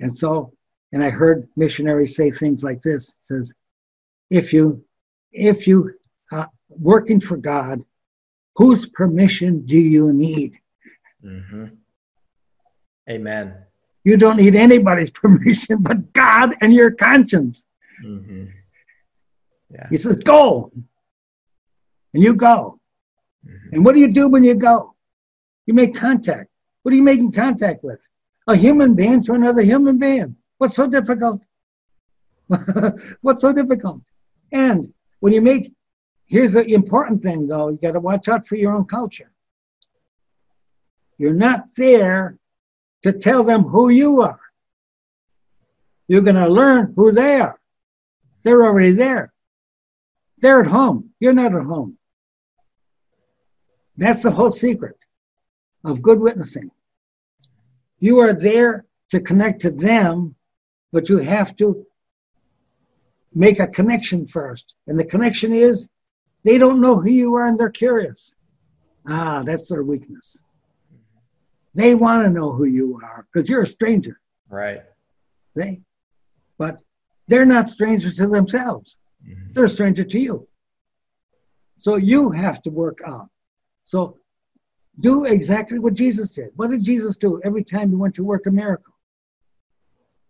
And 0.00 0.16
so, 0.16 0.52
and 0.92 1.02
I 1.02 1.10
heard 1.10 1.48
missionaries 1.56 2.16
say 2.16 2.30
things 2.30 2.62
like 2.62 2.82
this: 2.82 3.12
says, 3.20 3.52
if 4.30 4.52
you, 4.52 4.84
if 5.32 5.66
you 5.66 5.92
uh, 6.32 6.46
working 6.68 7.20
for 7.20 7.36
God, 7.36 7.82
whose 8.56 8.86
permission 8.88 9.64
do 9.66 9.78
you 9.78 10.12
need? 10.12 10.58
Mm-hmm. 11.24 11.66
Amen. 13.08 13.54
You 14.04 14.16
don't 14.16 14.36
need 14.36 14.56
anybody's 14.56 15.10
permission 15.22 15.78
but 15.82 16.12
God 16.12 16.54
and 16.60 16.72
your 16.72 16.90
conscience. 16.90 17.66
Mm-hmm. 18.04 18.46
Yeah. 19.70 19.86
He 19.90 19.96
says, 19.96 20.20
go. 20.20 20.72
And 22.14 22.22
you 22.22 22.34
go. 22.34 22.80
Mhm. 23.46 23.72
And 23.72 23.84
what 23.84 23.94
do 23.94 24.00
you 24.00 24.08
do 24.08 24.28
when 24.28 24.42
you 24.42 24.54
go? 24.54 24.94
You 25.66 25.74
make 25.74 25.94
contact. 25.94 26.50
What 26.82 26.92
are 26.92 26.96
you 26.96 27.02
making 27.02 27.32
contact 27.32 27.84
with? 27.84 28.00
A 28.50 28.56
human 28.56 28.94
being 28.94 29.22
to 29.22 29.34
another 29.34 29.62
human 29.62 29.96
being. 29.98 30.34
What's 30.58 30.74
so 30.74 30.88
difficult? 30.88 31.40
What's 33.20 33.42
so 33.42 33.52
difficult? 33.52 34.00
And 34.50 34.92
when 35.20 35.32
you 35.32 35.40
make, 35.40 35.72
here's 36.26 36.54
the 36.54 36.66
important 36.74 37.22
thing 37.22 37.46
though, 37.46 37.68
you 37.68 37.78
got 37.80 37.92
to 37.92 38.00
watch 38.00 38.26
out 38.26 38.48
for 38.48 38.56
your 38.56 38.72
own 38.72 38.86
culture. 38.86 39.30
You're 41.16 41.32
not 41.32 41.72
there 41.76 42.38
to 43.04 43.12
tell 43.12 43.44
them 43.44 43.62
who 43.62 43.88
you 43.88 44.22
are. 44.22 44.40
You're 46.08 46.22
going 46.22 46.34
to 46.34 46.48
learn 46.48 46.92
who 46.96 47.12
they 47.12 47.40
are. 47.40 47.56
They're 48.42 48.66
already 48.66 48.92
there. 48.92 49.32
They're 50.38 50.62
at 50.62 50.66
home. 50.66 51.10
You're 51.20 51.34
not 51.34 51.54
at 51.54 51.62
home. 51.62 51.98
That's 53.96 54.24
the 54.24 54.32
whole 54.32 54.50
secret 54.50 54.96
of 55.84 56.02
good 56.02 56.18
witnessing. 56.18 56.72
You 58.00 58.18
are 58.20 58.32
there 58.32 58.86
to 59.10 59.20
connect 59.20 59.62
to 59.62 59.70
them, 59.70 60.34
but 60.92 61.08
you 61.08 61.18
have 61.18 61.54
to 61.56 61.86
make 63.34 63.60
a 63.60 63.66
connection 63.66 64.26
first. 64.26 64.74
And 64.86 64.98
the 64.98 65.04
connection 65.04 65.52
is 65.52 65.88
they 66.42 66.58
don't 66.58 66.80
know 66.80 66.98
who 66.98 67.10
you 67.10 67.34
are 67.34 67.46
and 67.46 67.58
they're 67.58 67.70
curious. 67.70 68.34
Ah, 69.06 69.42
that's 69.44 69.68
their 69.68 69.84
weakness. 69.84 70.36
They 71.74 71.94
want 71.94 72.24
to 72.24 72.30
know 72.30 72.52
who 72.52 72.64
you 72.64 73.00
are 73.04 73.26
because 73.32 73.48
you're 73.48 73.62
a 73.62 73.66
stranger. 73.66 74.20
Right. 74.48 74.82
See? 75.56 75.82
But 76.58 76.80
they're 77.28 77.46
not 77.46 77.68
strangers 77.68 78.16
to 78.16 78.26
themselves. 78.26 78.96
Mhm. 79.24 79.52
They're 79.52 79.64
a 79.64 79.68
stranger 79.68 80.04
to 80.04 80.18
you. 80.18 80.48
So 81.76 81.96
you 81.96 82.30
have 82.30 82.60
to 82.62 82.70
work 82.70 82.98
out. 83.06 83.30
So 83.84 84.19
do 85.00 85.24
exactly 85.24 85.78
what 85.78 85.94
Jesus 85.94 86.30
did. 86.30 86.50
What 86.56 86.70
did 86.70 86.84
Jesus 86.84 87.16
do 87.16 87.40
every 87.44 87.64
time 87.64 87.90
he 87.90 87.96
went 87.96 88.14
to 88.16 88.24
work 88.24 88.46
a 88.46 88.50
miracle? 88.50 88.94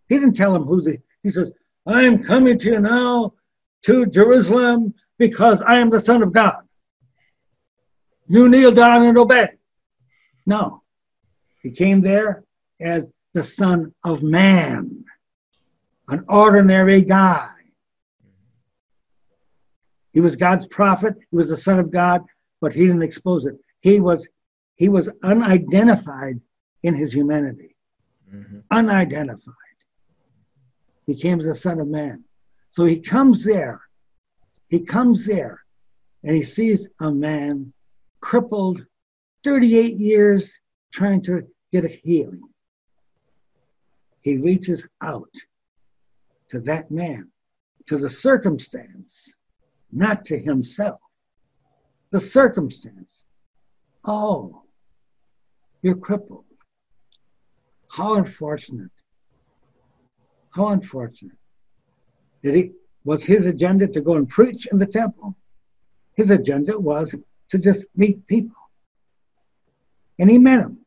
He 0.09 0.17
didn't 0.17 0.35
tell 0.35 0.55
him 0.55 0.63
who 0.63 0.81
the, 0.81 0.99
he 1.23 1.31
says, 1.31 1.51
I 1.85 2.03
am 2.03 2.23
coming 2.23 2.57
to 2.59 2.71
you 2.71 2.79
now 2.79 3.33
to 3.83 4.05
Jerusalem 4.05 4.93
because 5.17 5.61
I 5.61 5.79
am 5.79 5.89
the 5.89 5.99
Son 5.99 6.21
of 6.21 6.31
God. 6.31 6.57
You 8.27 8.49
kneel 8.49 8.71
down 8.71 9.03
and 9.03 9.17
obey. 9.17 9.49
No. 10.45 10.83
He 11.61 11.71
came 11.71 12.01
there 12.01 12.43
as 12.79 13.11
the 13.33 13.43
Son 13.43 13.93
of 14.03 14.23
Man, 14.23 15.05
an 16.07 16.25
ordinary 16.27 17.01
guy. 17.01 17.49
He 20.13 20.19
was 20.19 20.35
God's 20.35 20.67
prophet. 20.67 21.15
He 21.29 21.35
was 21.35 21.49
the 21.49 21.57
Son 21.57 21.79
of 21.79 21.91
God, 21.91 22.23
but 22.59 22.73
he 22.73 22.85
didn't 22.85 23.03
expose 23.03 23.45
it. 23.45 23.55
He 23.79 23.99
was 23.99 24.27
he 24.75 24.89
was 24.89 25.09
unidentified 25.23 26.41
in 26.83 26.95
his 26.95 27.13
humanity. 27.13 27.75
Mhm. 28.33 28.63
Unidentified. 28.71 29.55
He 31.05 31.15
came 31.15 31.39
as 31.39 31.45
the 31.45 31.55
Son 31.55 31.79
of 31.79 31.87
Man. 31.87 32.23
So 32.69 32.85
he 32.85 32.99
comes 32.99 33.43
there. 33.43 33.81
He 34.69 34.79
comes 34.79 35.25
there 35.25 35.61
and 36.23 36.35
he 36.35 36.43
sees 36.43 36.87
a 36.99 37.11
man 37.11 37.73
crippled 38.21 38.85
38 39.43 39.95
years 39.97 40.57
trying 40.91 41.21
to 41.23 41.47
get 41.71 41.85
a 41.85 41.89
healing. 41.89 42.43
He 44.21 44.37
reaches 44.37 44.87
out 45.01 45.33
to 46.49 46.59
that 46.61 46.91
man, 46.91 47.31
to 47.87 47.97
the 47.97 48.09
circumstance, 48.09 49.35
not 49.91 50.25
to 50.25 50.37
himself. 50.37 51.01
The 52.11 52.21
circumstance. 52.21 53.20
Oh, 54.03 54.63
you're 55.81 55.95
crippled. 55.95 56.45
How 57.89 58.15
unfortunate. 58.15 58.91
How 60.49 60.69
unfortunate. 60.69 61.37
Did 62.43 62.55
he 62.55 62.71
was 63.03 63.23
his 63.23 63.45
agenda 63.45 63.87
to 63.87 64.01
go 64.01 64.13
and 64.15 64.27
preach 64.27 64.67
in 64.67 64.77
the 64.77 64.85
temple? 64.85 65.35
His 66.15 66.29
agenda 66.29 66.79
was 66.79 67.15
to 67.49 67.57
just 67.57 67.85
meet 67.95 68.25
people. 68.27 68.55
And 70.19 70.29
he 70.29 70.37
met 70.37 70.61
them. 70.61 70.79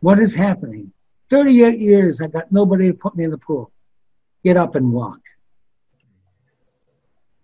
What 0.00 0.18
is 0.18 0.34
happening? 0.34 0.92
38 1.30 1.78
years, 1.78 2.20
I 2.20 2.28
got 2.28 2.52
nobody 2.52 2.88
to 2.88 2.94
put 2.94 3.16
me 3.16 3.24
in 3.24 3.30
the 3.30 3.38
pool. 3.38 3.72
Get 4.44 4.56
up 4.56 4.74
and 4.76 4.92
walk. 4.92 5.20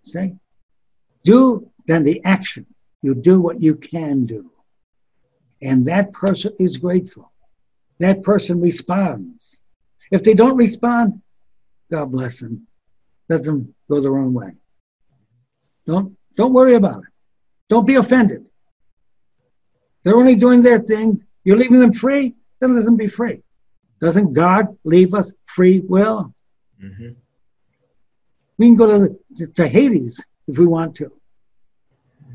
See? 0.07 0.35
Do 1.25 1.71
then 1.87 2.05
the 2.05 2.23
action. 2.25 2.67
You 3.03 3.15
do 3.15 3.41
what 3.41 3.61
you 3.61 3.75
can 3.75 4.27
do. 4.27 4.51
And 5.61 5.87
that 5.87 6.13
person 6.13 6.55
is 6.59 6.77
grateful. 6.77 7.33
That 7.99 8.23
person 8.23 8.61
responds. 8.61 9.61
If 10.11 10.23
they 10.25 10.35
don't 10.35 10.57
respond, 10.57 11.23
God 11.91 12.13
bless 12.13 12.39
them. 12.41 12.67
Let 13.29 13.45
them 13.45 13.75
go 13.89 14.01
their 14.01 14.19
own 14.19 14.35
way. 14.35 14.53
Don't 15.87 16.17
don't 16.37 16.53
worry 16.53 16.75
about 16.75 17.03
it. 17.03 17.09
Don't 17.69 17.87
be 17.87 17.97
offended. 17.97 18.45
They're 20.03 20.17
only 20.17 20.35
doing 20.35 20.63
their 20.63 20.81
thing. 20.81 21.25
You're 21.45 21.57
leaving 21.57 21.81
them 21.81 21.93
free, 21.93 22.35
then 22.61 22.75
let 22.75 22.85
them 22.85 22.97
be 22.97 23.09
free. 23.09 23.43
Doesn't 24.01 24.33
God 24.33 24.77
leave 24.85 25.15
us 25.15 25.31
free 25.47 25.81
will? 25.81 26.35
Mhm. 26.83 27.17
We 28.59 28.67
can 28.67 28.75
go 28.75 28.87
to, 28.87 29.17
the, 29.31 29.47
to 29.49 29.69
Hades 29.69 30.25
if 30.49 30.59
we 30.59 30.67
want 30.67 30.97
to. 30.97 31.13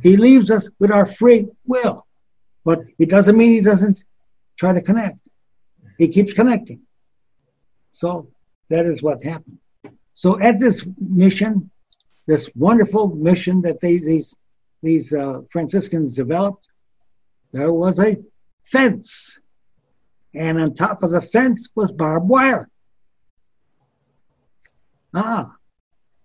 He 0.01 0.17
leaves 0.17 0.51
us 0.51 0.69
with 0.79 0.91
our 0.91 1.05
free 1.05 1.47
will, 1.65 2.05
but 2.63 2.79
it 2.99 3.09
doesn't 3.09 3.37
mean 3.37 3.51
he 3.53 3.61
doesn't 3.61 4.03
try 4.57 4.73
to 4.73 4.81
connect. 4.81 5.17
He 5.97 6.07
keeps 6.07 6.33
connecting. 6.33 6.81
So 7.91 8.29
that 8.69 8.85
is 8.85 9.01
what 9.01 9.23
happened. 9.23 9.59
So 10.13 10.39
at 10.39 10.59
this 10.59 10.85
mission, 10.99 11.71
this 12.27 12.49
wonderful 12.55 13.15
mission 13.15 13.61
that 13.61 13.79
they, 13.79 13.97
these 13.97 14.35
these 14.83 15.11
uh, 15.11 15.41
Franciscans 15.49 16.13
developed, 16.13 16.67
there 17.51 17.73
was 17.73 17.99
a 17.99 18.17
fence, 18.63 19.39
and 20.35 20.59
on 20.61 20.75
top 20.75 21.01
of 21.01 21.11
the 21.11 21.21
fence 21.21 21.69
was 21.73 21.91
barbed 21.91 22.29
wire. 22.29 22.69
Ah, 25.13 25.56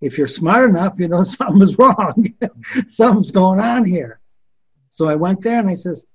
if 0.03 0.17
you're 0.17 0.27
smart 0.27 0.69
enough, 0.69 0.95
you 0.97 1.07
know 1.07 1.23
something's 1.23 1.77
wrong. 1.77 2.33
something's 2.91 3.31
going 3.31 3.59
on 3.59 3.85
here. 3.85 4.19
So 4.91 5.07
I 5.07 5.15
went 5.15 5.41
there 5.41 5.59
and 5.59 5.69
I 5.69 5.75
says, 5.75 6.05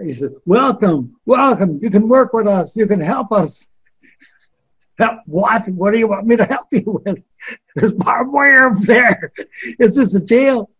he 0.00 0.14
said, 0.14 0.32
welcome, 0.44 1.16
welcome. 1.24 1.80
You 1.82 1.90
can 1.90 2.08
work 2.08 2.32
with 2.32 2.46
us. 2.46 2.76
You 2.76 2.86
can 2.86 3.00
help 3.00 3.32
us. 3.32 3.66
Help 4.98 5.20
what? 5.26 5.68
What 5.68 5.92
do 5.92 5.98
you 5.98 6.08
want 6.08 6.26
me 6.26 6.36
to 6.36 6.44
help 6.44 6.66
you 6.72 7.00
with? 7.04 7.24
There's 7.76 7.92
barbed 7.92 8.32
wire 8.32 8.72
up 8.72 8.80
there. 8.80 9.32
Is 9.78 9.94
this 9.94 10.12
a 10.14 10.20
jail? 10.20 10.70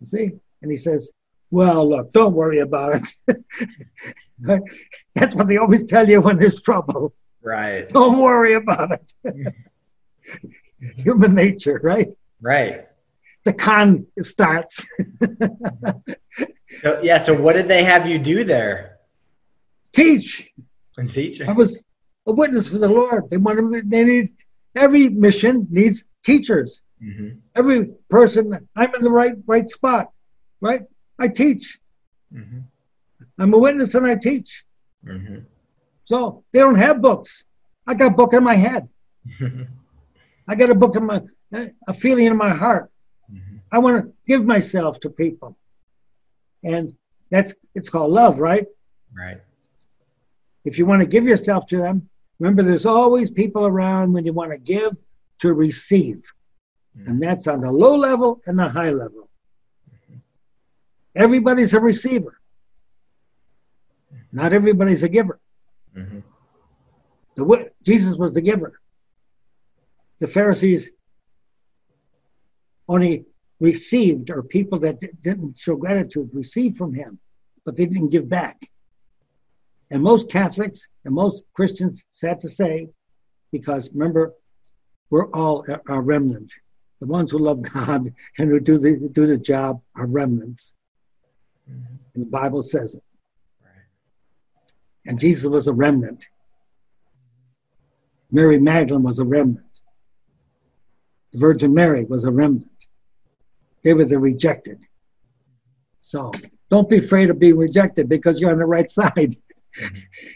See? 0.00 0.32
And 0.62 0.70
he 0.70 0.78
says, 0.78 1.10
well, 1.50 1.86
look, 1.86 2.14
don't 2.14 2.32
worry 2.32 2.60
about 2.60 3.02
it. 3.28 3.44
That's 5.14 5.34
what 5.34 5.48
they 5.48 5.58
always 5.58 5.84
tell 5.84 6.08
you 6.08 6.22
when 6.22 6.38
there's 6.38 6.62
trouble. 6.62 7.12
Right. 7.42 7.86
Don't 7.90 8.20
worry 8.20 8.54
about 8.54 8.92
it. 8.92 9.54
Human 10.96 11.34
nature, 11.34 11.80
right? 11.82 12.08
Right. 12.40 12.86
The 13.44 13.52
con 13.52 14.06
starts. 14.20 14.84
So, 16.82 17.00
yeah. 17.02 17.18
So, 17.18 17.34
what 17.40 17.54
did 17.54 17.68
they 17.68 17.84
have 17.84 18.08
you 18.08 18.18
do 18.18 18.44
there? 18.44 18.98
Teach. 19.92 20.50
And 20.96 21.12
teach. 21.12 21.40
I 21.40 21.52
was 21.52 21.82
a 22.26 22.32
witness 22.32 22.68
for 22.68 22.78
the 22.78 22.88
Lord. 22.88 23.28
They 23.30 23.36
wanted 23.36 23.90
they 23.90 24.04
need 24.04 24.32
every 24.74 25.08
mission 25.08 25.66
needs 25.70 26.04
teachers. 26.24 26.80
Mhm. 27.02 27.38
Every 27.56 27.90
person, 28.08 28.68
I'm 28.76 28.94
in 28.94 29.02
the 29.02 29.10
right 29.10 29.34
right 29.46 29.68
spot, 29.68 30.12
right? 30.60 30.82
I 31.18 31.28
teach. 31.28 31.78
Mhm. 32.32 32.62
I'm 33.38 33.52
a 33.54 33.58
witness 33.58 33.94
and 33.94 34.06
I 34.06 34.14
teach. 34.14 34.64
Mhm. 35.04 35.44
So 36.04 36.44
they 36.52 36.60
don't 36.60 36.76
have 36.76 37.02
books. 37.02 37.44
I 37.86 37.94
got 37.94 38.16
book 38.16 38.32
in 38.32 38.44
my 38.44 38.54
head. 38.54 38.88
I 40.48 40.54
got 40.54 40.70
a 40.70 40.74
book 40.74 40.96
in 40.96 41.06
my 41.06 41.22
a 41.86 41.94
feeling 41.94 42.26
in 42.26 42.36
my 42.36 42.50
heart. 42.50 42.90
Mhm. 43.30 43.60
I 43.70 43.78
want 43.78 44.04
to 44.04 44.12
give 44.26 44.44
myself 44.44 45.00
to 45.00 45.10
people. 45.10 45.56
And 46.62 46.96
that's 47.30 47.54
it's 47.74 47.88
called 47.88 48.12
love, 48.12 48.38
right? 48.38 48.66
Right. 49.14 49.40
If 50.64 50.78
you 50.78 50.86
want 50.86 51.00
to 51.02 51.06
give 51.06 51.24
yourself 51.24 51.66
to 51.68 51.78
them, 51.78 52.08
remember 52.38 52.62
there's 52.62 52.86
always 52.86 53.30
people 53.30 53.66
around 53.66 54.12
when 54.12 54.24
you 54.24 54.32
want 54.32 54.52
to 54.52 54.58
give 54.58 54.96
to 55.40 55.52
receive. 55.52 56.22
And 57.06 57.20
that's 57.22 57.46
on 57.46 57.60
the 57.60 57.70
low 57.70 57.96
level 57.96 58.40
and 58.46 58.58
the 58.58 58.68
high 58.68 58.90
level. 58.90 59.28
Everybody's 61.14 61.74
a 61.74 61.80
receiver. 61.80 62.38
Not 64.32 64.52
everybody's 64.52 65.02
a 65.02 65.08
giver. 65.08 65.40
hmm 65.94 66.20
The 67.36 67.70
Jesus 67.82 68.16
was 68.16 68.32
the 68.34 68.40
giver. 68.40 68.80
The 70.22 70.28
Pharisees 70.28 70.88
only 72.86 73.26
received, 73.58 74.30
or 74.30 74.44
people 74.44 74.78
that 74.78 75.00
didn't 75.20 75.58
show 75.58 75.74
gratitude 75.74 76.30
received 76.32 76.76
from 76.76 76.94
him, 76.94 77.18
but 77.64 77.74
they 77.74 77.86
didn't 77.86 78.10
give 78.10 78.28
back. 78.28 78.62
And 79.90 80.00
most 80.00 80.30
Catholics 80.30 80.86
and 81.04 81.12
most 81.12 81.42
Christians, 81.54 82.04
sad 82.12 82.38
to 82.42 82.48
say, 82.48 82.90
because 83.50 83.90
remember, 83.92 84.32
we're 85.10 85.28
all 85.32 85.66
a, 85.88 86.00
remnant. 86.00 86.52
The 87.00 87.08
ones 87.08 87.32
who 87.32 87.38
love 87.38 87.60
God 87.62 88.14
and 88.38 88.48
who 88.48 88.60
do 88.60 88.78
the 88.78 89.10
do 89.10 89.26
the 89.26 89.38
job 89.38 89.82
are 89.96 90.06
remnants. 90.06 90.72
Mm-hmm. 91.68 91.94
And 92.14 92.26
the 92.26 92.30
Bible 92.30 92.62
says 92.62 92.94
it. 92.94 93.02
And 95.04 95.18
Jesus 95.18 95.50
was 95.50 95.66
a 95.66 95.72
remnant. 95.72 96.24
Mary 98.30 98.60
Magdalene 98.60 99.02
was 99.02 99.18
a 99.18 99.24
remnant. 99.24 99.66
The 101.32 101.38
Virgin 101.38 101.72
Mary 101.74 102.04
was 102.04 102.24
a 102.24 102.30
remnant. 102.30 102.68
They 103.82 103.94
were 103.94 104.04
the 104.04 104.18
rejected. 104.18 104.80
So 106.00 106.30
don't 106.70 106.88
be 106.88 106.98
afraid 106.98 107.30
of 107.30 107.38
being 107.38 107.56
rejected 107.56 108.08
because 108.08 108.40
you're 108.40 108.50
on 108.50 108.58
the 108.58 108.66
right 108.66 108.90
side. 109.00 109.36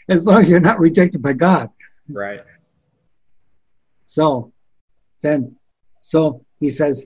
as 0.09 0.25
long 0.25 0.41
as 0.41 0.49
you're 0.49 0.59
not 0.59 0.79
rejected 0.79 1.21
by 1.21 1.33
God. 1.33 1.69
Right. 2.09 2.41
So 4.05 4.51
then, 5.21 5.55
so 6.01 6.45
he 6.59 6.71
says, 6.71 7.03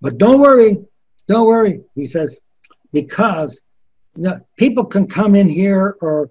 but 0.00 0.18
don't 0.18 0.40
worry, 0.40 0.78
don't 1.26 1.46
worry. 1.46 1.80
He 1.94 2.06
says, 2.06 2.38
because 2.92 3.60
you 4.16 4.22
know, 4.22 4.40
people 4.56 4.84
can 4.84 5.06
come 5.06 5.34
in 5.34 5.48
here 5.48 5.96
or 6.00 6.30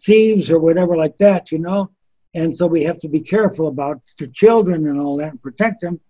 thieves 0.00 0.50
or 0.50 0.58
whatever 0.58 0.96
like 0.96 1.16
that, 1.18 1.52
you 1.52 1.58
know, 1.58 1.90
and 2.34 2.56
so 2.56 2.66
we 2.66 2.82
have 2.84 2.98
to 3.00 3.08
be 3.08 3.20
careful 3.20 3.68
about 3.68 4.00
the 4.18 4.26
children 4.28 4.86
and 4.86 5.00
all 5.00 5.16
that 5.18 5.30
and 5.30 5.42
protect 5.42 5.82
them. 5.82 6.00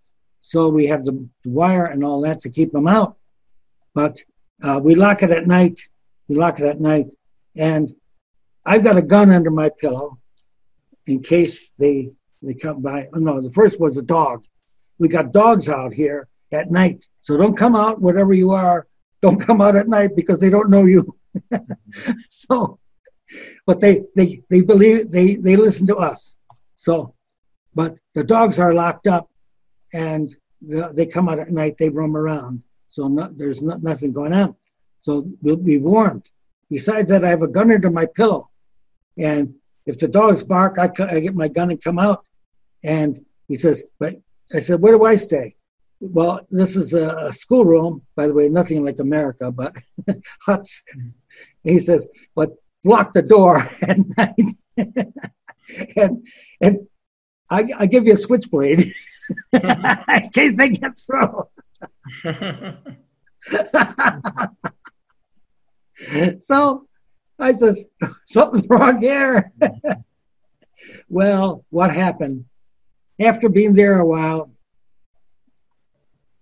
So 0.43 0.67
we 0.67 0.85
have 0.87 1.03
the 1.05 1.25
wire 1.45 1.85
and 1.85 2.03
all 2.03 2.21
that 2.21 2.41
to 2.41 2.49
keep 2.49 2.73
them 2.73 2.85
out. 2.85 3.15
But 3.95 4.19
uh, 4.61 4.79
we 4.83 4.93
lock 4.93 5.23
it 5.23 5.31
at 5.31 5.47
night. 5.47 5.79
We 6.27 6.35
lock 6.35 6.59
it 6.59 6.65
at 6.65 6.79
night, 6.79 7.07
and 7.55 7.89
I've 8.65 8.83
got 8.83 8.97
a 8.97 9.01
gun 9.01 9.31
under 9.31 9.49
my 9.49 9.69
pillow 9.69 10.19
in 11.07 11.23
case 11.23 11.71
they 11.79 12.11
they 12.41 12.53
come 12.53 12.81
by. 12.81 13.07
Oh, 13.13 13.19
no, 13.19 13.41
the 13.41 13.51
first 13.51 13.79
was 13.79 13.97
a 13.97 14.01
dog. 14.01 14.43
We 14.99 15.07
got 15.07 15.31
dogs 15.31 15.69
out 15.69 15.93
here 15.93 16.27
at 16.51 16.69
night, 16.69 17.07
so 17.21 17.37
don't 17.37 17.57
come 17.57 17.75
out, 17.75 18.01
whatever 18.01 18.33
you 18.33 18.51
are. 18.51 18.85
Don't 19.21 19.39
come 19.39 19.61
out 19.61 19.77
at 19.77 19.87
night 19.87 20.11
because 20.15 20.39
they 20.39 20.49
don't 20.49 20.69
know 20.69 20.83
you. 20.83 21.15
so, 22.29 22.79
but 23.65 23.79
they 23.79 24.03
they 24.13 24.43
they 24.49 24.59
believe 24.59 25.09
they 25.09 25.35
they 25.35 25.55
listen 25.55 25.87
to 25.87 25.97
us. 25.97 26.35
So, 26.75 27.15
but 27.73 27.95
the 28.13 28.25
dogs 28.25 28.59
are 28.59 28.73
locked 28.73 29.07
up, 29.07 29.29
and 29.93 30.35
the, 30.61 30.91
they 30.93 31.05
come 31.05 31.29
out 31.29 31.39
at 31.39 31.51
night. 31.51 31.77
They 31.77 31.89
roam 31.89 32.17
around, 32.17 32.63
so 32.89 33.07
no, 33.07 33.29
there's 33.31 33.61
no, 33.61 33.77
nothing 33.77 34.11
going 34.11 34.33
on. 34.33 34.55
So 35.01 35.27
we'll 35.41 35.55
be 35.55 35.77
warned. 35.77 36.23
Besides 36.69 37.09
that, 37.09 37.23
I 37.23 37.29
have 37.29 37.41
a 37.41 37.47
gun 37.47 37.71
under 37.71 37.89
my 37.89 38.05
pillow, 38.05 38.49
and 39.17 39.53
if 39.85 39.99
the 39.99 40.07
dogs 40.07 40.43
bark, 40.43 40.77
I, 40.77 40.89
I 41.05 41.19
get 41.19 41.35
my 41.35 41.47
gun 41.47 41.71
and 41.71 41.83
come 41.83 41.99
out. 41.99 42.25
And 42.83 43.25
he 43.47 43.57
says, 43.57 43.83
but 43.99 44.15
I 44.53 44.61
said, 44.61 44.81
where 44.81 44.97
do 44.97 45.03
I 45.05 45.15
stay? 45.15 45.55
Well, 45.99 46.45
this 46.49 46.75
is 46.75 46.93
a, 46.93 47.27
a 47.27 47.33
schoolroom, 47.33 48.01
by 48.15 48.27
the 48.27 48.33
way, 48.33 48.49
nothing 48.49 48.83
like 48.83 48.99
America, 48.99 49.51
but 49.51 49.75
huts. 50.41 50.83
And 50.93 51.13
he 51.63 51.79
says, 51.79 52.05
but 52.35 52.51
lock 52.83 53.13
the 53.13 53.21
door 53.21 53.69
at 53.81 53.97
night. 54.17 54.57
and 55.95 56.27
and 56.61 56.87
I, 57.49 57.69
I 57.77 57.85
give 57.85 58.05
you 58.05 58.13
a 58.13 58.17
switchblade 58.17 58.93
in 59.53 60.29
case 60.29 60.55
they 60.55 60.69
get 60.69 60.91
through. 60.99 61.43
so 66.45 66.87
I 67.39 67.53
said, 67.53 67.75
something's 68.25 68.67
wrong 68.69 68.99
here. 68.99 69.51
well, 71.09 71.65
what 71.69 71.91
happened? 71.91 72.45
After 73.19 73.49
being 73.49 73.73
there 73.73 73.99
a 73.99 74.05
while, 74.05 74.51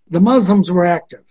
the 0.09 0.19
Muslims 0.19 0.69
were 0.69 0.85
active. 0.85 1.25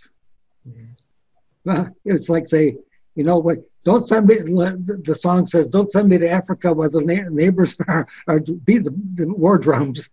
Uh, 1.69 1.87
It's 2.05 2.29
like 2.29 2.49
they, 2.49 2.77
you 3.15 3.25
know, 3.25 3.39
what? 3.39 3.59
Don't 3.85 4.07
send 4.07 4.27
me. 4.27 4.37
The 4.37 5.19
song 5.19 5.47
says, 5.47 5.69
"Don't 5.69 5.91
send 5.91 6.09
me 6.09 6.19
to 6.19 6.29
Africa 6.29 6.73
where 6.73 6.91
the 6.91 7.01
neighbors 7.01 7.77
are, 7.89 8.07
are 8.29 8.41
beat 8.41 8.85
the, 8.85 8.95
the 9.15 9.33
war 9.33 9.59
drums." 9.59 10.11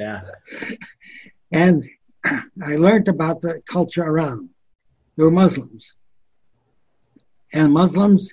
Yeah. 0.00 0.20
and 1.52 1.78
I 2.70 2.76
learned 2.76 3.08
about 3.08 3.40
the 3.40 3.62
culture 3.66 4.02
around. 4.02 4.48
They 5.16 5.22
were 5.24 5.30
Muslims, 5.30 5.94
and 7.52 7.72
Muslims, 7.72 8.32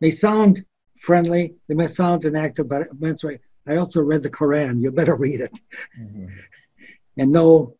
they 0.00 0.10
sound 0.10 0.64
friendly. 1.00 1.54
They 1.68 1.74
may 1.74 1.88
sound 1.88 2.24
inactive, 2.24 2.68
but 2.68 2.88
right. 3.22 3.40
I 3.66 3.76
also 3.76 4.00
read 4.00 4.22
the 4.22 4.30
Quran. 4.30 4.82
You 4.82 4.90
better 4.90 5.16
read 5.16 5.40
it 5.40 5.56
Mhm. 6.00 6.30
and 7.18 7.32
know 7.32 7.76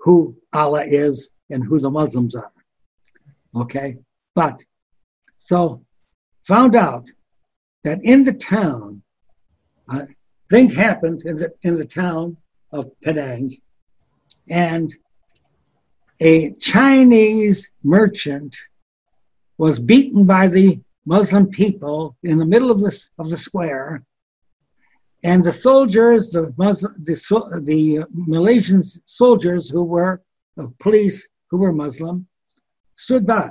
who 0.00 0.36
Allah 0.52 0.84
is 0.84 1.30
and 1.50 1.64
who 1.64 1.78
the 1.78 1.90
Muslims 1.90 2.34
are. 2.34 2.52
Okay, 3.62 3.98
but 4.34 4.62
so 5.38 5.84
found 6.46 6.74
out 6.76 7.04
that 7.84 8.02
in 8.02 8.24
the 8.24 8.32
town, 8.32 9.02
uh, 9.88 10.06
thing 10.50 10.68
happened 10.68 11.22
in 11.24 11.36
the 11.36 11.52
in 11.62 11.76
the 11.76 11.84
town 11.84 12.36
of 12.72 12.90
Penang, 13.00 13.56
and 14.48 14.94
a 16.20 16.52
Chinese 16.54 17.70
merchant 17.82 18.56
was 19.58 19.78
beaten 19.78 20.24
by 20.26 20.48
the 20.48 20.80
Muslim 21.06 21.46
people 21.48 22.16
in 22.22 22.38
the 22.38 22.46
middle 22.46 22.70
of 22.70 22.80
the 22.80 22.92
of 23.18 23.28
the 23.28 23.38
square, 23.38 24.02
and 25.22 25.42
the 25.42 25.52
soldiers, 25.52 26.30
the 26.30 26.52
Muslim, 26.56 26.94
the, 27.04 27.14
the 27.62 28.06
Malaysian 28.12 28.82
soldiers 29.06 29.68
who 29.68 29.84
were 29.84 30.22
of 30.56 30.76
police 30.78 31.28
who 31.50 31.58
were 31.58 31.72
Muslim, 31.72 32.26
stood 32.96 33.26
by. 33.26 33.50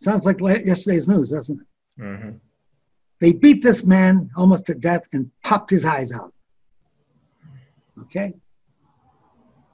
Sounds 0.00 0.24
like 0.24 0.40
yesterday's 0.40 1.08
news, 1.08 1.30
doesn't 1.30 1.60
it? 1.60 2.00
Mhm. 2.00 2.40
They 3.20 3.32
beat 3.32 3.62
this 3.62 3.84
man 3.84 4.30
almost 4.36 4.66
to 4.66 4.74
death 4.74 5.06
and 5.12 5.30
popped 5.42 5.70
his 5.70 5.84
eyes 5.84 6.12
out. 6.12 6.32
Okay? 8.02 8.32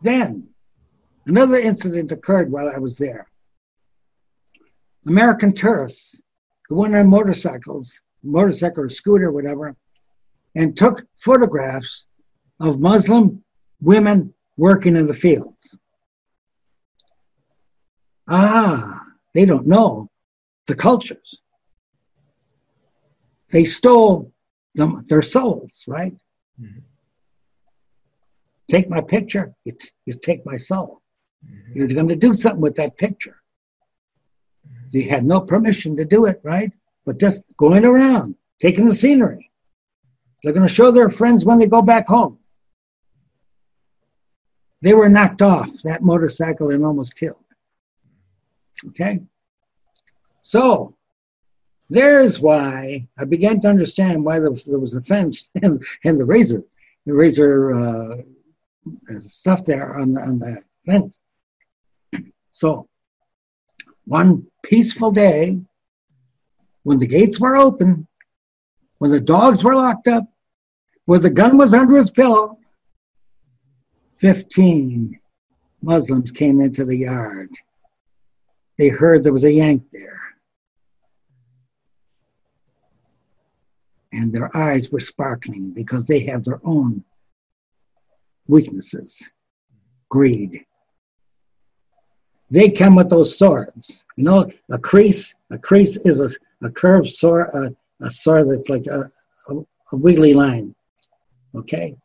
Then, 0.03 0.49
another 1.27 1.59
incident 1.59 2.13
occurred 2.13 2.51
while 2.51 2.71
I 2.75 2.79
was 2.79 2.97
there. 2.97 3.27
American 5.07 5.53
tourists 5.53 6.21
who 6.69 6.77
went 6.77 6.97
on 6.97 7.09
motorcycles, 7.09 8.01
motorcycle 8.23 8.85
or 8.85 8.89
scooter, 8.89 9.31
whatever, 9.31 9.77
and 10.55 10.77
took 10.77 11.07
photographs 11.19 12.07
of 12.61 12.81
Muslim 12.81 13.43
women 13.83 14.33
working 14.57 14.97
in 14.97 15.07
the 15.07 15.15
fields. 15.15 15.77
Ah, 18.27 19.03
they 19.35 19.45
don't 19.45 19.67
know 19.67 20.09
the 20.67 20.75
cultures. 20.75 21.43
They 23.55 23.65
stole 23.65 24.33
them, 24.75 25.05
their 25.07 25.23
souls, 25.23 25.85
right? 25.87 26.13
Mhm. 26.61 26.83
Take 28.69 28.91
my 28.91 29.01
picture, 29.01 29.55
you, 29.65 29.73
t- 29.73 29.91
you 30.07 30.15
take 30.15 30.45
my 30.45 30.57
soul. 30.57 31.03
Mhm. 31.47 31.77
You're 31.77 31.87
going 31.87 32.09
to 32.09 32.17
do 32.17 32.35
something 32.35 32.61
with 32.61 32.75
that 32.75 32.97
picture. 32.97 33.37
They 34.93 35.03
had 35.03 35.25
no 35.25 35.41
permission 35.41 35.97
to 35.99 36.05
do 36.05 36.25
it, 36.25 36.41
right? 36.43 36.73
But 37.05 37.21
just 37.21 37.43
going 37.57 37.85
around, 37.85 38.35
taking 38.59 38.87
the 38.87 38.95
scenery. 38.95 39.53
They're 40.43 40.53
going 40.53 40.67
to 40.67 40.75
show 40.75 40.91
their 40.91 41.09
friends 41.11 41.45
when 41.45 41.59
they 41.61 41.69
go 41.69 41.81
back 41.81 42.09
home. 42.09 42.41
They 44.83 44.95
were 44.95 45.09
knocked 45.09 45.43
off 45.43 45.71
that 45.85 46.03
motorcycle 46.03 46.71
and 46.71 46.85
almost 46.85 47.15
killed. 47.15 47.45
Okay? 48.89 49.21
So, 50.43 50.94
there's 51.91 52.41
why 52.41 53.07
I 53.19 53.25
began 53.25 53.61
to 53.61 53.69
understand 53.69 54.25
why 54.25 54.41
there 54.41 54.51
was, 54.51 54.65
there 54.65 54.79
was 54.79 54.95
a 54.95 55.03
fence 55.03 55.49
and, 55.63 55.85
and 56.05 56.19
the 56.19 56.25
razor, 56.25 56.63
the 57.07 57.15
razor 57.15 57.75
uh, 57.75 58.17
stuff 59.27 59.65
there 59.65 59.99
on, 59.99 60.15
the- 60.15 60.21
on 60.21 60.39
the 60.39 60.63
fence. 60.87 61.21
So, 62.53 62.89
one 64.07 64.47
peaceful 64.63 65.11
day 65.11 65.61
when 66.83 66.99
the 66.99 67.07
gates 67.07 67.41
were 67.41 67.57
open, 67.57 68.07
when 68.99 69.11
the 69.11 69.21
dogs 69.21 69.65
were 69.65 69.75
locked 69.75 70.09
up, 70.09 70.25
when 71.07 71.21
the 71.23 71.31
gun 71.31 71.57
was 71.57 71.75
under 71.75 71.97
his 71.97 72.11
pillow, 72.11 72.59
15 74.19 75.19
Muslims 75.83 76.31
came 76.31 76.61
into 76.61 76.85
the 76.85 76.97
yard. 76.97 77.51
They 78.79 78.89
heard 78.89 79.23
there 79.23 79.33
was 79.33 79.45
a 79.45 79.53
Yank 79.53 79.85
there. 79.93 80.21
And 84.15 84.33
their 84.33 84.57
eyes 84.57 84.93
were 84.93 85.01
sparkling 85.01 85.73
because 85.73 86.07
they 86.07 86.21
have 86.21 86.45
their 86.45 86.61
own 86.65 87.03
weaknesses 88.47 89.21
greed. 90.09 90.65
They 92.49 92.71
come 92.71 92.95
with 92.95 93.11
those 93.11 93.37
swords. 93.37 94.05
You 94.17 94.25
know, 94.25 94.51
a 94.71 94.79
kris, 94.79 95.35
a 95.51 95.59
kris 95.59 95.97
is 96.05 96.21
a, 96.21 96.31
a 96.65 96.71
curved 96.71 97.09
sword, 97.09 97.49
a, 97.53 97.75
a 98.07 98.11
sword 98.11 98.49
that's 98.49 98.69
like 98.69 98.87
a, 98.87 99.11
a, 99.49 99.55
a 99.91 99.97
wiggly 99.97 100.33
line. 100.33 100.77
Okay? 101.57 101.97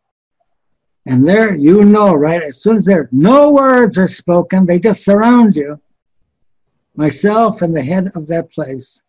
And 1.06 1.28
there, 1.28 1.56
you 1.56 1.86
know, 1.86 2.16
right? 2.16 2.42
As 2.42 2.64
soon 2.64 2.78
as 2.78 2.86
there 2.86 3.08
no 3.12 3.52
words 3.52 4.00
are 4.00 4.08
spoken, 4.08 4.66
they 4.66 4.80
just 4.80 5.04
surround 5.04 5.56
you. 5.56 5.80
Myself 6.96 7.62
and 7.62 7.76
the 7.76 7.84
head 7.84 8.10
of 8.16 8.26
that 8.28 8.52
place. 8.52 9.04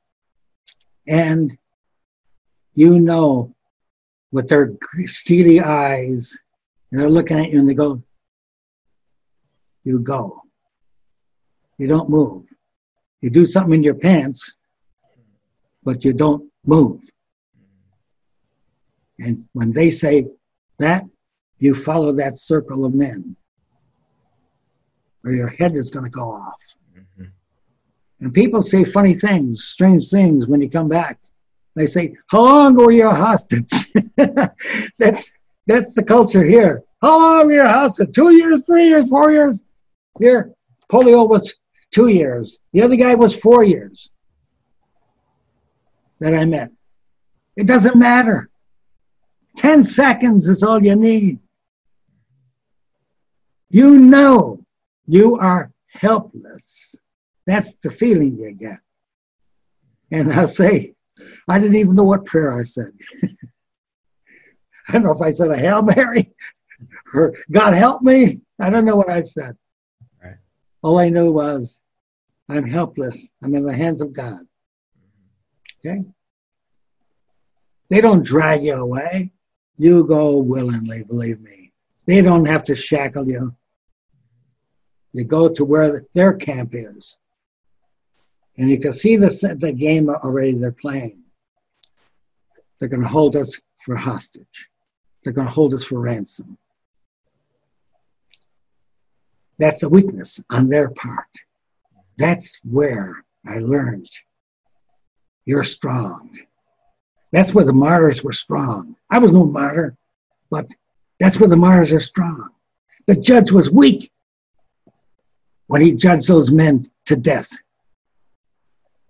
And 1.09 1.57
you 2.81 2.99
know, 2.99 3.55
with 4.33 4.49
their 4.49 4.73
steely 5.05 5.61
eyes, 5.61 6.35
they're 6.91 7.11
looking 7.11 7.39
at 7.39 7.51
you 7.51 7.59
and 7.61 7.69
they 7.69 7.75
go, 7.75 8.03
You 9.85 10.01
go. 10.01 10.43
You 11.77 11.89
don't 11.89 12.09
move. 12.09 12.45
You 13.21 13.29
do 13.29 13.45
something 13.45 13.75
in 13.75 13.83
your 13.83 14.01
pants, 14.09 14.57
but 15.83 16.07
you 16.07 16.15
don't 16.15 16.51
move. 16.65 17.03
And 19.19 19.45
when 19.53 19.73
they 19.73 19.91
say 19.91 20.29
that, 20.79 21.05
you 21.59 21.75
follow 21.75 22.13
that 22.15 22.39
circle 22.39 22.87
of 22.87 22.95
men, 22.95 23.37
or 25.23 25.33
your 25.33 25.49
head 25.49 25.75
is 25.75 25.91
going 25.91 26.07
to 26.07 26.11
go 26.11 26.33
off. 26.33 26.63
Mm-hmm. 26.99 27.25
And 28.21 28.33
people 28.33 28.63
say 28.63 28.85
funny 28.85 29.13
things, 29.13 29.65
strange 29.65 30.09
things 30.09 30.47
when 30.47 30.63
you 30.63 30.71
come 30.71 30.89
back. 30.89 31.19
They 31.81 31.87
say, 31.87 32.15
"How 32.27 32.43
long 32.43 32.75
were 32.75 32.93
you 32.93 33.09
a 33.09 33.15
hostage?" 33.15 33.73
that's 34.99 35.33
that's 35.67 35.93
the 35.95 36.05
culture 36.07 36.45
here. 36.45 36.83
How 37.01 37.19
long 37.19 37.47
were 37.47 37.55
you 37.55 37.63
a 37.63 37.69
hostage? 37.69 38.15
Two 38.15 38.37
years, 38.37 38.67
three 38.67 38.87
years, 38.87 39.09
four 39.09 39.33
years. 39.33 39.63
Here, 40.19 40.53
Pollio 40.91 41.27
was 41.27 41.55
two 41.91 42.09
years. 42.09 42.59
The 42.75 42.83
other 42.83 42.97
guy 42.97 43.15
was 43.15 43.35
four 43.35 43.65
years 43.65 44.11
that 46.19 46.35
I 46.35 46.45
met. 46.45 46.71
It 47.57 47.67
doesn't 47.67 47.97
matter. 47.97 48.51
10 49.57 49.83
seconds 49.83 50.49
is 50.49 50.63
all 50.63 50.85
you 50.85 50.97
need. 50.97 51.39
You 53.71 53.99
know 53.99 54.63
you 55.07 55.39
are 55.39 55.73
helpless. 55.87 56.95
That's 57.47 57.75
the 57.77 57.91
feeling 57.91 58.37
you 58.37 58.53
get. 58.53 58.81
And 60.11 60.31
I 60.31 60.45
say, 60.45 60.95
I 61.49 61.59
didn't 61.59 61.77
even 61.77 61.95
know 61.95 62.05
what 62.05 62.27
prayer 62.27 62.59
I 62.59 62.63
said. 62.63 62.91
I 64.89 64.93
don't 64.93 65.03
know 65.03 65.13
if 65.13 65.21
I 65.21 65.31
said 65.31 65.51
a 65.51 65.57
Hail 65.57 65.83
Mary 65.83 66.33
or 67.15 67.35
God 67.51 67.75
help 67.75 68.03
me. 68.03 68.41
I 68.61 68.71
don't 68.71 68.85
know 68.85 68.97
what 68.97 69.11
I 69.11 69.23
said. 69.23 69.57
Right. 70.23 70.37
All 70.83 70.99
I 70.99 71.09
knew 71.09 71.31
was 71.31 71.81
I'm 72.49 72.67
helpless. 72.67 73.29
I'm 73.43 73.55
in 73.55 73.65
the 73.65 73.77
hands 73.77 74.01
of 74.01 74.13
God. 74.13 74.41
Okay? 75.79 76.05
They 77.89 78.01
don't 78.01 78.25
drag 78.25 78.65
you 78.65 78.75
away. 78.75 79.33
You 79.79 80.05
go 80.07 80.39
willingly, 80.39 81.05
believe 81.05 81.41
me. 81.41 81.73
They 82.07 82.23
don't 82.23 82.47
have 82.47 82.65
to 82.65 82.75
shackle 82.75 83.29
you. 83.29 83.55
You 85.13 85.25
go 85.25 85.49
to 85.49 85.65
where 85.65 86.05
their 86.15 86.35
camp 86.35 86.75
is. 86.75 87.17
And 88.61 88.69
you 88.69 88.79
can 88.79 88.93
see 88.93 89.17
the, 89.17 89.57
the 89.59 89.73
game 89.73 90.11
already 90.11 90.53
they're 90.53 90.71
playing. 90.71 91.23
They're 92.79 92.91
going 92.91 93.01
to 93.01 93.09
hold 93.09 93.35
us 93.35 93.59
for 93.83 93.97
hostage. 93.97 94.69
They're 95.25 95.33
going 95.33 95.47
to 95.47 95.53
hold 95.53 95.73
us 95.73 95.83
for 95.83 95.99
ransom. 95.99 96.59
That's 99.59 99.83
a 99.83 99.89
weakness 99.89 100.41
on 100.51 100.69
their 100.69 100.91
part. 100.91 101.25
That's 102.19 102.61
where 102.63 103.25
I 103.49 103.61
learned 103.61 104.11
you're 105.47 105.65
strong. 105.65 106.39
That's 107.33 107.55
where 107.55 107.65
the 107.65 107.73
martyrs 107.73 108.23
were 108.23 108.35
strong. 108.35 108.95
I 109.09 109.21
was 109.21 109.33
no 109.33 109.47
martyr, 109.47 109.97
but 110.51 110.67
that's 111.19 111.41
where 111.41 111.49
the 111.49 111.57
martyrs 111.57 111.93
are 111.93 112.01
strong. 112.01 112.51
The 113.07 113.17
judge 113.17 113.53
was 113.53 113.71
weak 113.71 114.11
when 115.69 115.81
he 115.81 115.93
judged 115.93 116.29
those 116.29 116.51
men 116.51 116.91
to 117.07 117.17
death, 117.17 117.51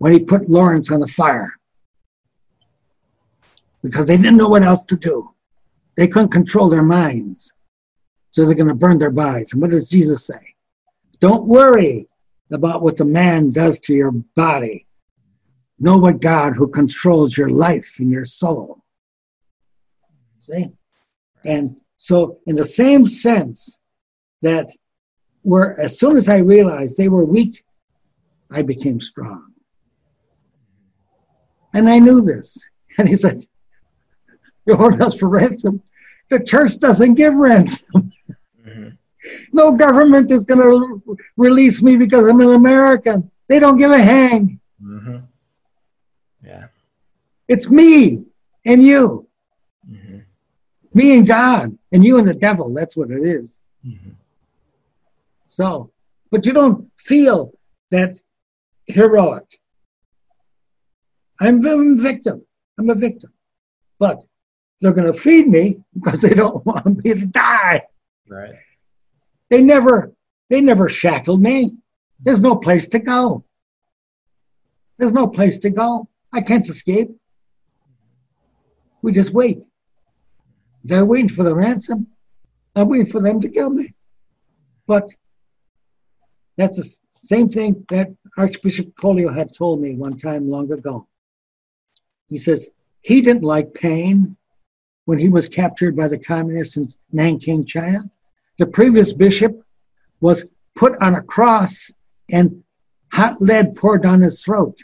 when 0.01 0.13
he 0.13 0.19
put 0.19 0.51
Lawrence 0.51 0.91
on 0.91 1.01
the 1.01 1.07
fire, 1.07 1.53
because 3.83 4.07
they 4.07 4.17
didn't 4.17 4.37
know 4.37 4.49
what 4.49 4.65
else 4.65 4.85
to 4.87 4.97
do. 4.97 5.31
They 5.97 6.09
couldn't 6.09 6.31
control 6.33 6.69
their 6.69 6.83
minds, 6.83 7.53
so 8.33 8.45
they're 8.45 8.55
going 8.55 8.69
to 8.69 8.75
burn 8.75 8.99
their 8.99 9.11
bodies. 9.11 9.53
And 9.53 9.63
what 9.63 9.71
does 9.71 9.89
Jesus 9.89 10.27
say? 10.27 10.55
Don't 11.21 11.47
worry 11.47 12.09
about 12.51 12.83
what 12.83 12.97
the 12.97 13.05
man 13.05 13.51
does 13.51 13.79
to 13.81 13.95
your 13.95 14.11
body 14.35 14.87
Know 15.83 15.97
what 15.97 16.21
God 16.21 16.55
who 16.55 16.69
controls 16.69 17.35
your 17.35 17.49
life 17.49 17.95
and 17.99 18.11
your 18.11 18.27
soul. 18.27 18.85
See? 20.39 20.73
And 21.43 21.81
so, 21.97 22.39
in 22.47 22.55
the 22.55 22.67
same 22.67 23.07
sense 23.07 23.79
that 24.43 24.71
where 25.41 25.81
as 25.81 25.99
soon 25.99 26.19
as 26.19 26.29
I 26.29 26.39
realized 26.39 26.99
they 26.99 27.09
were 27.09 27.25
weak, 27.25 27.65
I 28.51 28.61
became 28.61 29.01
strong. 29.01 29.50
And 31.73 31.89
I 31.89 31.99
knew 31.99 32.21
this. 32.23 32.57
And 32.99 33.09
he 33.09 33.17
said, 33.17 33.47
You're 34.67 34.77
holding 34.77 35.01
us 35.01 35.15
for 35.15 35.29
ransom. 35.29 35.81
The 36.29 36.41
church 36.41 36.79
doesn't 36.79 37.15
give 37.15 37.35
ransom. 37.35 38.13
Mm-hmm. 38.67 38.89
No 39.53 39.73
government 39.73 40.31
is 40.31 40.45
going 40.45 40.61
to 40.61 41.19
release 41.37 41.83
me 41.83 41.97
because 41.97 42.27
I'm 42.29 42.41
an 42.41 42.55
American. 42.55 43.31
They 43.49 43.59
don't 43.59 43.77
give 43.77 43.91
a 43.91 43.99
hang. 43.99 44.61
Mm-hmm. 44.83 45.17
Yeah. 46.45 46.67
It's 47.49 47.69
me 47.69 48.27
and 48.65 48.83
you. 48.83 49.29
Mm-hmm. 49.91 50.19
Me 50.95 51.17
and 51.17 51.27
God, 51.27 51.77
and 51.93 52.05
you 52.05 52.19
and 52.19 52.27
the 52.27 52.35
devil. 52.35 52.73
That's 52.73 52.97
what 52.97 53.11
it 53.11 53.23
is. 53.23 53.49
Mm-hmm. 53.87 54.11
So, 55.47 55.91
but 56.31 56.47
you 56.47 56.53
don't 56.53 56.91
feel 56.97 57.53
that 57.91 58.19
heroic. 58.87 59.60
I'm 61.41 61.65
a 61.65 61.95
victim. 61.95 62.45
I'm 62.79 62.91
a 62.91 62.95
victim. 62.95 63.33
But 63.99 64.23
they're 64.81 64.93
going 64.93 65.13
to 65.13 65.19
feed 65.19 65.49
me 65.49 65.83
because 65.95 66.21
they 66.21 66.35
don't 66.35 66.65
want 66.67 67.05
me 67.05 67.15
to 67.15 67.27
die. 67.27 67.83
Right. 68.29 68.55
They 69.49 69.61
never, 69.63 70.13
they 70.49 70.61
never 70.61 70.89
shackled 70.89 71.43
me. 71.43 71.77
There's 72.21 72.41
no 72.41 72.57
place 72.57 72.89
to 72.91 72.99
go. 72.99 73.45
There's 74.99 75.13
no 75.13 75.27
place 75.27 75.59
to 75.59 75.71
go. 75.71 76.09
I 76.33 76.43
can't 76.43 76.69
escape. 76.69 77.11
We 79.03 79.13
just 79.13 79.33
wait. 79.33 79.61
They're 80.85 81.07
waiting 81.07 81.31
for 81.31 81.43
the 81.43 81.55
ransom. 81.55 82.07
I'm 82.77 82.89
waiting 82.89 83.11
for 83.11 83.21
them 83.21 83.41
to 83.41 83.49
kill 83.49 83.71
me. 83.71 83.95
But 84.87 85.09
that's 86.57 86.77
the 86.77 86.95
same 87.23 87.49
thing 87.49 87.85
that 87.89 88.09
Archbishop 88.37 88.95
Pollio 88.97 89.35
had 89.35 89.55
told 89.55 89.81
me 89.81 89.97
one 89.97 90.19
time 90.19 90.49
long 90.49 90.71
ago. 90.73 91.07
He 92.31 92.39
says 92.39 92.69
he 93.03 93.21
didn't 93.21 93.43
like 93.43 93.75
pain 93.75 94.37
when 95.05 95.19
he 95.19 95.29
was 95.29 95.49
captured 95.49 95.97
by 95.97 96.09
the 96.09 96.19
communists 96.19 96.77
in 96.77 96.95
Nanking, 97.13 97.67
China. 97.67 98.11
The 98.59 98.67
previous 98.67 99.13
bishop 99.13 99.61
was 100.21 100.49
put 100.75 100.97
on 101.03 101.17
a 101.17 101.23
cross 101.23 101.91
and 102.31 102.63
hot 103.13 103.43
lead 103.43 103.75
poured 103.75 104.03
down 104.03 104.21
his 104.21 104.43
throat. 104.43 104.79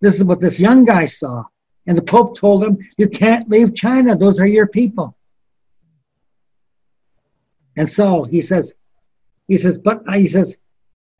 This 0.00 0.16
is 0.16 0.24
what 0.24 0.40
this 0.40 0.60
young 0.60 0.84
guy 0.84 1.06
saw. 1.06 1.44
And 1.86 1.96
the 1.96 2.02
Pope 2.02 2.36
told 2.36 2.62
him, 2.62 2.78
You 2.98 3.08
can't 3.08 3.48
leave 3.48 3.74
China. 3.74 4.14
Those 4.14 4.38
are 4.38 4.46
your 4.46 4.66
people. 4.66 5.16
And 7.76 7.90
so 7.90 8.24
he 8.24 8.40
says, 8.40 8.72
he 9.48 9.58
says, 9.58 9.78
but 9.78 10.02
uh, 10.08 10.12
he 10.12 10.28
says, 10.28 10.56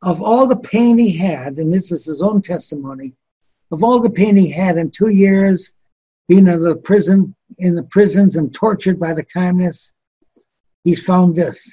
of 0.01 0.21
all 0.21 0.47
the 0.47 0.55
pain 0.55 0.97
he 0.97 1.11
had, 1.11 1.57
and 1.57 1.73
this 1.73 1.91
is 1.91 2.05
his 2.05 2.21
own 2.21 2.41
testimony, 2.41 3.13
of 3.71 3.83
all 3.83 3.99
the 3.99 4.09
pain 4.09 4.35
he 4.35 4.49
had 4.49 4.77
in 4.77 4.91
two 4.91 5.09
years 5.09 5.73
being 6.27 6.47
in 6.47 6.61
the 6.61 6.75
prison, 6.75 7.35
in 7.59 7.75
the 7.75 7.83
prisons 7.83 8.35
and 8.35 8.53
tortured 8.53 8.99
by 8.99 9.13
the 9.13 9.23
communists, 9.23 9.93
he's 10.83 11.03
found 11.03 11.35
this. 11.35 11.71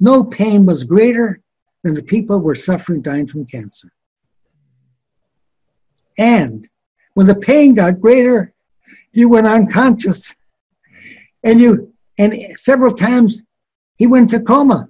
No 0.00 0.24
pain 0.24 0.66
was 0.66 0.84
greater 0.84 1.40
than 1.82 1.94
the 1.94 2.02
people 2.02 2.40
were 2.40 2.54
suffering 2.54 3.02
dying 3.02 3.26
from 3.26 3.46
cancer. 3.46 3.92
And 6.18 6.68
when 7.14 7.26
the 7.26 7.34
pain 7.34 7.74
got 7.74 8.00
greater, 8.00 8.52
you 9.12 9.28
went 9.28 9.46
unconscious. 9.46 10.34
And 11.42 11.60
you 11.60 11.92
and 12.18 12.34
several 12.56 12.92
times 12.92 13.42
he 13.96 14.06
went 14.06 14.30
to 14.30 14.40
coma. 14.40 14.88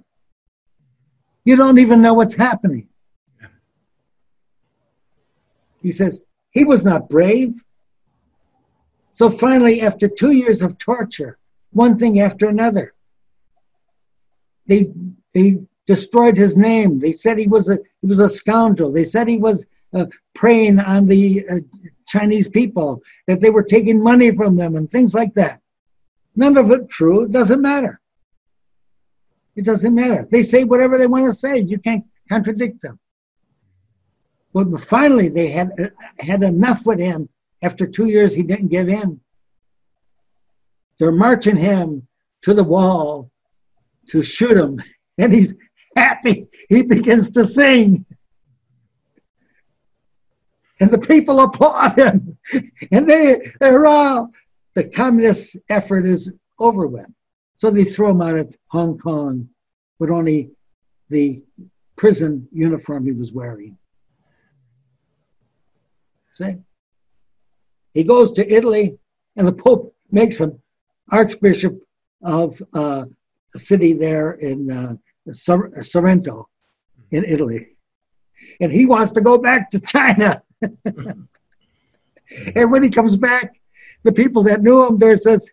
You 1.45 1.55
don't 1.55 1.79
even 1.79 2.01
know 2.01 2.13
what's 2.13 2.35
happening. 2.35 2.87
He 5.83 5.91
says, 5.91 6.21
he 6.51 6.63
was 6.63 6.83
not 6.83 7.09
brave. 7.09 7.61
So 9.13 9.29
finally, 9.29 9.81
after 9.81 10.07
two 10.07 10.31
years 10.31 10.61
of 10.61 10.77
torture, 10.79 11.37
one 11.71 11.99
thing 11.99 12.21
after 12.21 12.47
another, 12.47 12.95
they 14.65 14.91
they 15.33 15.59
destroyed 15.85 16.37
his 16.37 16.55
name. 16.55 16.99
They 16.99 17.13
said 17.13 17.37
he 17.37 17.47
was 17.47 17.69
a 17.69 17.77
he 18.01 18.07
was 18.07 18.19
a 18.19 18.29
scoundrel. 18.29 18.91
They 18.91 19.03
said 19.03 19.27
he 19.27 19.37
was 19.37 19.65
uh, 19.93 20.05
preying 20.33 20.79
on 20.79 21.05
the 21.05 21.45
uh, 21.51 21.55
Chinese 22.07 22.47
people, 22.47 23.01
that 23.27 23.41
they 23.41 23.49
were 23.49 23.63
taking 23.63 24.01
money 24.01 24.31
from 24.31 24.55
them 24.55 24.75
and 24.75 24.89
things 24.89 25.13
like 25.13 25.33
that. 25.35 25.59
None 26.35 26.57
of 26.57 26.71
it 26.71 26.89
true. 26.89 27.25
It 27.25 27.31
doesn't 27.31 27.61
matter. 27.61 27.99
It 29.55 29.65
doesn't 29.65 29.93
matter. 29.93 30.27
They 30.31 30.43
say 30.43 30.63
whatever 30.63 30.97
they 30.97 31.07
want 31.07 31.25
to 31.25 31.33
say. 31.33 31.59
You 31.59 31.77
can't 31.77 32.05
contradict 32.29 32.81
them. 32.81 32.99
But 34.53 34.79
finally, 34.81 35.29
they 35.29 35.47
had 35.47 35.71
uh, 35.79 35.87
had 36.19 36.43
enough 36.43 36.85
with 36.85 36.99
him. 36.99 37.27
After 37.61 37.87
two 37.87 38.07
years, 38.07 38.33
he 38.33 38.43
didn't 38.43 38.67
give 38.67 38.87
in. 38.89 39.19
They're 40.99 41.11
marching 41.11 41.55
him 41.55 42.07
to 42.43 42.53
the 42.53 42.63
wall 42.63 43.31
to 44.09 44.21
shoot 44.21 44.57
him, 44.57 44.81
and 45.17 45.33
he's 45.33 45.55
happy. 45.95 46.47
He 46.69 46.83
begins 46.83 47.31
to 47.31 47.47
sing. 47.47 48.05
And 50.79 50.91
the 50.91 50.99
people 50.99 51.39
applaud 51.39 51.97
him. 51.97 52.37
And 52.91 53.07
they, 53.07 53.53
they're 53.59 53.85
all, 53.85 54.31
the 54.73 54.83
communist 54.83 55.55
effort 55.69 56.05
is 56.05 56.31
over 56.59 56.85
with. 56.87 57.07
So 57.55 57.71
they 57.71 57.85
throw 57.85 58.11
him 58.11 58.21
out 58.21 58.37
of 58.37 58.55
Hong 58.67 58.97
Kong 58.97 59.47
with 59.99 60.09
only 60.09 60.51
the 61.09 61.41
prison 61.95 62.47
uniform 62.51 63.05
he 63.05 63.13
was 63.13 63.31
wearing. 63.31 63.77
See? 66.33 66.55
He 67.93 68.03
goes 68.03 68.31
to 68.33 68.51
Italy, 68.51 68.97
and 69.35 69.47
the 69.47 69.53
Pope 69.53 69.95
makes 70.11 70.39
him 70.39 70.59
Archbishop 71.11 71.79
of 72.23 72.61
uh, 72.73 73.05
a 73.55 73.59
city 73.59 73.93
there 73.93 74.31
in 74.31 74.71
uh, 74.71 74.95
Sorrento 75.31 76.49
in 77.11 77.23
Italy. 77.23 77.67
And 78.59 78.71
he 78.71 78.85
wants 78.85 79.11
to 79.13 79.21
go 79.21 79.37
back 79.37 79.69
to 79.71 79.79
China. 79.79 80.41
and 80.61 81.27
when 82.71 82.83
he 82.83 82.89
comes 82.89 83.15
back, 83.15 83.59
the 84.03 84.11
people 84.11 84.43
that 84.43 84.61
knew 84.61 84.87
him 84.87 84.97
there 84.97 85.17
says, 85.17 85.47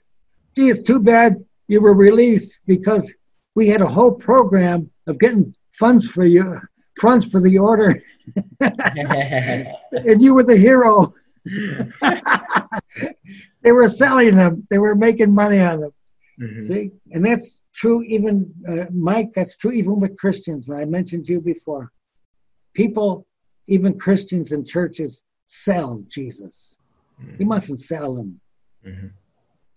gee, 0.57 0.70
it's 0.70 0.83
too 0.83 1.01
bad 1.01 1.37
you 1.68 1.81
were 1.81 1.95
released 1.95 2.59
because 2.66 3.12
we 3.55 3.68
had 3.68 3.81
a 3.81 3.87
whole 3.87 4.12
program 4.12 4.91
of 5.07 5.18
getting 5.18 5.55
funds 5.78 6.07
for 6.07 6.24
you, 6.24 6.59
funds 7.01 7.24
for 7.26 7.41
the 7.41 7.59
order. 7.59 8.03
and 8.61 10.23
you 10.23 10.35
were 10.35 10.43
the 10.43 10.57
hero. 10.57 11.14
they 13.62 13.73
were 13.73 13.89
selling 13.89 14.37
them. 14.37 14.66
They 14.71 14.79
were 14.79 14.95
making 14.95 15.35
money 15.35 15.61
on 15.61 15.81
them. 15.81 15.93
Mm-hmm. 16.41 16.66
See, 16.68 16.91
and 17.12 17.25
that's 17.25 17.61
true 17.75 18.03
even 18.03 18.53
uh, 18.68 18.87
Mike. 18.93 19.31
That's 19.35 19.57
true 19.57 19.73
even 19.73 20.01
with 20.01 20.16
Christians. 20.16 20.68
And 20.68 20.79
I 20.79 20.85
mentioned 20.85 21.29
you 21.29 21.41
before. 21.41 21.93
People, 22.75 23.27
even 23.66 23.99
Christians 23.99 24.53
in 24.53 24.64
churches, 24.64 25.23
sell 25.47 26.03
Jesus. 26.09 26.77
Mm-hmm. 27.21 27.37
You 27.41 27.47
mustn't 27.47 27.81
sell 27.81 28.14
them. 28.14 28.41
Mm-hmm. 28.87 29.09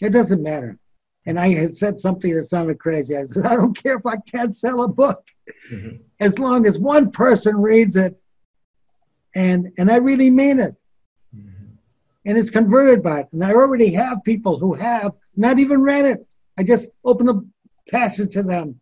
It 0.02 0.10
doesn't 0.12 0.44
matter. 0.44 0.78
And 1.26 1.40
I 1.40 1.50
had 1.54 1.74
said 1.74 1.98
something 1.98 2.34
that 2.34 2.48
sounded 2.48 2.80
crazy. 2.80 3.16
I 3.16 3.26
said, 3.26 3.46
I 3.46 3.56
don't 3.56 3.82
care 3.82 3.98
if 3.98 4.06
I 4.06 4.18
can't 4.18 4.56
sell 4.56 4.84
a 4.84 4.88
book, 4.88 5.26
mm-hmm. 5.72 5.98
as 6.20 6.38
long 6.38 6.66
as 6.66 6.78
one 6.78 7.12
person 7.12 7.56
reads 7.56 7.96
it, 7.96 8.20
and 9.36 9.72
and 9.78 9.92
I 9.92 9.98
really 9.98 10.30
mean 10.30 10.60
it, 10.60 10.76
mm-hmm. 11.36 11.66
and 12.26 12.38
it's 12.38 12.50
converted 12.50 13.04
by 13.04 13.22
it. 13.22 13.28
And 13.32 13.44
I 13.44 13.52
already 13.54 13.94
have 13.94 14.24
people 14.24 14.60
who 14.60 14.74
have 14.74 15.14
not 15.36 15.60
even 15.60 15.82
read 15.82 16.06
it. 16.06 16.28
I 16.58 16.64
just 16.64 16.90
open 17.04 17.30
a 17.30 17.42
passage 17.92 18.34
to 18.34 18.44
them, 18.44 18.80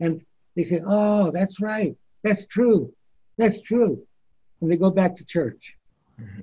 and 0.00 0.20
they 0.56 0.64
say, 0.64 0.80
"Oh, 0.84 1.30
that's 1.30 1.60
right. 1.60 1.96
That's 2.22 2.46
true. 2.46 2.92
That's 3.36 3.60
true," 3.60 4.06
and 4.60 4.70
they 4.70 4.76
go 4.76 4.90
back 4.90 5.16
to 5.16 5.24
church. 5.24 5.76
Mm-hmm. 6.20 6.42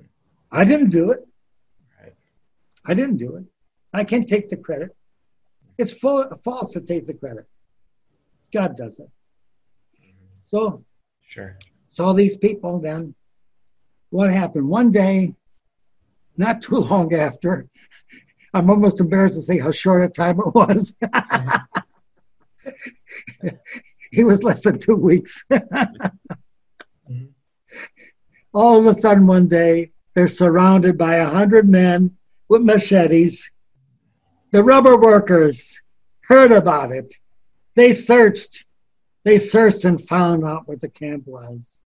I 0.51 0.65
didn't 0.65 0.89
do 0.89 1.11
it. 1.11 1.19
Right. 2.01 2.13
I 2.86 2.93
didn't 2.93 3.17
do 3.17 3.38
it. 3.38 3.45
I 3.93 4.03
can't 4.03 4.27
take 4.27 4.49
the 4.49 4.57
credit. 4.57 4.95
It's 5.77 5.91
full, 5.91 6.29
false 6.43 6.73
to 6.73 6.82
take 6.82 7.07
the 7.07 7.13
credit. 7.13 7.45
God 8.53 8.75
does 8.75 8.99
it. 8.99 9.09
So, 10.47 10.84
sure. 11.25 11.57
So 11.89 12.13
these 12.13 12.38
people 12.38 12.79
then, 12.79 13.15
what 14.12 14.32
happened? 14.32 14.70
One 14.70 14.91
day, 14.91 15.34
not 16.38 16.62
too 16.62 16.78
long 16.78 17.14
after, 17.14 17.68
I'm 18.53 18.70
almost 18.70 18.99
embarrassed 18.99 19.36
to 19.36 19.41
say 19.41 19.57
how 19.57 19.72
short 19.72 20.03
a 20.03 20.07
time 20.07 20.39
it 20.39 20.53
was. 20.53 20.93
he 24.12 24.24
was 24.24 24.43
less 24.43 24.62
than 24.62 24.78
two 24.78 24.95
weeks. 24.95 25.43
mm-hmm. 25.51 26.07
All 28.53 28.78
of 28.78 28.86
a 28.86 28.99
sudden, 28.99 29.28
one 29.28 29.47
day, 29.47 29.91
they're 30.14 30.28
surrounded 30.28 30.97
by 30.97 31.16
a 31.16 31.30
hundred 31.30 31.70
men 31.70 32.18
with 32.49 32.62
machetes 32.62 33.49
the 34.51 34.64
rubber 34.64 34.97
workers 34.97 35.82
heard 36.24 36.51
about 36.51 36.91
it. 36.91 37.14
They 37.76 37.93
searched. 37.93 38.66
They 39.24 39.39
searched 39.39 39.86
and 39.86 40.05
found 40.05 40.43
out 40.43 40.68
what 40.68 40.82
the 40.82 40.89
camp 40.89 41.26
was. 41.26 41.80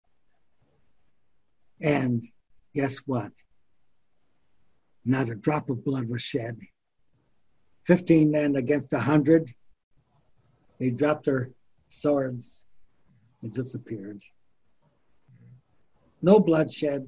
And 1.85 2.27
guess 2.73 2.97
what? 3.05 3.31
Not 5.05 5.29
a 5.29 5.35
drop 5.35 5.69
of 5.69 5.85
blood 5.85 6.09
was 6.09 6.23
shed. 6.23 6.57
15 7.85 8.31
men 8.31 8.55
against 8.55 8.91
a 8.91 8.95
100. 8.95 9.53
They 10.79 10.89
dropped 10.89 11.25
their 11.25 11.51
swords 11.89 12.65
and 13.43 13.53
disappeared. 13.53 14.19
No 16.23 16.39
bloodshed, 16.39 17.07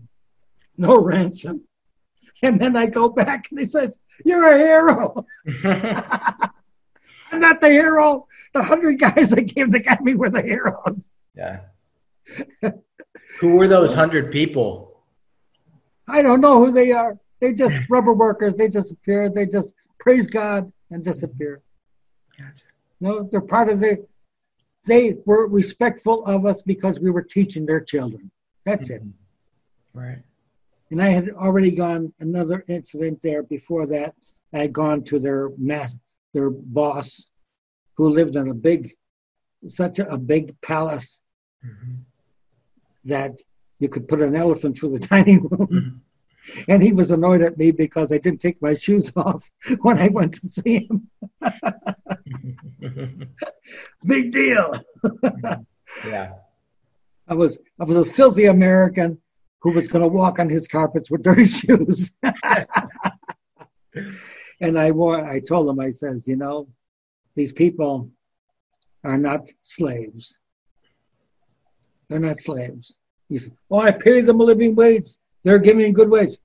no 0.77 1.01
ransom. 1.01 1.63
And 2.43 2.61
then 2.61 2.77
I 2.77 2.85
go 2.85 3.09
back 3.09 3.47
and 3.49 3.59
he 3.59 3.65
says, 3.65 3.95
you're 4.23 4.47
a 4.47 4.59
hero. 4.59 5.25
I'm 7.31 7.39
not 7.39 7.61
the 7.61 7.69
hero. 7.69 8.27
The 8.53 8.61
hundred 8.61 8.99
guys 8.99 9.31
that 9.31 9.51
came 9.55 9.71
to 9.71 9.79
get 9.79 10.03
me 10.03 10.13
were 10.13 10.29
the 10.29 10.43
heroes. 10.43 11.09
Yeah. 11.35 11.61
who 13.39 13.55
were 13.55 13.67
those 13.67 13.93
hundred 13.93 14.31
people? 14.31 15.01
I 16.07 16.21
don't 16.21 16.41
know 16.41 16.65
who 16.65 16.71
they 16.71 16.91
are. 16.91 17.17
They 17.39 17.53
just 17.53 17.75
rubber 17.89 18.13
workers. 18.13 18.55
They 18.55 18.67
disappeared. 18.67 19.35
They 19.35 19.45
just 19.45 19.73
praise 19.99 20.27
God 20.27 20.71
and 20.91 21.03
disappear. 21.03 21.61
Gotcha. 22.37 22.63
No, 22.99 23.23
they're 23.23 23.41
part 23.41 23.69
of 23.69 23.79
the. 23.79 24.05
They 24.85 25.17
were 25.25 25.47
respectful 25.47 26.25
of 26.25 26.45
us 26.45 26.61
because 26.61 26.99
we 26.99 27.11
were 27.11 27.21
teaching 27.21 27.65
their 27.65 27.81
children. 27.81 28.31
That's 28.65 28.89
mm-hmm. 28.89 29.09
it. 29.09 29.13
Right. 29.93 30.19
And 30.91 31.01
I 31.01 31.09
had 31.09 31.29
already 31.31 31.71
gone 31.71 32.13
another 32.19 32.63
incident 32.69 33.21
there 33.21 33.43
before 33.43 33.85
that. 33.87 34.15
I 34.53 34.59
had 34.59 34.73
gone 34.73 35.03
to 35.05 35.19
their 35.19 35.49
mat, 35.57 35.91
their 36.33 36.49
boss, 36.49 37.25
who 37.95 38.09
lived 38.09 38.37
in 38.37 38.49
a 38.49 38.53
big, 38.53 38.91
such 39.67 39.99
a, 39.99 40.07
a 40.07 40.17
big 40.17 40.59
palace 40.61 41.21
mm-hmm. 41.65 41.95
That 43.07 43.39
you 43.79 43.89
could 43.89 44.07
put 44.07 44.21
an 44.21 44.35
elephant 44.35 44.77
through 44.77 44.97
the 44.97 45.07
dining 45.07 45.41
room. 45.41 45.67
Mm-hmm. 45.67 45.97
And 46.69 46.81
he 46.81 46.93
was 46.93 47.11
annoyed 47.11 47.41
at 47.41 47.57
me 47.57 47.71
because 47.71 48.11
I 48.11 48.19
didn't 48.19 48.39
take 48.39 48.61
my 48.61 48.73
shoes 48.73 49.11
off 49.17 49.49
when 49.81 49.97
I 49.97 50.07
went 50.07 50.33
to 50.35 50.47
see 50.47 50.87
him. 50.87 51.09
big 54.05 54.31
deal. 54.31 54.73
yeah. 56.05 56.33
I 57.27 57.33
was 57.33 57.59
I 57.79 57.83
was 57.83 57.97
a 57.97 58.05
filthy 58.05 58.45
American 58.45 59.19
who 59.61 59.71
was 59.71 59.87
going 59.87 60.01
to 60.01 60.07
walk 60.07 60.39
on 60.39 60.49
his 60.49 60.67
carpets 60.67 61.11
with 61.11 61.23
dirty 61.23 61.45
shoes. 61.45 62.13
and 64.61 64.79
I 64.79 64.91
wore, 64.91 65.25
I 65.25 65.39
told 65.41 65.67
him, 65.69 65.79
I 65.79 65.89
says, 65.89 66.27
you 66.27 66.37
know, 66.37 66.69
these 67.35 67.51
people 67.51 68.09
are 69.03 69.17
not 69.17 69.41
slaves. 69.61 70.37
They're 72.09 72.19
not 72.19 72.39
slaves. 72.39 72.95
He 73.29 73.39
said, 73.39 73.53
oh, 73.69 73.79
I 73.79 73.91
pay 73.91 74.21
them 74.21 74.39
a 74.39 74.43
living 74.43 74.75
wage. 74.75 75.09
They're 75.43 75.59
giving 75.59 75.83
me 75.83 75.91
good 75.91 76.09
wage. 76.09 76.37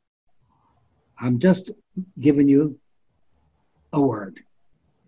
I'm 1.18 1.38
just 1.38 1.70
giving 2.18 2.48
you 2.48 2.78
a 3.92 4.00
word. 4.00 4.40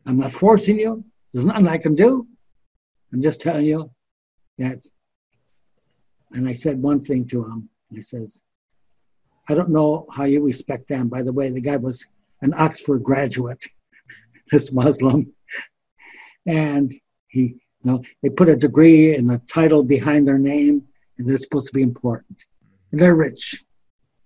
I'm 0.07 0.19
not 0.19 0.33
forcing 0.33 0.79
you. 0.79 1.05
There's 1.33 1.45
nothing 1.45 1.67
I 1.67 1.79
can 1.79 1.95
do. 1.95 2.27
I'm 3.13 3.23
just 3.23 3.41
telling 3.41 3.67
you 3.67 3.91
that. 4.59 4.79
And 6.33 6.49
I 6.49 6.55
said 6.55 6.81
one 6.81 7.05
thing 7.05 7.27
to 7.29 7.45
him. 7.45 7.69
He 7.91 8.03
says, 8.03 8.41
I 9.49 9.55
don't 9.55 9.71
know 9.71 10.07
how 10.11 10.25
you 10.25 10.43
respect 10.43 10.89
them. 10.89 11.09
By 11.09 11.23
the 11.23 11.33
way, 11.33 11.51
the 11.51 11.61
guy 11.61 11.77
was 11.77 12.07
an 12.43 12.55
Oxford 12.57 13.03
graduate, 13.03 13.65
this 14.51 14.73
Muslim, 14.73 15.33
and 16.47 16.95
he, 17.29 17.57
you 17.85 17.93
know, 17.93 18.03
they 18.23 18.31
put 18.31 18.49
a 18.49 18.57
degree 18.57 19.15
and 19.15 19.31
a 19.31 19.39
title 19.39 19.83
behind 19.83 20.27
their 20.27 20.39
name, 20.39 20.83
and 21.19 21.29
they're 21.29 21.37
supposed 21.37 21.67
to 21.67 21.73
be 21.73 21.83
important. 21.83 22.39
And 22.91 23.01
they're 23.01 23.15
rich. 23.15 23.63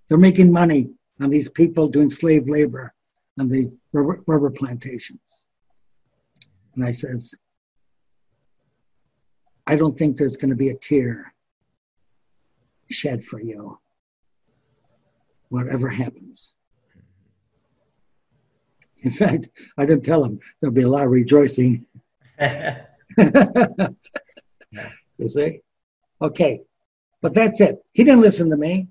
They're 0.09 0.16
making 0.16 0.52
money 0.52 0.90
on 1.20 1.28
these 1.28 1.48
people 1.48 1.88
doing 1.88 2.09
slave 2.09 2.48
labor 2.48 2.94
on 3.38 3.48
the 3.48 3.70
rubber, 3.92 4.22
rubber 4.26 4.50
plantations. 4.50 5.46
And 6.74 6.84
I 6.84 6.92
says, 6.92 7.34
I 9.66 9.74
don't 9.76 9.98
think 9.98 10.16
there's 10.16 10.36
going 10.36 10.50
to 10.50 10.56
be 10.56 10.68
a 10.68 10.74
tear 10.74 11.34
shed 12.90 13.24
for 13.24 13.40
you, 13.40 13.78
whatever 15.48 15.88
happens. 15.88 16.54
In 19.02 19.11
fact, 19.11 19.48
I 19.76 19.84
didn't 19.84 20.04
tell 20.04 20.24
him 20.24 20.38
there'll 20.61 20.74
be 20.74 20.82
a 20.82 20.88
lot 20.88 21.04
of 21.04 21.11
rejoicing. 21.11 21.86
you 25.19 25.29
see? 25.29 25.61
Okay. 26.23 26.61
But 27.21 27.35
that's 27.35 27.61
it. 27.61 27.85
He 27.93 28.05
didn't 28.05 28.21
listen 28.21 28.51
to 28.51 28.57
me. 28.57 28.89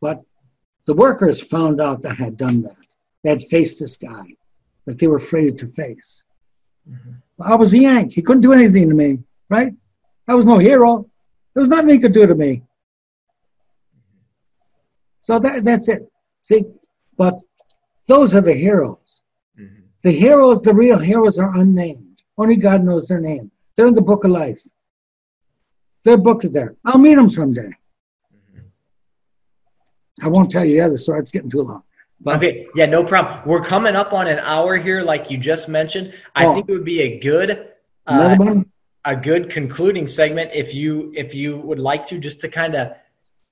But 0.00 0.22
the 0.86 0.94
workers 0.94 1.40
found 1.40 1.80
out 1.80 2.02
that 2.02 2.12
I 2.12 2.24
had 2.24 2.36
done 2.36 2.62
that. 2.62 2.76
They 3.22 3.30
had 3.30 3.42
faced 3.44 3.80
this 3.80 3.96
guy 3.96 4.24
that 4.86 4.98
they 4.98 5.06
were 5.06 5.16
afraid 5.16 5.58
to 5.58 5.68
face. 5.68 6.24
Mm-hmm. 6.88 7.42
I 7.42 7.56
was 7.56 7.74
a 7.74 7.78
Yank. 7.78 8.12
He 8.12 8.22
couldn't 8.22 8.42
do 8.42 8.52
anything 8.52 8.88
to 8.88 8.94
me, 8.94 9.18
right? 9.50 9.72
I 10.28 10.34
was 10.34 10.46
no 10.46 10.58
hero. 10.58 11.08
There 11.54 11.62
was 11.62 11.70
nothing 11.70 11.88
he 11.88 11.98
could 11.98 12.12
do 12.12 12.26
to 12.26 12.34
me. 12.34 12.62
So 15.20 15.38
that, 15.40 15.64
that's 15.64 15.88
it. 15.88 16.08
See? 16.42 16.64
But 17.16 17.34
those 18.06 18.34
are 18.34 18.40
the 18.40 18.54
heroes. 18.54 19.22
Mm-hmm. 19.58 19.82
The 20.02 20.12
heroes, 20.12 20.62
the 20.62 20.72
real 20.72 20.98
heroes, 20.98 21.38
are 21.38 21.56
unnamed. 21.56 22.05
Only 22.38 22.56
God 22.56 22.84
knows 22.84 23.08
their 23.08 23.20
name. 23.20 23.50
They're 23.76 23.86
in 23.86 23.94
the 23.94 24.02
book 24.02 24.24
of 24.24 24.30
life. 24.30 24.60
Their 26.04 26.16
book 26.16 26.44
is 26.44 26.52
there. 26.52 26.76
I'll 26.84 26.98
meet 26.98 27.14
them 27.14 27.28
someday. 27.28 27.70
Mm-hmm. 28.32 28.60
I 30.22 30.28
won't 30.28 30.50
tell 30.50 30.64
you 30.64 30.76
the 30.76 30.80
other 30.82 30.98
story. 30.98 31.20
It's 31.20 31.30
getting 31.30 31.50
too 31.50 31.62
long. 31.62 31.82
But, 32.20 32.36
okay, 32.36 32.66
yeah, 32.74 32.86
no 32.86 33.04
problem. 33.04 33.46
We're 33.46 33.62
coming 33.62 33.94
up 33.94 34.12
on 34.12 34.26
an 34.26 34.38
hour 34.38 34.76
here, 34.76 35.02
like 35.02 35.30
you 35.30 35.36
just 35.36 35.68
mentioned. 35.68 36.14
I 36.34 36.46
oh, 36.46 36.54
think 36.54 36.68
it 36.68 36.72
would 36.72 36.84
be 36.84 37.02
a 37.02 37.18
good 37.18 37.68
uh, 38.06 38.62
a 39.04 39.16
good 39.16 39.50
concluding 39.50 40.08
segment 40.08 40.50
if 40.54 40.74
you 40.74 41.12
if 41.14 41.34
you 41.34 41.58
would 41.58 41.78
like 41.78 42.04
to, 42.06 42.18
just 42.18 42.40
to 42.40 42.48
kind 42.48 42.74
of 42.74 42.92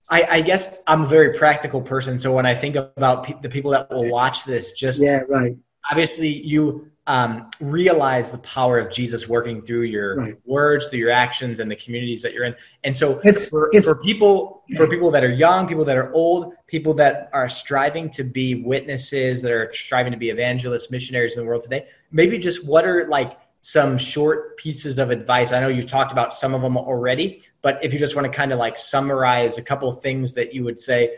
I, 0.09 0.23
I, 0.23 0.41
guess 0.43 0.77
I'm 0.87 1.03
a 1.03 1.09
very 1.09 1.39
practical 1.39 1.81
person. 1.81 2.19
So 2.19 2.33
when 2.33 2.45
I 2.45 2.55
think 2.55 2.77
about 2.77 3.25
pe- 3.25 3.41
the 3.41 3.49
people 3.49 3.71
that 3.71 3.91
will 3.91 4.11
watch 4.11 4.45
this, 4.45 4.73
just 4.73 5.01
yeah, 5.01 5.23
right. 5.29 5.57
Obviously, 5.91 6.29
you 6.29 6.91
um, 7.07 7.51
realize 7.61 8.31
the 8.31 8.39
power 8.39 8.79
of 8.79 8.91
Jesus 8.91 9.29
working 9.29 9.61
through 9.63 9.83
your 9.83 10.17
right. 10.17 10.35
words, 10.47 10.89
through 10.89 11.01
your 11.01 11.11
actions, 11.11 11.61
and 11.61 11.71
the 11.71 11.77
communities 11.77 12.23
that 12.23 12.33
you're 12.33 12.45
in. 12.45 12.55
And 12.83 12.97
so, 12.97 13.21
it's, 13.25 13.49
for, 13.49 13.69
it's, 13.73 13.87
for 13.87 13.97
people, 13.97 14.65
for 14.77 14.87
people 14.87 15.11
that 15.11 15.23
are 15.23 15.33
young, 15.33 15.69
people 15.69 15.85
that 15.85 15.99
are 15.99 16.13
old, 16.15 16.55
people 16.67 16.95
that 16.95 17.29
are 17.33 17.49
striving 17.49 18.09
to 18.11 18.25
be 18.25 18.55
witnesses, 18.55 19.43
that 19.43 19.53
are 19.53 19.71
striving 19.75 20.13
to 20.13 20.19
be 20.19 20.31
evangelists, 20.31 20.91
missionaries 20.91 21.35
in 21.35 21.43
the 21.43 21.47
world 21.47 21.63
today, 21.63 21.87
maybe 22.11 22.39
just 22.39 22.67
what 22.67 22.87
are 22.87 23.07
like 23.09 23.39
some 23.61 23.97
short 23.97 24.57
pieces 24.59 24.99
of 24.99 25.11
advice? 25.11 25.53
I 25.53 25.61
know 25.61 25.69
you've 25.69 25.87
talked 25.87 26.13
about 26.13 26.35
some 26.35 26.53
of 26.53 26.61
them 26.61 26.77
already, 26.77 27.43
but 27.63 27.83
if 27.83 27.95
you 27.95 27.99
just 27.99 28.15
want 28.15 28.31
to 28.31 28.37
kind 28.37 28.53
of 28.53 28.59
like 28.59 28.79
summarize 28.79 29.57
a 29.57 29.63
couple 29.63 29.89
of 29.89 30.03
things 30.03 30.35
that 30.35 30.55
you 30.55 30.65
would 30.65 30.79
say, 30.79 31.17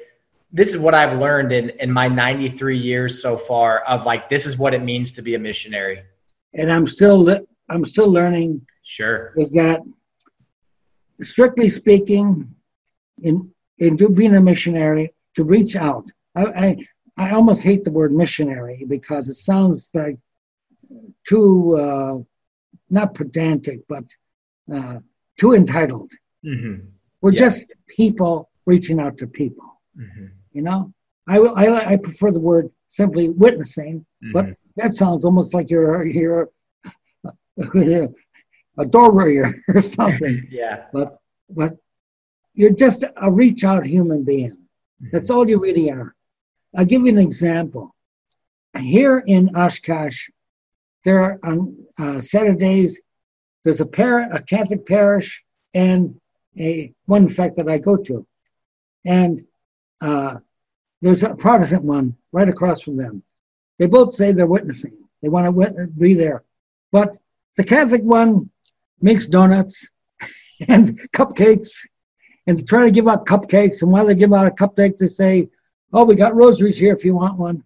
this 0.52 0.70
is 0.70 0.78
what 0.78 0.94
I've 0.94 1.18
learned 1.18 1.52
in, 1.52 1.70
in 1.80 1.90
my 1.90 2.08
93 2.08 2.78
years 2.78 3.20
so 3.20 3.36
far 3.36 3.80
of 3.80 4.06
like, 4.06 4.30
this 4.30 4.46
is 4.46 4.56
what 4.56 4.74
it 4.74 4.82
means 4.82 5.12
to 5.12 5.22
be 5.22 5.34
a 5.34 5.38
missionary. 5.38 6.02
And 6.54 6.70
I'm 6.70 6.86
still, 6.86 7.28
I'm 7.68 7.84
still 7.84 8.10
learning. 8.10 8.66
Sure. 8.82 9.32
Is 9.36 9.50
that 9.50 9.80
strictly 11.22 11.68
speaking, 11.70 12.54
in, 13.22 13.50
in 13.78 13.96
being 14.14 14.34
a 14.34 14.40
missionary, 14.40 15.10
to 15.34 15.44
reach 15.44 15.76
out, 15.76 16.04
I, 16.34 16.44
I, 16.44 16.76
I 17.18 17.30
almost 17.30 17.62
hate 17.62 17.84
the 17.84 17.90
word 17.90 18.12
missionary 18.12 18.84
because 18.88 19.28
it 19.28 19.34
sounds 19.34 19.90
like 19.94 20.18
too 21.26 21.76
uh, 21.76 22.18
not 22.90 23.14
pedantic, 23.14 23.80
but 23.88 24.04
uh, 24.72 24.98
too 25.38 25.54
entitled. 25.54 26.12
Mm-hmm. 26.44 26.86
We're 27.20 27.32
yeah. 27.32 27.38
just 27.38 27.64
people 27.88 28.50
reaching 28.66 29.00
out 29.00 29.18
to 29.18 29.26
people. 29.26 29.75
Mm-hmm. 29.98 30.26
You 30.52 30.62
know, 30.62 30.92
I, 31.28 31.38
I, 31.38 31.92
I 31.92 31.96
prefer 31.96 32.30
the 32.30 32.40
word 32.40 32.70
simply 32.88 33.28
witnessing, 33.28 34.06
mm-hmm. 34.22 34.32
but 34.32 34.46
that 34.76 34.94
sounds 34.94 35.24
almost 35.24 35.54
like 35.54 35.70
you're 35.70 36.06
you're 36.06 36.50
a 37.58 38.86
door 38.88 39.12
warrior 39.12 39.62
or 39.68 39.82
something. 39.82 40.46
yeah. 40.50 40.84
But 40.92 41.16
but 41.50 41.76
you're 42.54 42.72
just 42.72 43.04
a 43.16 43.30
reach 43.30 43.64
out 43.64 43.86
human 43.86 44.24
being. 44.24 44.52
Mm-hmm. 44.52 45.08
That's 45.12 45.30
all 45.30 45.48
you 45.48 45.58
really 45.58 45.90
are. 45.90 46.14
I'll 46.76 46.84
give 46.84 47.02
you 47.02 47.08
an 47.08 47.18
example. 47.18 47.94
Here 48.78 49.22
in 49.26 49.56
Oshkosh, 49.56 50.28
there 51.04 51.22
are 51.22 51.38
on 51.42 51.76
uh, 51.98 52.20
Saturdays, 52.20 53.00
there's 53.64 53.80
a, 53.80 53.86
par- 53.86 54.30
a 54.32 54.42
Catholic 54.42 54.86
parish 54.86 55.42
and 55.72 56.20
a 56.58 56.92
one 57.06 57.24
in 57.24 57.28
fact 57.30 57.56
that 57.56 57.68
I 57.68 57.78
go 57.78 57.96
to, 57.96 58.26
and 59.04 59.44
uh, 60.00 60.36
there's 61.02 61.22
a 61.22 61.34
Protestant 61.34 61.84
one 61.84 62.16
right 62.32 62.48
across 62.48 62.80
from 62.80 62.96
them. 62.96 63.22
They 63.78 63.86
both 63.86 64.16
say 64.16 64.32
they're 64.32 64.46
witnessing. 64.46 64.96
They 65.22 65.28
want 65.28 65.46
to 65.46 65.50
witness, 65.50 65.90
be 65.90 66.14
there, 66.14 66.44
but 66.92 67.16
the 67.56 67.64
Catholic 67.64 68.02
one 68.02 68.50
makes 69.00 69.26
donuts 69.26 69.88
and 70.68 70.98
cupcakes, 71.12 71.70
and 72.46 72.58
they 72.58 72.62
try 72.62 72.84
to 72.84 72.90
give 72.90 73.08
out 73.08 73.26
cupcakes. 73.26 73.82
And 73.82 73.90
while 73.90 74.06
they 74.06 74.14
give 74.14 74.32
out 74.32 74.46
a 74.46 74.50
cupcake, 74.50 74.98
they 74.98 75.08
say, 75.08 75.48
"Oh, 75.92 76.04
we 76.04 76.14
got 76.14 76.36
rosaries 76.36 76.76
here 76.76 76.94
if 76.94 77.04
you 77.04 77.14
want 77.14 77.38
one." 77.38 77.64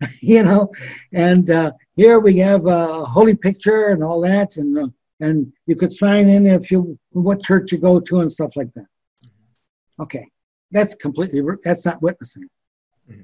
you 0.20 0.42
know, 0.42 0.70
and 1.12 1.50
uh, 1.50 1.72
here 1.96 2.20
we 2.20 2.38
have 2.38 2.66
a 2.66 3.04
holy 3.04 3.34
picture 3.34 3.88
and 3.88 4.02
all 4.02 4.20
that, 4.20 4.56
and 4.56 4.78
uh, 4.78 4.88
and 5.20 5.52
you 5.66 5.74
could 5.74 5.92
sign 5.92 6.28
in 6.28 6.46
if 6.46 6.70
you 6.70 6.98
what 7.10 7.42
church 7.42 7.72
you 7.72 7.78
go 7.78 7.98
to 8.00 8.20
and 8.20 8.30
stuff 8.30 8.56
like 8.56 8.72
that. 8.74 8.86
Okay, 10.00 10.28
that's 10.70 10.94
completely 10.94 11.42
that's 11.62 11.84
not 11.84 12.02
witnessing. 12.02 12.48
Mm-hmm. 13.10 13.22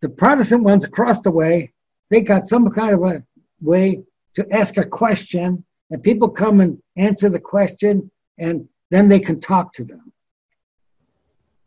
The 0.00 0.08
Protestant 0.08 0.64
ones 0.64 0.84
across 0.84 1.20
the 1.20 1.30
way, 1.30 1.72
they 2.08 2.20
got 2.20 2.46
some 2.46 2.70
kind 2.70 2.94
of 2.94 3.02
a 3.02 3.22
way 3.60 4.02
to 4.34 4.52
ask 4.52 4.76
a 4.76 4.84
question, 4.84 5.64
and 5.90 6.02
people 6.02 6.28
come 6.28 6.60
and 6.60 6.80
answer 6.96 7.28
the 7.28 7.40
question, 7.40 8.10
and 8.38 8.68
then 8.90 9.08
they 9.08 9.20
can 9.20 9.40
talk 9.40 9.72
to 9.74 9.84
them. 9.84 10.12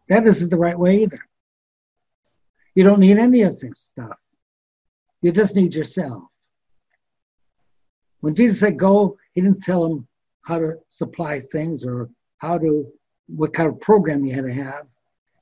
That 0.10 0.28
isn't 0.28 0.50
the 0.50 0.58
right 0.58 0.78
way 0.78 1.04
either. 1.04 1.20
You 2.76 2.84
don't 2.84 3.00
need 3.00 3.18
any 3.18 3.44
of 3.44 3.60
this 3.60 3.80
stuff. 3.80 4.18
You 5.22 5.32
just 5.32 5.56
need 5.56 5.74
yourself. 5.74 6.24
When 8.22 8.36
Jesus 8.36 8.60
said 8.60 8.78
go, 8.78 9.18
he 9.34 9.42
didn't 9.42 9.64
tell 9.64 9.88
them 9.88 10.08
how 10.42 10.60
to 10.60 10.74
supply 10.90 11.40
things 11.40 11.86
or 11.86 12.10
how 12.38 12.58
to, 12.58 12.92
what 13.28 13.54
kind 13.54 13.70
of 13.70 13.80
program 13.80 14.26
you 14.26 14.34
had 14.34 14.46
to 14.46 14.54
have. 14.54 14.88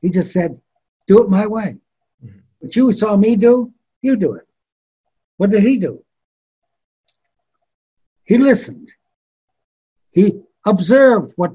He 0.02 0.10
just 0.10 0.32
said, 0.32 0.60
do 1.08 1.24
it 1.24 1.30
my 1.30 1.48
way. 1.48 1.78
Mm-hmm. 2.24 2.40
What 2.60 2.76
you 2.76 2.92
saw 2.94 3.16
me 3.16 3.36
do, 3.36 3.74
you 4.02 4.16
do 4.16 4.34
it. 4.34 4.48
What 5.38 5.52
did 5.52 5.64
he 5.64 5.78
do? 5.78 6.04
He 8.24 8.38
listened. 8.38 8.92
He 10.12 10.42
observed 10.66 11.34
what, 11.36 11.54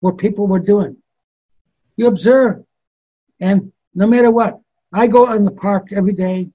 what 0.00 0.18
people 0.18 0.46
were 0.46 0.60
doing. 0.60 0.96
You 1.96 2.06
observe. 2.06 2.64
And 3.40 3.72
no 3.94 4.06
matter 4.06 4.30
what, 4.30 4.60
I 4.92 5.06
go 5.06 5.32
in 5.32 5.44
the 5.44 5.50
park 5.50 5.92
every 5.92 6.12
day 6.12 6.50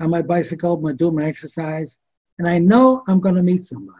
on 0.00 0.10
my 0.10 0.22
bicycle, 0.22 0.74
I'm 0.74 0.96
doing 0.96 1.14
my 1.14 1.24
exercise, 1.24 1.96
and 2.38 2.48
I 2.48 2.58
know 2.58 3.02
I'm 3.06 3.20
going 3.20 3.34
to 3.36 3.42
meet 3.42 3.64
somebody. 3.64 3.98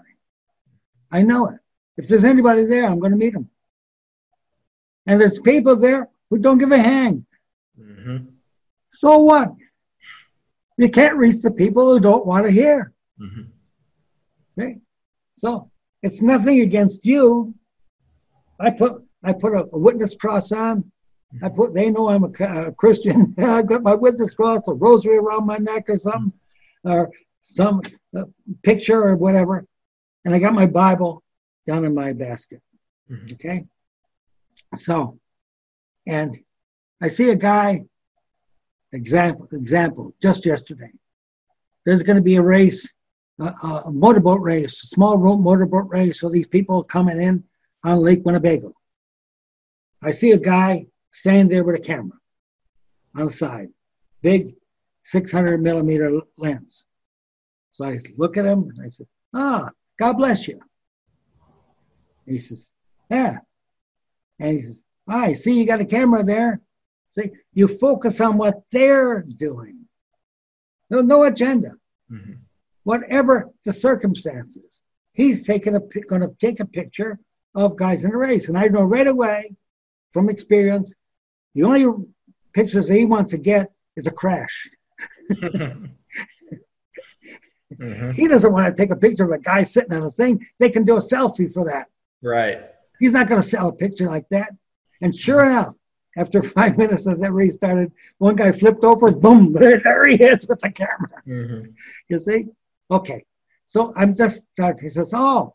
I 1.11 1.23
know 1.23 1.49
it. 1.49 1.61
If 1.97 2.09
there's 2.09 2.25
anybody 2.25 2.65
there, 2.65 2.87
I'm 2.87 2.99
going 2.99 3.13
to 3.13 3.19
meet 3.19 3.35
them. 3.35 3.49
And 5.07 5.21
there's 5.21 5.41
people 5.41 5.77
there 5.77 6.09
who 6.33 6.39
don't 6.39 6.57
give 6.57 6.73
a 6.73 6.79
hang. 6.79 7.27
Mm-hmm. 7.79 8.25
So 8.89 9.19
what? 9.19 9.53
You 10.79 10.89
can't 10.89 11.19
reach 11.19 11.43
the 11.43 11.51
people 11.51 11.93
who 11.93 12.01
don't 12.01 12.25
want 12.25 12.47
to 12.47 12.51
hear. 12.51 12.95
Mm-hmm. 13.21 13.43
See? 14.59 14.77
So 15.37 15.71
it's 16.03 16.23
nothing 16.23 16.63
against 16.63 17.05
you. 17.05 17.55
I 18.59 18.71
put 18.71 19.05
I 19.23 19.35
put 19.35 19.53
a, 19.53 19.69
a 19.75 19.79
witness 19.79 20.15
cross 20.15 20.53
on. 20.53 20.91
I 21.43 21.51
put, 21.51 21.75
they 21.75 21.91
know 21.91 22.09
I'm 22.09 22.25
a, 22.25 22.69
a 22.69 22.73
Christian. 22.73 23.35
I've 23.39 23.67
got 23.67 23.83
my 23.83 23.95
witness 23.95 24.33
cross, 24.33 24.63
a 24.69 24.73
rosary 24.73 25.19
around 25.19 25.45
my 25.45 25.59
neck 25.59 25.85
or 25.89 25.99
something, 25.99 26.33
or 26.83 27.11
some 27.43 27.83
uh, 28.17 28.25
picture 28.63 29.03
or 29.03 29.17
whatever. 29.17 29.67
And 30.25 30.35
I 30.35 30.39
got 30.39 30.55
my 30.55 30.67
Bible 30.67 31.23
down 31.67 31.85
in 31.85 31.95
my 31.95 32.15
basket. 32.15 32.63
Mm-hmm. 33.11 33.35
Okay. 33.35 33.65
So, 34.77 35.19
and 36.07 36.37
I 37.01 37.09
see 37.09 37.31
a 37.31 37.37
guy, 37.37 37.83
example, 38.93 39.49
example, 39.53 40.15
just 40.21 40.47
yesterday. 40.47 40.91
There's 41.85 42.03
going 42.03 42.17
to 42.17 42.23
be 42.23 42.37
a 42.37 42.43
race, 42.43 42.93
a, 43.41 43.45
a 43.87 43.91
motorboat 43.91 44.41
race, 44.41 44.85
a 44.85 44.87
small 44.87 45.17
motorboat 45.17 45.89
race. 45.89 46.21
So 46.21 46.29
these 46.29 46.47
people 46.47 46.79
are 46.79 46.85
coming 46.85 47.21
in 47.21 47.45
on 47.85 47.99
Lake 47.99 48.25
Winnebago. 48.25 48.73
I 50.03 50.13
see 50.13 50.33
a 50.33 50.39
guy 50.39 50.87
standing 51.13 51.49
there 51.49 51.65
with 51.65 51.77
a 51.77 51.83
camera 51.83 52.19
on 53.17 53.27
the 53.27 53.33
side, 53.33 53.69
big 54.23 54.55
600 55.05 55.63
millimeter 55.63 56.21
lens. 56.39 56.85
So 57.73 57.85
I 57.85 57.99
look 58.17 58.37
at 58.37 58.45
him 58.45 58.71
and 58.71 58.87
I 58.87 58.91
said, 58.91 59.07
Ah, 59.35 59.71
God 59.99 60.15
bless 60.15 60.47
you. 60.47 60.61
He 62.27 62.39
says, 62.39 62.69
Yeah. 63.11 63.39
And 64.39 64.59
he 64.59 64.65
says, 64.65 64.83
I 65.13 65.35
see 65.35 65.53
you 65.53 65.67
got 65.67 65.81
a 65.81 65.85
camera 65.85 66.25
there. 66.25 66.63
See, 67.11 67.33
you 67.53 67.69
focus 67.69 68.19
on 68.21 68.39
what 68.39 68.63
they're 68.73 69.21
doing. 69.21 69.81
No, 70.89 71.03
no 71.03 71.25
agenda. 71.25 71.73
Mm-hmm. 72.11 72.33
Whatever 72.85 73.51
the 73.67 73.75
circumstances, 73.75 74.81
he's 75.13 75.45
taking 75.47 75.77
a 75.77 75.81
going 75.81 76.23
to 76.23 76.35
take 76.41 76.61
a 76.61 76.65
picture 76.65 77.19
of 77.55 77.77
guys 77.77 78.03
in 78.05 78.11
the 78.11 78.17
race, 78.17 78.49
and 78.49 78.57
I 78.57 78.69
know 78.69 78.83
right 78.83 79.07
away 79.07 79.55
from 80.15 80.31
experience, 80.31 80.95
the 81.55 81.65
only 81.65 81.87
pictures 82.55 82.89
he 82.89 83.05
wants 83.05 83.33
to 83.33 83.39
get 83.39 83.71
is 83.97 84.07
a 84.07 84.11
crash. 84.11 84.71
mm-hmm. 85.31 85.85
He 88.13 88.29
doesn't 88.29 88.53
want 88.53 88.75
to 88.75 88.81
take 88.81 88.91
a 88.91 88.97
picture 88.97 89.25
of 89.25 89.33
a 89.33 89.39
guy 89.39 89.65
sitting 89.65 89.93
on 89.93 90.03
a 90.03 90.11
thing. 90.11 90.47
They 90.59 90.71
can 90.71 90.85
do 90.85 90.97
a 90.99 91.01
selfie 91.01 91.53
for 91.53 91.65
that. 91.65 91.89
Right. 92.23 92.63
He's 93.01 93.13
not 93.13 93.29
going 93.29 93.43
to 93.43 93.49
sell 93.49 93.69
a 93.69 93.73
picture 93.73 94.07
like 94.07 94.29
that. 94.29 94.53
And 95.03 95.15
sure 95.15 95.45
enough, 95.45 95.75
after 96.17 96.43
five 96.59 96.79
minutes 96.79 97.07
as 97.07 97.19
that 97.19 97.33
race 97.33 97.55
started, 97.55 97.93
one 98.19 98.37
guy 98.37 98.53
flipped 98.53 98.85
over, 98.85 99.11
boom, 99.13 99.53
there 99.59 100.07
he 100.07 100.15
is 100.15 100.47
with 100.49 100.61
the 100.61 100.71
camera. 100.71 101.23
Mm-hmm. 101.27 101.71
You 102.09 102.21
see? 102.21 102.47
Okay. 102.91 103.25
So 103.69 103.93
I'm 103.97 104.17
just, 104.17 104.45
uh, 104.61 104.73
he 104.81 104.89
says, 104.89 105.13
oh, 105.15 105.55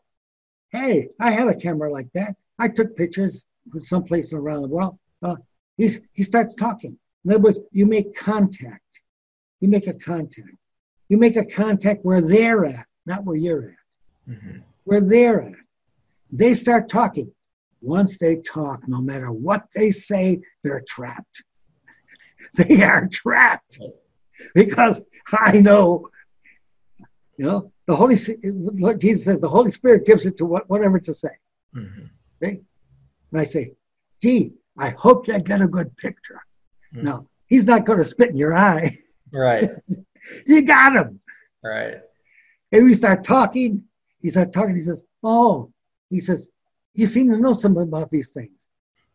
hey, 0.70 1.08
I 1.20 1.30
had 1.30 1.48
a 1.48 1.54
camera 1.54 1.90
like 1.90 2.08
that. 2.14 2.36
I 2.58 2.68
took 2.68 2.96
pictures 2.96 3.44
from 3.70 3.82
someplace 3.82 4.32
around 4.32 4.62
the 4.62 4.68
world. 4.68 4.98
Uh, 5.22 5.36
he's, 5.76 6.00
he 6.12 6.22
starts 6.24 6.54
talking. 6.56 6.98
In 7.24 7.32
other 7.32 7.40
words, 7.40 7.58
you 7.72 7.86
make 7.86 8.16
contact. 8.16 8.82
You 9.60 9.68
make 9.68 9.86
a 9.86 9.94
contact. 9.94 10.48
You 11.08 11.16
make 11.16 11.36
a 11.36 11.44
contact 11.44 12.04
where 12.04 12.20
they're 12.20 12.66
at, 12.66 12.86
not 13.06 13.24
where 13.24 13.36
you're 13.36 13.70
at. 13.70 14.32
Mm-hmm. 14.32 14.58
Where 14.84 15.00
they're 15.00 15.42
at. 15.42 15.54
They 16.30 16.54
start 16.54 16.88
talking. 16.88 17.32
Once 17.80 18.18
they 18.18 18.36
talk, 18.36 18.86
no 18.88 19.00
matter 19.00 19.30
what 19.30 19.66
they 19.74 19.90
say, 19.90 20.40
they're 20.62 20.84
trapped. 20.88 21.42
they 22.54 22.82
are 22.82 23.08
trapped 23.08 23.78
because 24.54 25.00
I 25.32 25.58
know, 25.58 26.08
you 27.36 27.46
know, 27.46 27.72
the 27.86 27.96
Holy 27.96 28.16
what 28.52 28.98
Jesus 28.98 29.24
says, 29.24 29.40
the 29.40 29.48
Holy 29.48 29.70
Spirit 29.70 30.06
gives 30.06 30.26
it 30.26 30.36
to 30.38 30.44
what, 30.44 30.68
whatever 30.68 30.98
to 31.00 31.14
say. 31.14 31.30
Mm-hmm. 31.74 32.06
See? 32.42 32.60
And 33.32 33.40
I 33.40 33.44
say, 33.44 33.72
gee, 34.20 34.52
I 34.76 34.90
hope 34.90 35.28
you 35.28 35.38
get 35.38 35.60
a 35.60 35.68
good 35.68 35.96
picture. 35.96 36.40
Mm-hmm. 36.94 37.06
No, 37.06 37.28
he's 37.46 37.66
not 37.66 37.84
going 37.84 37.98
to 37.98 38.04
spit 38.04 38.30
in 38.30 38.36
your 38.36 38.54
eye. 38.54 38.96
Right. 39.32 39.70
you 40.46 40.62
got 40.62 40.96
him. 40.96 41.20
Right. 41.62 41.96
And 42.72 42.84
we 42.84 42.94
start 42.94 43.24
talking. 43.24 43.84
He 44.20 44.30
starts 44.30 44.52
talking. 44.52 44.76
He 44.76 44.82
says, 44.82 45.02
oh, 45.22 45.72
he 46.10 46.20
says, 46.20 46.48
you 46.94 47.06
seem 47.06 47.30
to 47.30 47.38
know 47.38 47.54
something 47.54 47.82
about 47.82 48.10
these 48.10 48.30
things. 48.30 48.58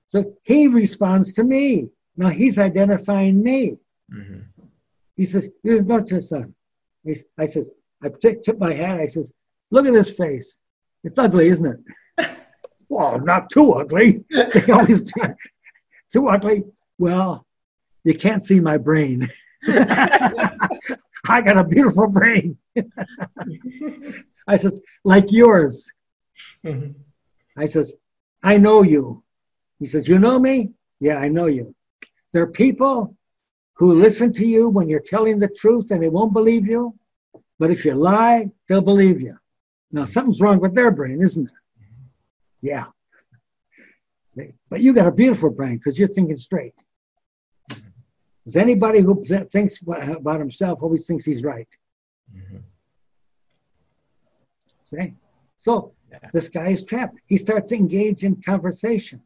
So 0.07 0.33
he 0.43 0.67
responds 0.67 1.33
to 1.33 1.43
me. 1.43 1.89
Now 2.15 2.29
he's 2.29 2.59
identifying 2.59 3.41
me. 3.41 3.79
Mm-hmm. 4.13 4.41
He 5.15 5.25
says, 5.25 5.49
You're 5.63 5.81
not 5.81 6.09
your 6.09 6.21
son. 6.21 6.53
I 7.37 7.47
says, 7.47 7.69
I 8.01 8.09
tip 8.09 8.59
my 8.59 8.73
hat. 8.73 8.99
I 8.99 9.07
says, 9.07 9.31
Look 9.71 9.85
at 9.85 9.93
his 9.93 10.11
face. 10.11 10.57
It's 11.03 11.17
ugly, 11.19 11.49
isn't 11.49 11.83
it? 12.19 12.29
well, 12.89 13.19
not 13.19 13.49
too 13.49 13.73
ugly. 13.73 14.23
they 14.29 14.71
always 14.71 15.11
too 16.13 16.27
ugly. 16.27 16.63
Well, 16.97 17.45
you 18.03 18.13
can't 18.13 18.43
see 18.43 18.59
my 18.59 18.77
brain. 18.77 19.29
I 19.67 21.41
got 21.41 21.57
a 21.57 21.63
beautiful 21.63 22.07
brain. 22.07 22.57
I 24.47 24.57
says, 24.57 24.79
like 25.03 25.31
yours. 25.31 25.89
Mm-hmm. 26.65 26.91
I 27.57 27.67
says, 27.67 27.93
I 28.41 28.57
know 28.57 28.83
you. 28.83 29.23
He 29.79 29.85
says, 29.87 30.07
You 30.07 30.19
know 30.19 30.39
me? 30.39 30.71
Yeah, 30.99 31.17
I 31.17 31.27
know 31.27 31.47
you. 31.47 31.75
There 32.31 32.43
are 32.43 32.51
people 32.51 33.15
who 33.75 33.99
listen 33.99 34.33
to 34.33 34.45
you 34.45 34.69
when 34.69 34.89
you're 34.89 34.99
telling 34.99 35.39
the 35.39 35.47
truth 35.47 35.91
and 35.91 36.01
they 36.01 36.09
won't 36.09 36.33
believe 36.33 36.67
you. 36.67 36.95
But 37.59 37.71
if 37.71 37.85
you 37.85 37.93
lie, 37.93 38.49
they'll 38.67 38.81
believe 38.81 39.21
you. 39.21 39.37
Now, 39.91 40.05
something's 40.05 40.41
wrong 40.41 40.59
with 40.59 40.73
their 40.73 40.91
brain, 40.91 41.21
isn't 41.21 41.45
it? 41.45 41.53
Yeah. 42.61 42.85
But 44.69 44.81
you 44.81 44.93
got 44.93 45.05
a 45.05 45.11
beautiful 45.11 45.51
brain 45.51 45.77
because 45.77 45.99
you're 45.99 46.07
thinking 46.07 46.37
straight. 46.37 46.73
Because 47.67 48.55
anybody 48.55 48.99
who 48.99 49.23
thinks 49.23 49.79
about 49.81 50.39
himself 50.39 50.81
always 50.81 51.05
thinks 51.05 51.25
he's 51.25 51.43
right. 51.43 51.67
Mm-hmm. 52.35 52.57
See? 54.85 55.13
So 55.59 55.93
yeah. 56.21 56.29
This 56.31 56.49
guy 56.49 56.69
is 56.69 56.83
trapped. 56.83 57.17
He 57.25 57.37
starts 57.37 57.69
to 57.69 57.75
engage 57.75 58.23
in 58.23 58.41
conversation. 58.41 59.21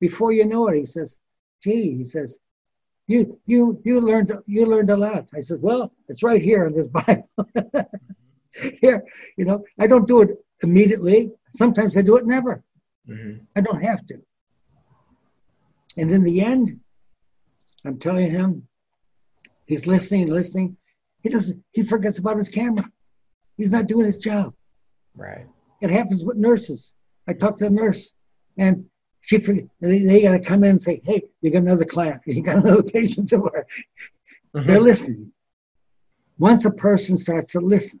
Before 0.00 0.32
you 0.32 0.46
know 0.46 0.68
it, 0.68 0.78
he 0.78 0.86
says, 0.86 1.16
"Gee," 1.62 1.96
he 1.96 2.04
says, 2.04 2.36
"You 3.06 3.38
you 3.46 3.80
you 3.84 4.00
learned 4.00 4.32
you 4.46 4.66
learned 4.66 4.90
a 4.90 4.96
lot." 4.96 5.28
I 5.34 5.40
said, 5.40 5.60
"Well, 5.60 5.92
it's 6.08 6.22
right 6.22 6.42
here 6.42 6.66
in 6.66 6.74
this 6.74 6.86
Bible." 7.00 7.28
here, 8.80 9.04
you 9.36 9.44
know, 9.44 9.64
I 9.78 9.86
don't 9.86 10.06
do 10.06 10.22
it 10.22 10.30
immediately. 10.62 11.32
Sometimes 11.54 11.96
I 11.96 12.02
do 12.02 12.16
it 12.16 12.26
never. 12.26 12.62
Mm-hmm. 13.08 13.44
I 13.56 13.60
don't 13.60 13.82
have 13.82 14.06
to. 14.06 14.22
And 15.96 16.10
in 16.10 16.24
the 16.24 16.40
end, 16.40 16.80
I'm 17.84 17.98
telling 17.98 18.30
him, 18.30 18.66
he's 19.66 19.86
listening, 19.86 20.28
listening. 20.28 20.76
He 21.22 21.28
doesn't. 21.28 21.62
He 21.72 21.82
forgets 21.82 22.18
about 22.18 22.38
his 22.38 22.48
camera. 22.48 22.90
He's 23.56 23.70
not 23.70 23.86
doing 23.86 24.06
his 24.06 24.18
job. 24.18 24.54
Right. 25.16 25.46
It 25.84 25.90
happens 25.90 26.24
with 26.24 26.38
nurses. 26.38 26.94
I 27.28 27.34
talked 27.34 27.58
to 27.58 27.66
a 27.66 27.70
nurse, 27.70 28.14
and 28.56 28.86
she 29.20 29.36
they, 29.36 29.68
they 29.98 30.22
got 30.22 30.32
to 30.32 30.38
come 30.38 30.64
in 30.64 30.70
and 30.70 30.82
say, 30.82 31.02
"Hey, 31.04 31.24
you 31.42 31.50
got 31.50 31.58
another 31.58 31.84
client. 31.84 32.22
You 32.26 32.42
got 32.42 32.64
another 32.64 32.82
patient 32.82 33.28
to 33.28 33.36
work." 33.36 33.68
Mm-hmm. 34.56 34.66
They're 34.66 34.80
listening. 34.80 35.30
Once 36.38 36.64
a 36.64 36.70
person 36.70 37.18
starts 37.18 37.52
to 37.52 37.60
listen, 37.60 38.00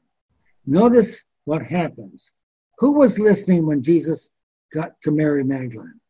notice 0.64 1.22
what 1.44 1.62
happens. 1.62 2.30
Who 2.78 2.92
was 2.92 3.18
listening 3.18 3.66
when 3.66 3.82
Jesus 3.82 4.30
got 4.72 4.92
to 5.02 5.10
Mary 5.10 5.44
Magdalene? 5.44 6.00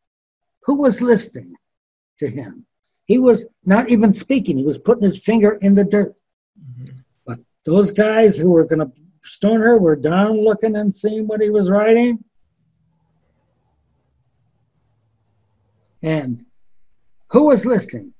Who 0.66 0.76
was 0.76 1.00
listening 1.00 1.56
to 2.20 2.28
him? 2.28 2.66
He 3.06 3.18
was 3.18 3.46
not 3.64 3.88
even 3.88 4.12
speaking. 4.12 4.58
He 4.58 4.64
was 4.64 4.78
putting 4.78 5.02
his 5.02 5.18
finger 5.18 5.58
in 5.60 5.74
the 5.74 5.82
dirt. 5.82 6.14
Mm-hmm. 6.56 6.98
But 7.26 7.40
those 7.64 7.90
guys 7.90 8.36
who 8.36 8.50
were 8.50 8.64
going 8.64 8.78
to 8.78 8.92
Stoner 9.24 9.78
were 9.78 9.96
down 9.96 10.38
looking 10.38 10.76
and 10.76 10.94
seeing 10.94 11.26
what 11.26 11.40
he 11.40 11.50
was 11.50 11.70
writing. 11.70 12.22
And 16.02 16.44
who 17.30 17.44
was 17.44 17.64
listening? 17.64 18.12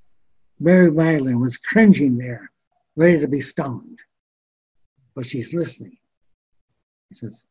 Mary 0.59 0.91
Magdalene 0.91 1.41
was 1.41 1.59
cringing 1.59 2.17
there, 2.17 2.51
ready 2.97 3.21
to 3.21 3.29
be 3.29 3.43
stoned. 3.43 3.99
But 5.15 5.27
she's 5.27 5.53
listening. 5.53 5.99
He 7.11 7.17
says, 7.17 7.45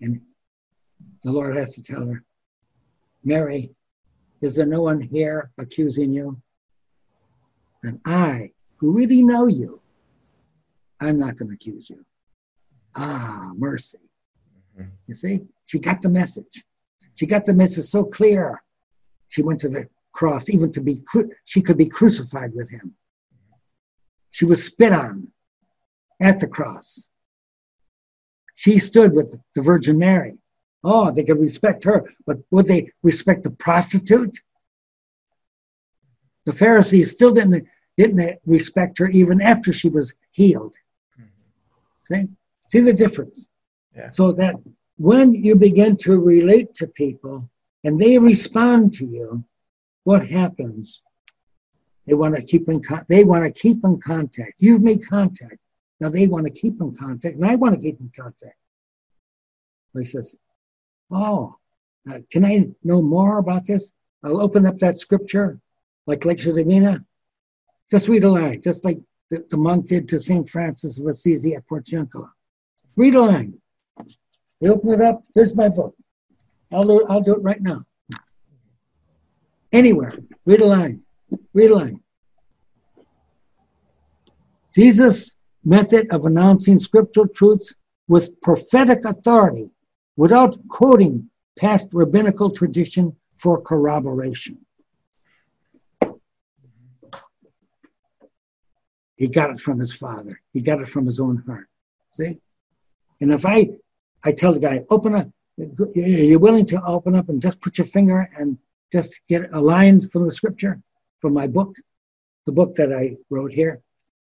and 0.00 0.20
the 1.24 1.32
Lord 1.32 1.56
has 1.56 1.74
to 1.74 1.82
tell 1.82 2.06
her, 2.06 2.24
Mary, 3.24 3.74
is 4.40 4.54
there 4.54 4.66
no 4.66 4.82
one 4.82 5.00
here 5.00 5.50
accusing 5.58 6.12
you? 6.12 6.40
And 7.82 8.00
I, 8.04 8.52
who 8.76 8.92
really 8.92 9.22
know 9.22 9.46
you, 9.46 9.80
I'm 11.00 11.18
not 11.18 11.36
going 11.36 11.48
to 11.48 11.54
accuse 11.54 11.90
you. 11.90 12.04
Ah, 12.94 13.52
mercy. 13.56 13.98
Mm-hmm. 14.78 14.90
You 15.06 15.14
see, 15.14 15.40
she 15.66 15.78
got 15.78 16.02
the 16.02 16.08
message. 16.08 16.64
She 17.14 17.26
got 17.26 17.44
the 17.44 17.54
message 17.54 17.86
so 17.86 18.04
clear. 18.04 18.62
She 19.28 19.42
went 19.42 19.60
to 19.60 19.68
the 19.68 19.88
cross, 20.12 20.48
even 20.48 20.72
to 20.72 20.80
be, 20.80 21.00
cru- 21.00 21.30
she 21.44 21.62
could 21.62 21.78
be 21.78 21.88
crucified 21.88 22.52
with 22.54 22.68
him. 22.68 22.94
She 24.30 24.44
was 24.44 24.64
spit 24.64 24.92
on 24.92 25.28
at 26.20 26.40
the 26.40 26.48
cross. 26.48 27.08
She 28.54 28.78
stood 28.78 29.12
with 29.12 29.38
the 29.54 29.62
Virgin 29.62 29.98
Mary. 29.98 30.36
Oh, 30.82 31.10
they 31.10 31.24
could 31.24 31.40
respect 31.40 31.84
her, 31.84 32.04
but 32.26 32.38
would 32.50 32.66
they 32.66 32.90
respect 33.02 33.44
the 33.44 33.50
prostitute? 33.50 34.38
The 36.46 36.52
Pharisees 36.52 37.12
still 37.12 37.32
didn't, 37.32 37.66
didn't 37.96 38.38
respect 38.46 38.98
her 38.98 39.08
even 39.08 39.40
after 39.40 39.72
she 39.72 39.88
was 39.88 40.14
healed. 40.30 40.74
Mm-hmm. 41.20 42.14
See? 42.14 42.28
See 42.70 42.80
the 42.80 42.92
difference? 42.92 43.48
Yeah. 43.96 44.10
So 44.12 44.30
that 44.32 44.54
when 44.96 45.34
you 45.34 45.56
begin 45.56 45.96
to 45.98 46.20
relate 46.20 46.72
to 46.76 46.86
people 46.86 47.50
and 47.82 48.00
they 48.00 48.16
respond 48.16 48.94
to 48.94 49.06
you, 49.06 49.44
what 50.04 50.28
happens? 50.28 51.02
They 52.06 52.14
want 52.14 52.36
to 52.36 52.42
keep 52.42 52.68
in 52.68 52.80
con- 52.80 53.06
they 53.08 53.24
want 53.24 53.44
to 53.44 53.50
keep 53.50 53.84
in 53.84 54.00
contact. 54.00 54.54
You've 54.58 54.82
made 54.82 55.04
contact. 55.06 55.58
Now 55.98 56.10
they 56.10 56.28
want 56.28 56.46
to 56.46 56.52
keep 56.52 56.80
in 56.80 56.94
contact, 56.94 57.34
and 57.34 57.44
I 57.44 57.56
want 57.56 57.74
to 57.74 57.80
keep 57.80 57.98
in 57.98 58.10
contact. 58.16 58.56
he 59.98 60.04
says, 60.04 60.34
"Oh, 61.10 61.56
uh, 62.08 62.20
can 62.30 62.44
I 62.44 62.68
know 62.84 63.02
more 63.02 63.38
about 63.38 63.66
this?" 63.66 63.92
I'll 64.22 64.40
open 64.40 64.64
up 64.64 64.78
that 64.78 65.00
scripture, 65.00 65.60
like 66.06 66.20
Lectio 66.20 66.54
Divina. 66.54 67.04
Just 67.90 68.06
read 68.08 68.24
a 68.24 68.30
line, 68.30 68.62
just 68.62 68.84
like 68.84 69.00
the, 69.30 69.44
the 69.50 69.56
monk 69.56 69.88
did 69.88 70.08
to 70.10 70.20
Saint 70.20 70.48
Francis 70.48 71.00
of 71.00 71.06
Assisi 71.06 71.54
at 71.54 71.66
Portiuncula. 71.66 72.30
Read 72.96 73.14
a 73.14 73.22
line. 73.22 73.54
You 74.60 74.74
open 74.74 74.90
it 74.90 75.00
up. 75.00 75.22
Here's 75.34 75.54
my 75.54 75.68
book. 75.68 75.94
I'll 76.72 76.84
do, 76.84 77.06
I'll 77.08 77.22
do 77.22 77.34
it 77.34 77.42
right 77.42 77.60
now. 77.60 77.84
Anywhere. 79.72 80.12
Read 80.44 80.60
a 80.60 80.66
line. 80.66 81.02
Read 81.54 81.70
a 81.70 81.76
line. 81.76 82.00
Jesus' 84.74 85.34
method 85.64 86.10
of 86.10 86.24
announcing 86.26 86.78
scriptural 86.78 87.28
truths 87.28 87.74
with 88.08 88.40
prophetic 88.40 89.04
authority 89.04 89.70
without 90.16 90.56
quoting 90.68 91.30
past 91.58 91.88
rabbinical 91.92 92.50
tradition 92.50 93.16
for 93.36 93.60
corroboration. 93.60 94.58
He 99.16 99.28
got 99.28 99.50
it 99.50 99.60
from 99.60 99.78
his 99.78 99.92
father. 99.92 100.40
He 100.52 100.60
got 100.60 100.80
it 100.80 100.88
from 100.88 101.06
his 101.06 101.20
own 101.20 101.42
heart. 101.46 101.68
See? 102.12 102.40
And 103.20 103.32
if 103.32 103.44
I, 103.44 103.68
I 104.24 104.32
tell 104.32 104.52
the 104.52 104.58
guy, 104.58 104.84
open 104.90 105.14
up, 105.14 105.28
you're 105.94 106.38
willing 106.38 106.66
to 106.66 106.82
open 106.84 107.14
up 107.14 107.28
and 107.28 107.40
just 107.40 107.60
put 107.60 107.78
your 107.78 107.86
finger 107.86 108.28
and 108.38 108.58
just 108.92 109.20
get 109.28 109.52
a 109.52 109.60
line 109.60 110.08
from 110.08 110.26
the 110.26 110.32
scripture 110.32 110.80
from 111.20 111.34
my 111.34 111.46
book, 111.46 111.74
the 112.46 112.52
book 112.52 112.74
that 112.76 112.92
I 112.92 113.16
wrote 113.28 113.52
here, 113.52 113.82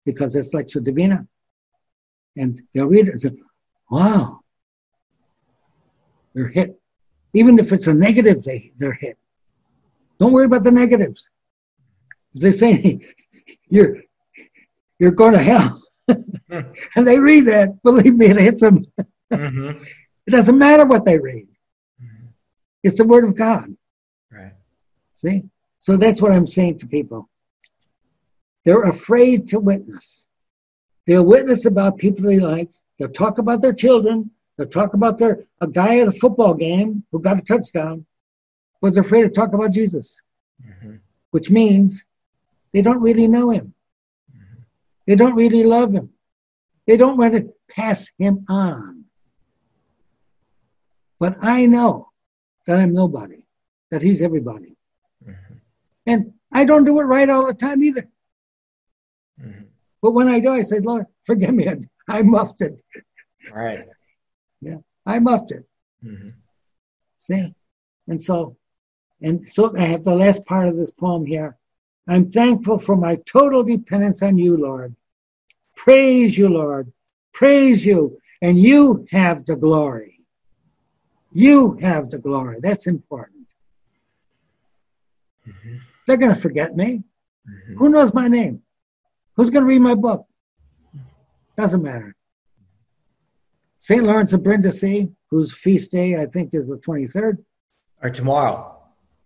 because 0.06 0.36
it's 0.36 0.54
Lectio 0.54 0.84
Divina. 0.84 1.26
And 2.36 2.62
they'll 2.74 2.88
read 2.88 3.08
it 3.08 3.14
and 3.14 3.22
say, 3.22 3.32
wow, 3.90 4.42
they're 6.34 6.50
hit. 6.50 6.80
Even 7.34 7.58
if 7.60 7.72
it's 7.72 7.88
a 7.88 7.94
negative, 7.94 8.44
they, 8.44 8.74
they're 8.78 8.94
hit. 8.94 9.18
Don't 10.20 10.32
worry 10.32 10.46
about 10.46 10.64
the 10.64 10.72
negatives. 10.72 11.30
They 12.36 12.52
say 12.52 13.00
you're 13.70 13.98
you're 15.00 15.12
going 15.12 15.34
to 15.34 15.40
hell. 15.40 15.83
And 16.08 17.08
they 17.08 17.20
read 17.20 17.46
that, 17.46 17.82
believe 17.84 18.16
me, 18.16 18.28
it 18.28 18.38
hits 18.38 18.62
them. 18.62 18.86
Mm-hmm. 19.32 19.84
It 20.26 20.32
doesn't 20.32 20.58
matter 20.58 20.86
what 20.86 21.06
they 21.06 21.20
read. 21.20 21.48
Mm-hmm. 22.02 22.28
It's 22.84 22.98
the 22.98 23.06
word 23.06 23.24
of 23.24 23.36
God. 23.36 23.76
Right. 24.32 24.54
See? 25.16 25.44
So 25.80 25.98
that's 25.98 26.22
what 26.22 26.32
I'm 26.32 26.48
saying 26.48 26.80
to 26.80 26.88
people. 26.88 27.30
They're 28.64 28.84
afraid 28.84 29.50
to 29.50 29.60
witness. 29.60 30.26
They'll 31.06 31.26
witness 31.26 31.66
about 31.66 31.98
people 31.98 32.24
they 32.24 32.40
like. 32.40 32.72
They'll 32.98 33.10
talk 33.10 33.38
about 33.38 33.62
their 33.62 33.74
children. 33.74 34.32
They'll 34.58 34.68
talk 34.68 34.94
about 34.94 35.18
their 35.18 35.46
a 35.60 35.68
guy 35.68 36.00
at 36.00 36.08
a 36.08 36.12
football 36.12 36.54
game 36.54 37.04
who 37.12 37.20
got 37.20 37.40
a 37.40 37.42
touchdown, 37.42 38.06
but 38.82 38.94
they're 38.94 39.04
afraid 39.04 39.24
to 39.24 39.30
talk 39.30 39.54
about 39.54 39.72
Jesus, 39.72 40.22
mm-hmm. 40.66 40.96
which 41.32 41.50
means 41.50 42.06
they 42.72 42.82
don't 42.82 43.02
really 43.02 43.28
know 43.28 43.50
him. 43.50 43.74
They 45.06 45.16
don't 45.16 45.36
really 45.36 45.64
love 45.64 45.94
him. 45.94 46.10
They 46.88 46.98
don't 46.98 47.18
want 47.18 47.34
to 47.34 47.54
pass 47.70 48.10
him 48.18 48.46
on. 48.50 49.06
But 51.20 51.38
I 51.42 51.66
know 51.66 52.10
that 52.68 52.80
I'm 52.80 52.94
nobody, 52.94 53.46
that 53.92 54.02
he's 54.02 54.22
everybody. 54.22 54.78
Mm-hmm. 55.26 55.54
And 56.06 56.34
I 56.52 56.66
don't 56.66 56.84
do 56.84 57.00
it 57.00 57.04
right 57.04 57.30
all 57.30 57.48
the 57.48 57.54
time 57.54 57.84
either. 57.84 58.08
Mm-hmm. 59.42 59.64
But 60.02 60.12
when 60.12 60.28
I 60.28 60.40
do, 60.40 60.54
I 60.54 60.64
say, 60.64 60.80
Lord, 60.80 61.06
forgive 61.26 61.54
me. 61.54 61.68
I 62.10 62.22
muffed 62.22 62.62
it. 62.62 62.82
All 63.52 63.58
right. 63.58 63.86
Yeah, 64.66 64.78
I 65.06 65.20
muffed 65.20 65.52
it. 65.52 65.66
Mm-hmm. 66.06 66.30
See? 67.20 67.54
And 68.08 68.24
so, 68.24 68.56
and 69.22 69.46
so 69.46 69.76
I 69.78 69.82
have 69.82 70.06
the 70.06 70.16
last 70.16 70.46
part 70.46 70.70
of 70.70 70.78
this 70.78 70.90
poem 70.90 71.26
here. 71.26 71.58
I'm 72.08 72.30
thankful 72.30 72.80
for 72.80 72.96
my 72.96 73.18
total 73.26 73.64
dependence 73.64 74.22
on 74.22 74.38
you, 74.38 74.58
Lord. 74.58 74.96
Praise 75.76 76.38
you, 76.38 76.50
Lord. 76.50 76.92
Praise 77.34 77.86
you. 77.86 78.20
And 78.42 78.58
you 78.58 79.08
have 79.10 79.46
the 79.46 79.56
glory. 79.56 80.18
You 81.32 81.78
have 81.82 82.10
the 82.10 82.20
glory. 82.20 82.58
That's 82.62 82.88
important. 82.88 83.48
Mm-hmm. 85.48 85.78
They're 86.06 86.18
going 86.18 86.36
to 86.36 86.42
forget 86.42 86.76
me. 86.76 87.04
Mm-hmm. 87.50 87.78
Who 87.78 87.90
knows 87.90 88.14
my 88.14 88.28
name? 88.28 88.62
Who's 89.36 89.50
going 89.50 89.64
to 89.64 89.68
read 89.68 89.82
my 89.82 89.96
book? 89.96 90.28
Doesn't 91.58 91.82
matter. 91.82 92.16
St. 93.80 94.04
Lawrence 94.04 94.34
of 94.34 94.44
Brindisi, 94.44 95.12
whose 95.30 95.54
feast 95.54 95.92
day 95.92 96.22
I 96.22 96.26
think 96.26 96.54
is 96.54 96.68
the 96.68 96.78
23rd. 96.78 97.38
Or 98.02 98.10
tomorrow. 98.10 98.78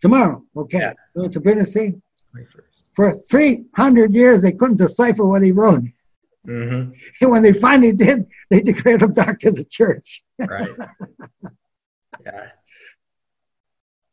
Tomorrow, 0.01 0.43
okay. 0.55 0.79
Yeah. 0.79 0.93
Lawrence 1.15 1.35
of 1.35 1.43
Brindisi. 1.43 2.01
21st. 2.35 2.83
For 2.95 3.13
300 3.13 4.13
years, 4.13 4.41
they 4.41 4.51
couldn't 4.51 4.77
decipher 4.77 5.25
what 5.25 5.43
he 5.43 5.51
wrote. 5.51 5.83
Mm-hmm. 6.47 6.91
And 7.21 7.31
when 7.31 7.43
they 7.43 7.53
finally 7.53 7.91
did, 7.91 8.25
they 8.49 8.61
declared 8.61 9.01
him 9.01 9.13
doctor 9.13 9.49
of 9.49 9.55
the 9.55 9.65
church. 9.65 10.23
right. 10.39 10.69
Yeah. 12.25 12.47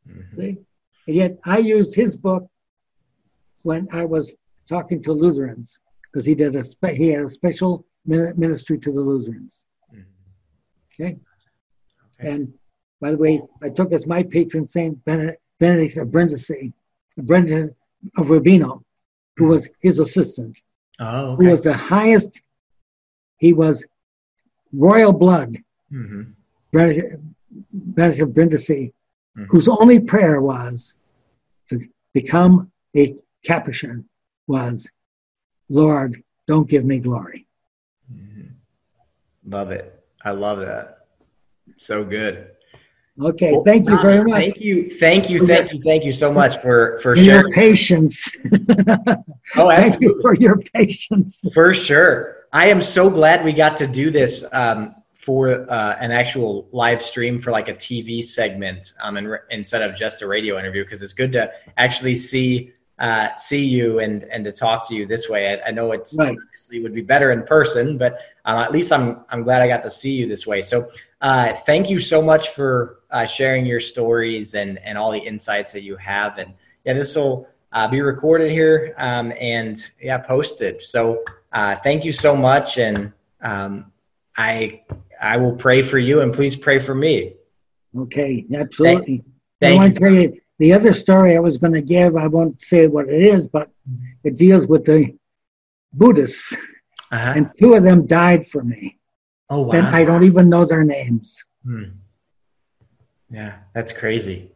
Mm-hmm. 0.09 0.36
See? 0.36 0.59
And 1.07 1.16
yet 1.16 1.39
I 1.45 1.59
used 1.59 1.95
his 1.95 2.16
book 2.16 2.49
when 3.62 3.89
I 3.93 4.05
was 4.05 4.32
talking 4.69 5.03
to 5.03 5.12
Lutherans 5.12 5.78
because 6.03 6.27
he 6.27 6.35
did 6.35 6.57
a 6.57 6.65
spe- 6.65 6.97
he 6.97 7.09
had 7.09 7.24
a 7.24 7.31
special 7.31 7.85
ministry 8.07 8.78
to 8.78 8.93
the 8.93 9.01
Lutherans. 9.01 9.65
Mm-hmm. 9.95 11.03
Okay? 11.03 11.19
okay? 12.20 12.31
And 12.32 12.53
by 13.01 13.11
the 13.11 13.19
way, 13.19 13.43
I 13.62 13.69
took 13.69 13.93
as 13.93 14.07
my 14.07 14.23
patron 14.23 14.66
Saint 14.66 15.03
Benedict, 15.05 15.41
Benedict 15.61 15.97
of 15.99 16.09
Brindisi, 16.09 16.73
Brendan 17.19 17.74
of 18.16 18.31
Urbino, 18.31 18.85
who 19.36 19.47
was 19.47 19.68
his 19.81 19.98
assistant. 19.98 20.56
Oh, 21.01 21.32
okay. 21.32 21.44
Who 21.44 21.51
was 21.51 21.62
the 21.62 21.74
highest? 21.74 22.40
He 23.39 23.52
was 23.52 23.85
royal 24.72 25.12
blood. 25.12 25.59
Mm-hmm. 25.93 26.22
Benedict 27.72 28.35
Brindisi, 28.35 28.93
mm-hmm. 29.36 29.44
whose 29.44 29.68
only 29.68 30.01
prayer 30.01 30.40
was 30.40 30.97
to 31.68 31.81
become 32.12 32.70
a 32.97 33.16
Capuchin 33.44 34.09
was, 34.47 34.89
Lord, 35.68 36.22
don't 36.47 36.68
give 36.68 36.85
me 36.85 37.01
glory. 37.01 37.47
Mm-hmm. 38.12 38.48
Love 39.51 39.70
it. 39.70 40.05
I 40.24 40.31
love 40.31 40.59
that. 40.60 41.06
So 41.78 42.05
good. 42.05 42.51
Okay, 43.20 43.53
well, 43.53 43.62
thank 43.62 43.89
you 43.89 43.97
very 44.03 44.24
much. 44.24 44.41
Thank 44.41 44.61
you, 44.61 44.91
thank 44.99 45.31
you, 45.31 45.47
thank 45.47 45.73
you, 45.73 45.81
thank 45.85 46.05
you 46.05 46.11
so 46.11 46.32
much 46.32 46.61
for 46.61 46.99
for 47.01 47.15
sharing 47.15 47.28
your 47.28 47.51
patience. 47.53 48.28
oh, 49.57 49.70
absolutely. 49.70 49.77
thank 49.77 50.01
you 50.01 50.20
for 50.20 50.35
your 50.35 50.59
patience. 50.74 51.45
For 51.55 51.73
sure, 51.73 52.47
I 52.53 52.66
am 52.66 52.82
so 52.82 53.09
glad 53.09 53.45
we 53.45 53.53
got 53.53 53.77
to 53.78 53.86
do 53.86 54.11
this. 54.11 54.45
Um, 54.53 54.97
for 55.24 55.70
uh, 55.73 55.97
an 56.01 56.11
actual 56.11 56.69
live 56.73 57.01
stream 57.01 57.41
for 57.41 57.51
like 57.51 57.69
a 57.69 57.73
TV 57.73 58.23
segment 58.23 58.93
um, 59.03 59.16
and, 59.16 59.39
instead 59.49 59.81
of 59.81 59.97
just 59.97 60.20
a 60.20 60.27
radio 60.27 60.59
interview 60.59 60.85
because 60.85 61.01
it's 61.01 61.15
good 61.15 61.32
to 61.32 61.51
actually 61.78 62.15
see 62.15 62.74
uh, 62.99 63.28
see 63.36 63.65
you 63.65 64.01
and 64.01 64.24
and 64.24 64.45
to 64.45 64.53
talk 64.53 64.86
to 64.89 64.95
you 64.95 65.07
this 65.07 65.28
way. 65.28 65.55
I, 65.55 65.69
I 65.69 65.70
know 65.70 65.93
it's 65.93 66.15
right. 66.15 66.36
obviously 66.36 66.81
would 66.81 66.95
be 66.95 67.01
better 67.01 67.32
in 67.32 67.43
person, 67.43 67.97
but 67.97 68.19
uh, 68.45 68.65
at 68.66 68.73
least 68.73 68.93
I'm 68.93 69.24
I'm 69.31 69.43
glad 69.43 69.62
I 69.62 69.69
got 69.69 69.82
to 69.82 69.91
see 69.91 70.12
you 70.12 70.28
this 70.28 70.47
way. 70.47 70.62
So 70.62 70.89
uh, 71.24 71.55
thank 71.66 71.90
you 71.90 71.98
so 71.98 72.22
much 72.22 72.51
for 72.51 73.01
uh, 73.10 73.26
sharing 73.26 73.66
your 73.66 73.80
stories 73.80 74.55
and 74.55 74.78
and 74.78 74.96
all 74.96 75.10
the 75.10 75.18
insights 75.18 75.72
that 75.72 75.82
you 75.82 75.96
have. 75.96 76.38
And 76.38 76.55
yeah, 76.84 76.92
this 76.92 77.16
will 77.16 77.48
uh, 77.72 77.88
be 77.88 78.01
recorded 78.01 78.52
here 78.52 78.94
um, 78.98 79.32
and 79.40 79.76
yeah 80.01 80.18
posted. 80.18 80.82
So 80.82 81.24
uh, 81.52 81.76
thank 81.82 82.05
you 82.05 82.12
so 82.12 82.36
much 82.36 82.78
and. 82.78 83.12
Um, 83.42 83.90
I 84.36 84.82
I 85.20 85.36
will 85.36 85.55
pray 85.55 85.82
for 85.82 85.98
you 85.98 86.20
and 86.20 86.32
please 86.32 86.56
pray 86.56 86.78
for 86.78 86.94
me. 86.94 87.34
Okay, 87.96 88.44
absolutely. 88.55 89.22
Thank, 89.60 89.72
I 89.72 89.76
want 89.76 89.94
to 89.94 90.01
tell 90.01 90.12
you 90.12 90.40
the 90.59 90.72
other 90.72 90.92
story 90.92 91.36
I 91.36 91.40
was 91.40 91.59
going 91.59 91.72
to 91.72 91.82
give. 91.82 92.16
I 92.16 92.26
won't 92.26 92.60
say 92.60 92.88
what 92.88 93.09
it 93.09 93.22
is, 93.22 93.46
but 93.46 93.70
it 94.24 94.36
deals 94.36 94.66
with 94.66 94.84
the 94.84 95.16
Buddhists, 95.92 96.52
uh-huh. 97.12 97.32
and 97.36 97.51
two 97.59 97.74
of 97.74 97.84
them 97.84 98.06
died 98.06 98.48
for 98.48 98.64
me. 98.64 98.98
Oh 99.50 99.62
wow! 99.62 99.72
And 99.72 99.86
I 99.86 100.04
don't 100.04 100.24
even 100.24 100.48
know 100.48 100.64
their 100.64 100.84
names. 100.84 101.44
Hmm. 101.64 101.84
Yeah, 103.30 103.54
that's 103.74 103.92
crazy. 103.92 104.52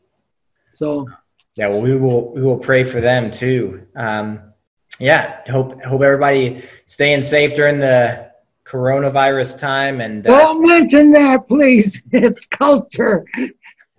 So. 0.73 1.06
Yeah, 1.55 1.69
well, 1.69 1.81
we 1.81 1.97
will 1.97 2.32
we 2.32 2.40
will 2.40 2.59
pray 2.59 2.85
for 2.85 3.01
them 3.01 3.32
too. 3.32 3.86
Um, 3.97 4.52
yeah, 5.01 5.40
hope 5.51 5.82
hope 5.82 6.02
everybody 6.02 6.65
staying 6.86 7.23
safe 7.23 7.55
during 7.55 7.81
the 7.81 8.28
coronavirus 8.65 9.59
time 9.59 10.01
and 10.01 10.27
uh, 10.27 10.39
don't 10.39 10.66
mention 10.66 11.10
that 11.10 11.48
please 11.48 12.02
it's 12.12 12.44
culture 12.44 13.24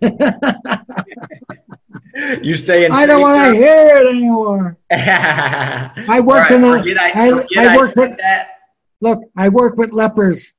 you 2.40 2.54
stay 2.54 2.84
in. 2.86 2.92
I 2.92 3.04
don't 3.04 3.20
want 3.20 3.50
to 3.50 3.54
hear 3.54 3.96
it 3.96 4.06
anymore. 4.06 4.78
I 4.90 6.20
worked 6.24 6.50
right, 6.50 6.56
in 6.56 6.62
the. 6.62 6.96
I, 6.98 7.28
I, 7.28 7.46
I 7.58 7.76
worked 7.76 7.96
with. 7.96 8.16
That. 8.18 8.48
Look, 9.02 9.20
I 9.36 9.50
work 9.50 9.76
with 9.76 9.92
lepers. 9.92 10.54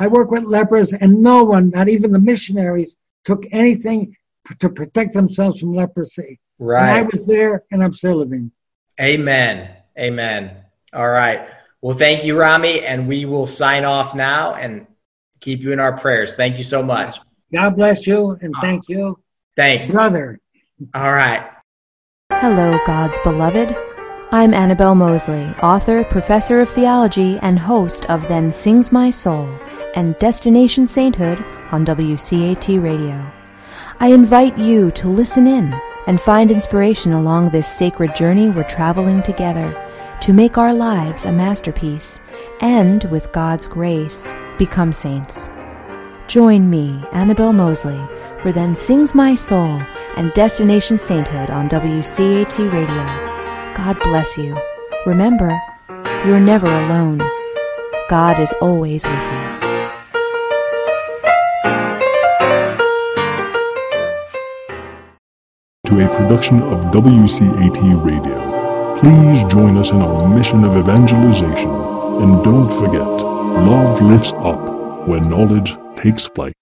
I 0.00 0.06
work 0.06 0.30
with 0.30 0.44
lepers, 0.44 0.94
and 0.94 1.20
no 1.20 1.44
one, 1.44 1.68
not 1.68 1.90
even 1.90 2.10
the 2.10 2.18
missionaries, 2.18 2.96
took 3.26 3.44
anything 3.52 4.16
to 4.58 4.70
protect 4.70 5.12
themselves 5.12 5.60
from 5.60 5.74
leprosy. 5.74 6.40
Right. 6.58 6.88
And 6.88 6.98
I 6.98 7.02
was 7.02 7.26
there, 7.26 7.64
and 7.70 7.82
I'm 7.82 7.92
still 7.92 8.16
living. 8.16 8.50
Amen. 8.98 9.76
Amen. 9.98 10.56
All 10.94 11.10
right. 11.10 11.48
Well, 11.82 11.98
thank 11.98 12.24
you, 12.24 12.38
Rami, 12.38 12.80
and 12.80 13.06
we 13.06 13.26
will 13.26 13.46
sign 13.46 13.84
off 13.84 14.14
now 14.14 14.54
and 14.54 14.86
keep 15.40 15.60
you 15.60 15.72
in 15.72 15.78
our 15.78 16.00
prayers. 16.00 16.34
Thank 16.34 16.56
you 16.56 16.64
so 16.64 16.82
much. 16.82 17.20
God 17.52 17.76
bless 17.76 18.06
you, 18.06 18.38
and 18.40 18.54
uh, 18.56 18.60
thank 18.62 18.88
you. 18.88 19.20
Thanks. 19.54 19.90
Brother. 19.90 20.40
All 20.94 21.12
right. 21.12 21.46
Hello, 22.32 22.78
God's 22.86 23.18
beloved. 23.18 23.76
I'm 24.32 24.54
Annabelle 24.54 24.94
Moseley, 24.94 25.44
author, 25.62 26.04
professor 26.04 26.60
of 26.60 26.70
theology, 26.70 27.38
and 27.42 27.58
host 27.58 28.06
of 28.06 28.26
Then 28.28 28.50
Sings 28.50 28.92
My 28.92 29.10
Soul 29.10 29.46
and 29.94 30.18
Destination 30.18 30.86
Sainthood 30.86 31.38
on 31.70 31.84
WCAT 31.84 32.82
Radio. 32.82 33.30
I 33.98 34.08
invite 34.08 34.56
you 34.58 34.90
to 34.92 35.08
listen 35.08 35.46
in 35.46 35.72
and 36.06 36.20
find 36.20 36.50
inspiration 36.50 37.12
along 37.12 37.50
this 37.50 37.68
sacred 37.68 38.14
journey 38.14 38.48
we're 38.48 38.64
traveling 38.64 39.22
together 39.22 39.76
to 40.22 40.32
make 40.32 40.58
our 40.58 40.74
lives 40.74 41.24
a 41.24 41.32
masterpiece 41.32 42.20
and, 42.60 43.04
with 43.04 43.32
God's 43.32 43.66
grace, 43.66 44.34
become 44.58 44.92
saints. 44.92 45.48
Join 46.26 46.70
me, 46.70 47.02
Annabelle 47.12 47.52
Moseley, 47.52 48.00
for 48.38 48.52
Then 48.52 48.76
Sings 48.76 49.14
My 49.14 49.34
Soul 49.34 49.80
and 50.16 50.32
Destination 50.34 50.96
Sainthood 50.96 51.50
on 51.50 51.68
WCAT 51.68 52.72
Radio. 52.72 53.74
God 53.74 53.98
bless 54.00 54.36
you. 54.38 54.56
Remember, 55.06 55.60
you're 56.26 56.40
never 56.40 56.66
alone. 56.66 57.18
God 58.08 58.38
is 58.40 58.52
always 58.60 59.04
with 59.04 59.32
you. 59.32 59.59
To 65.90 65.98
a 65.98 66.08
production 66.08 66.62
of 66.62 66.84
WCAT 66.92 68.04
Radio. 68.04 69.00
Please 69.00 69.42
join 69.52 69.76
us 69.76 69.90
in 69.90 70.00
our 70.00 70.28
mission 70.28 70.62
of 70.62 70.76
evangelization. 70.76 71.68
And 72.22 72.44
don't 72.44 72.70
forget, 72.70 73.02
love 73.02 74.00
lifts 74.00 74.32
up 74.34 75.08
when 75.08 75.28
knowledge 75.28 75.76
takes 75.96 76.26
flight. 76.26 76.59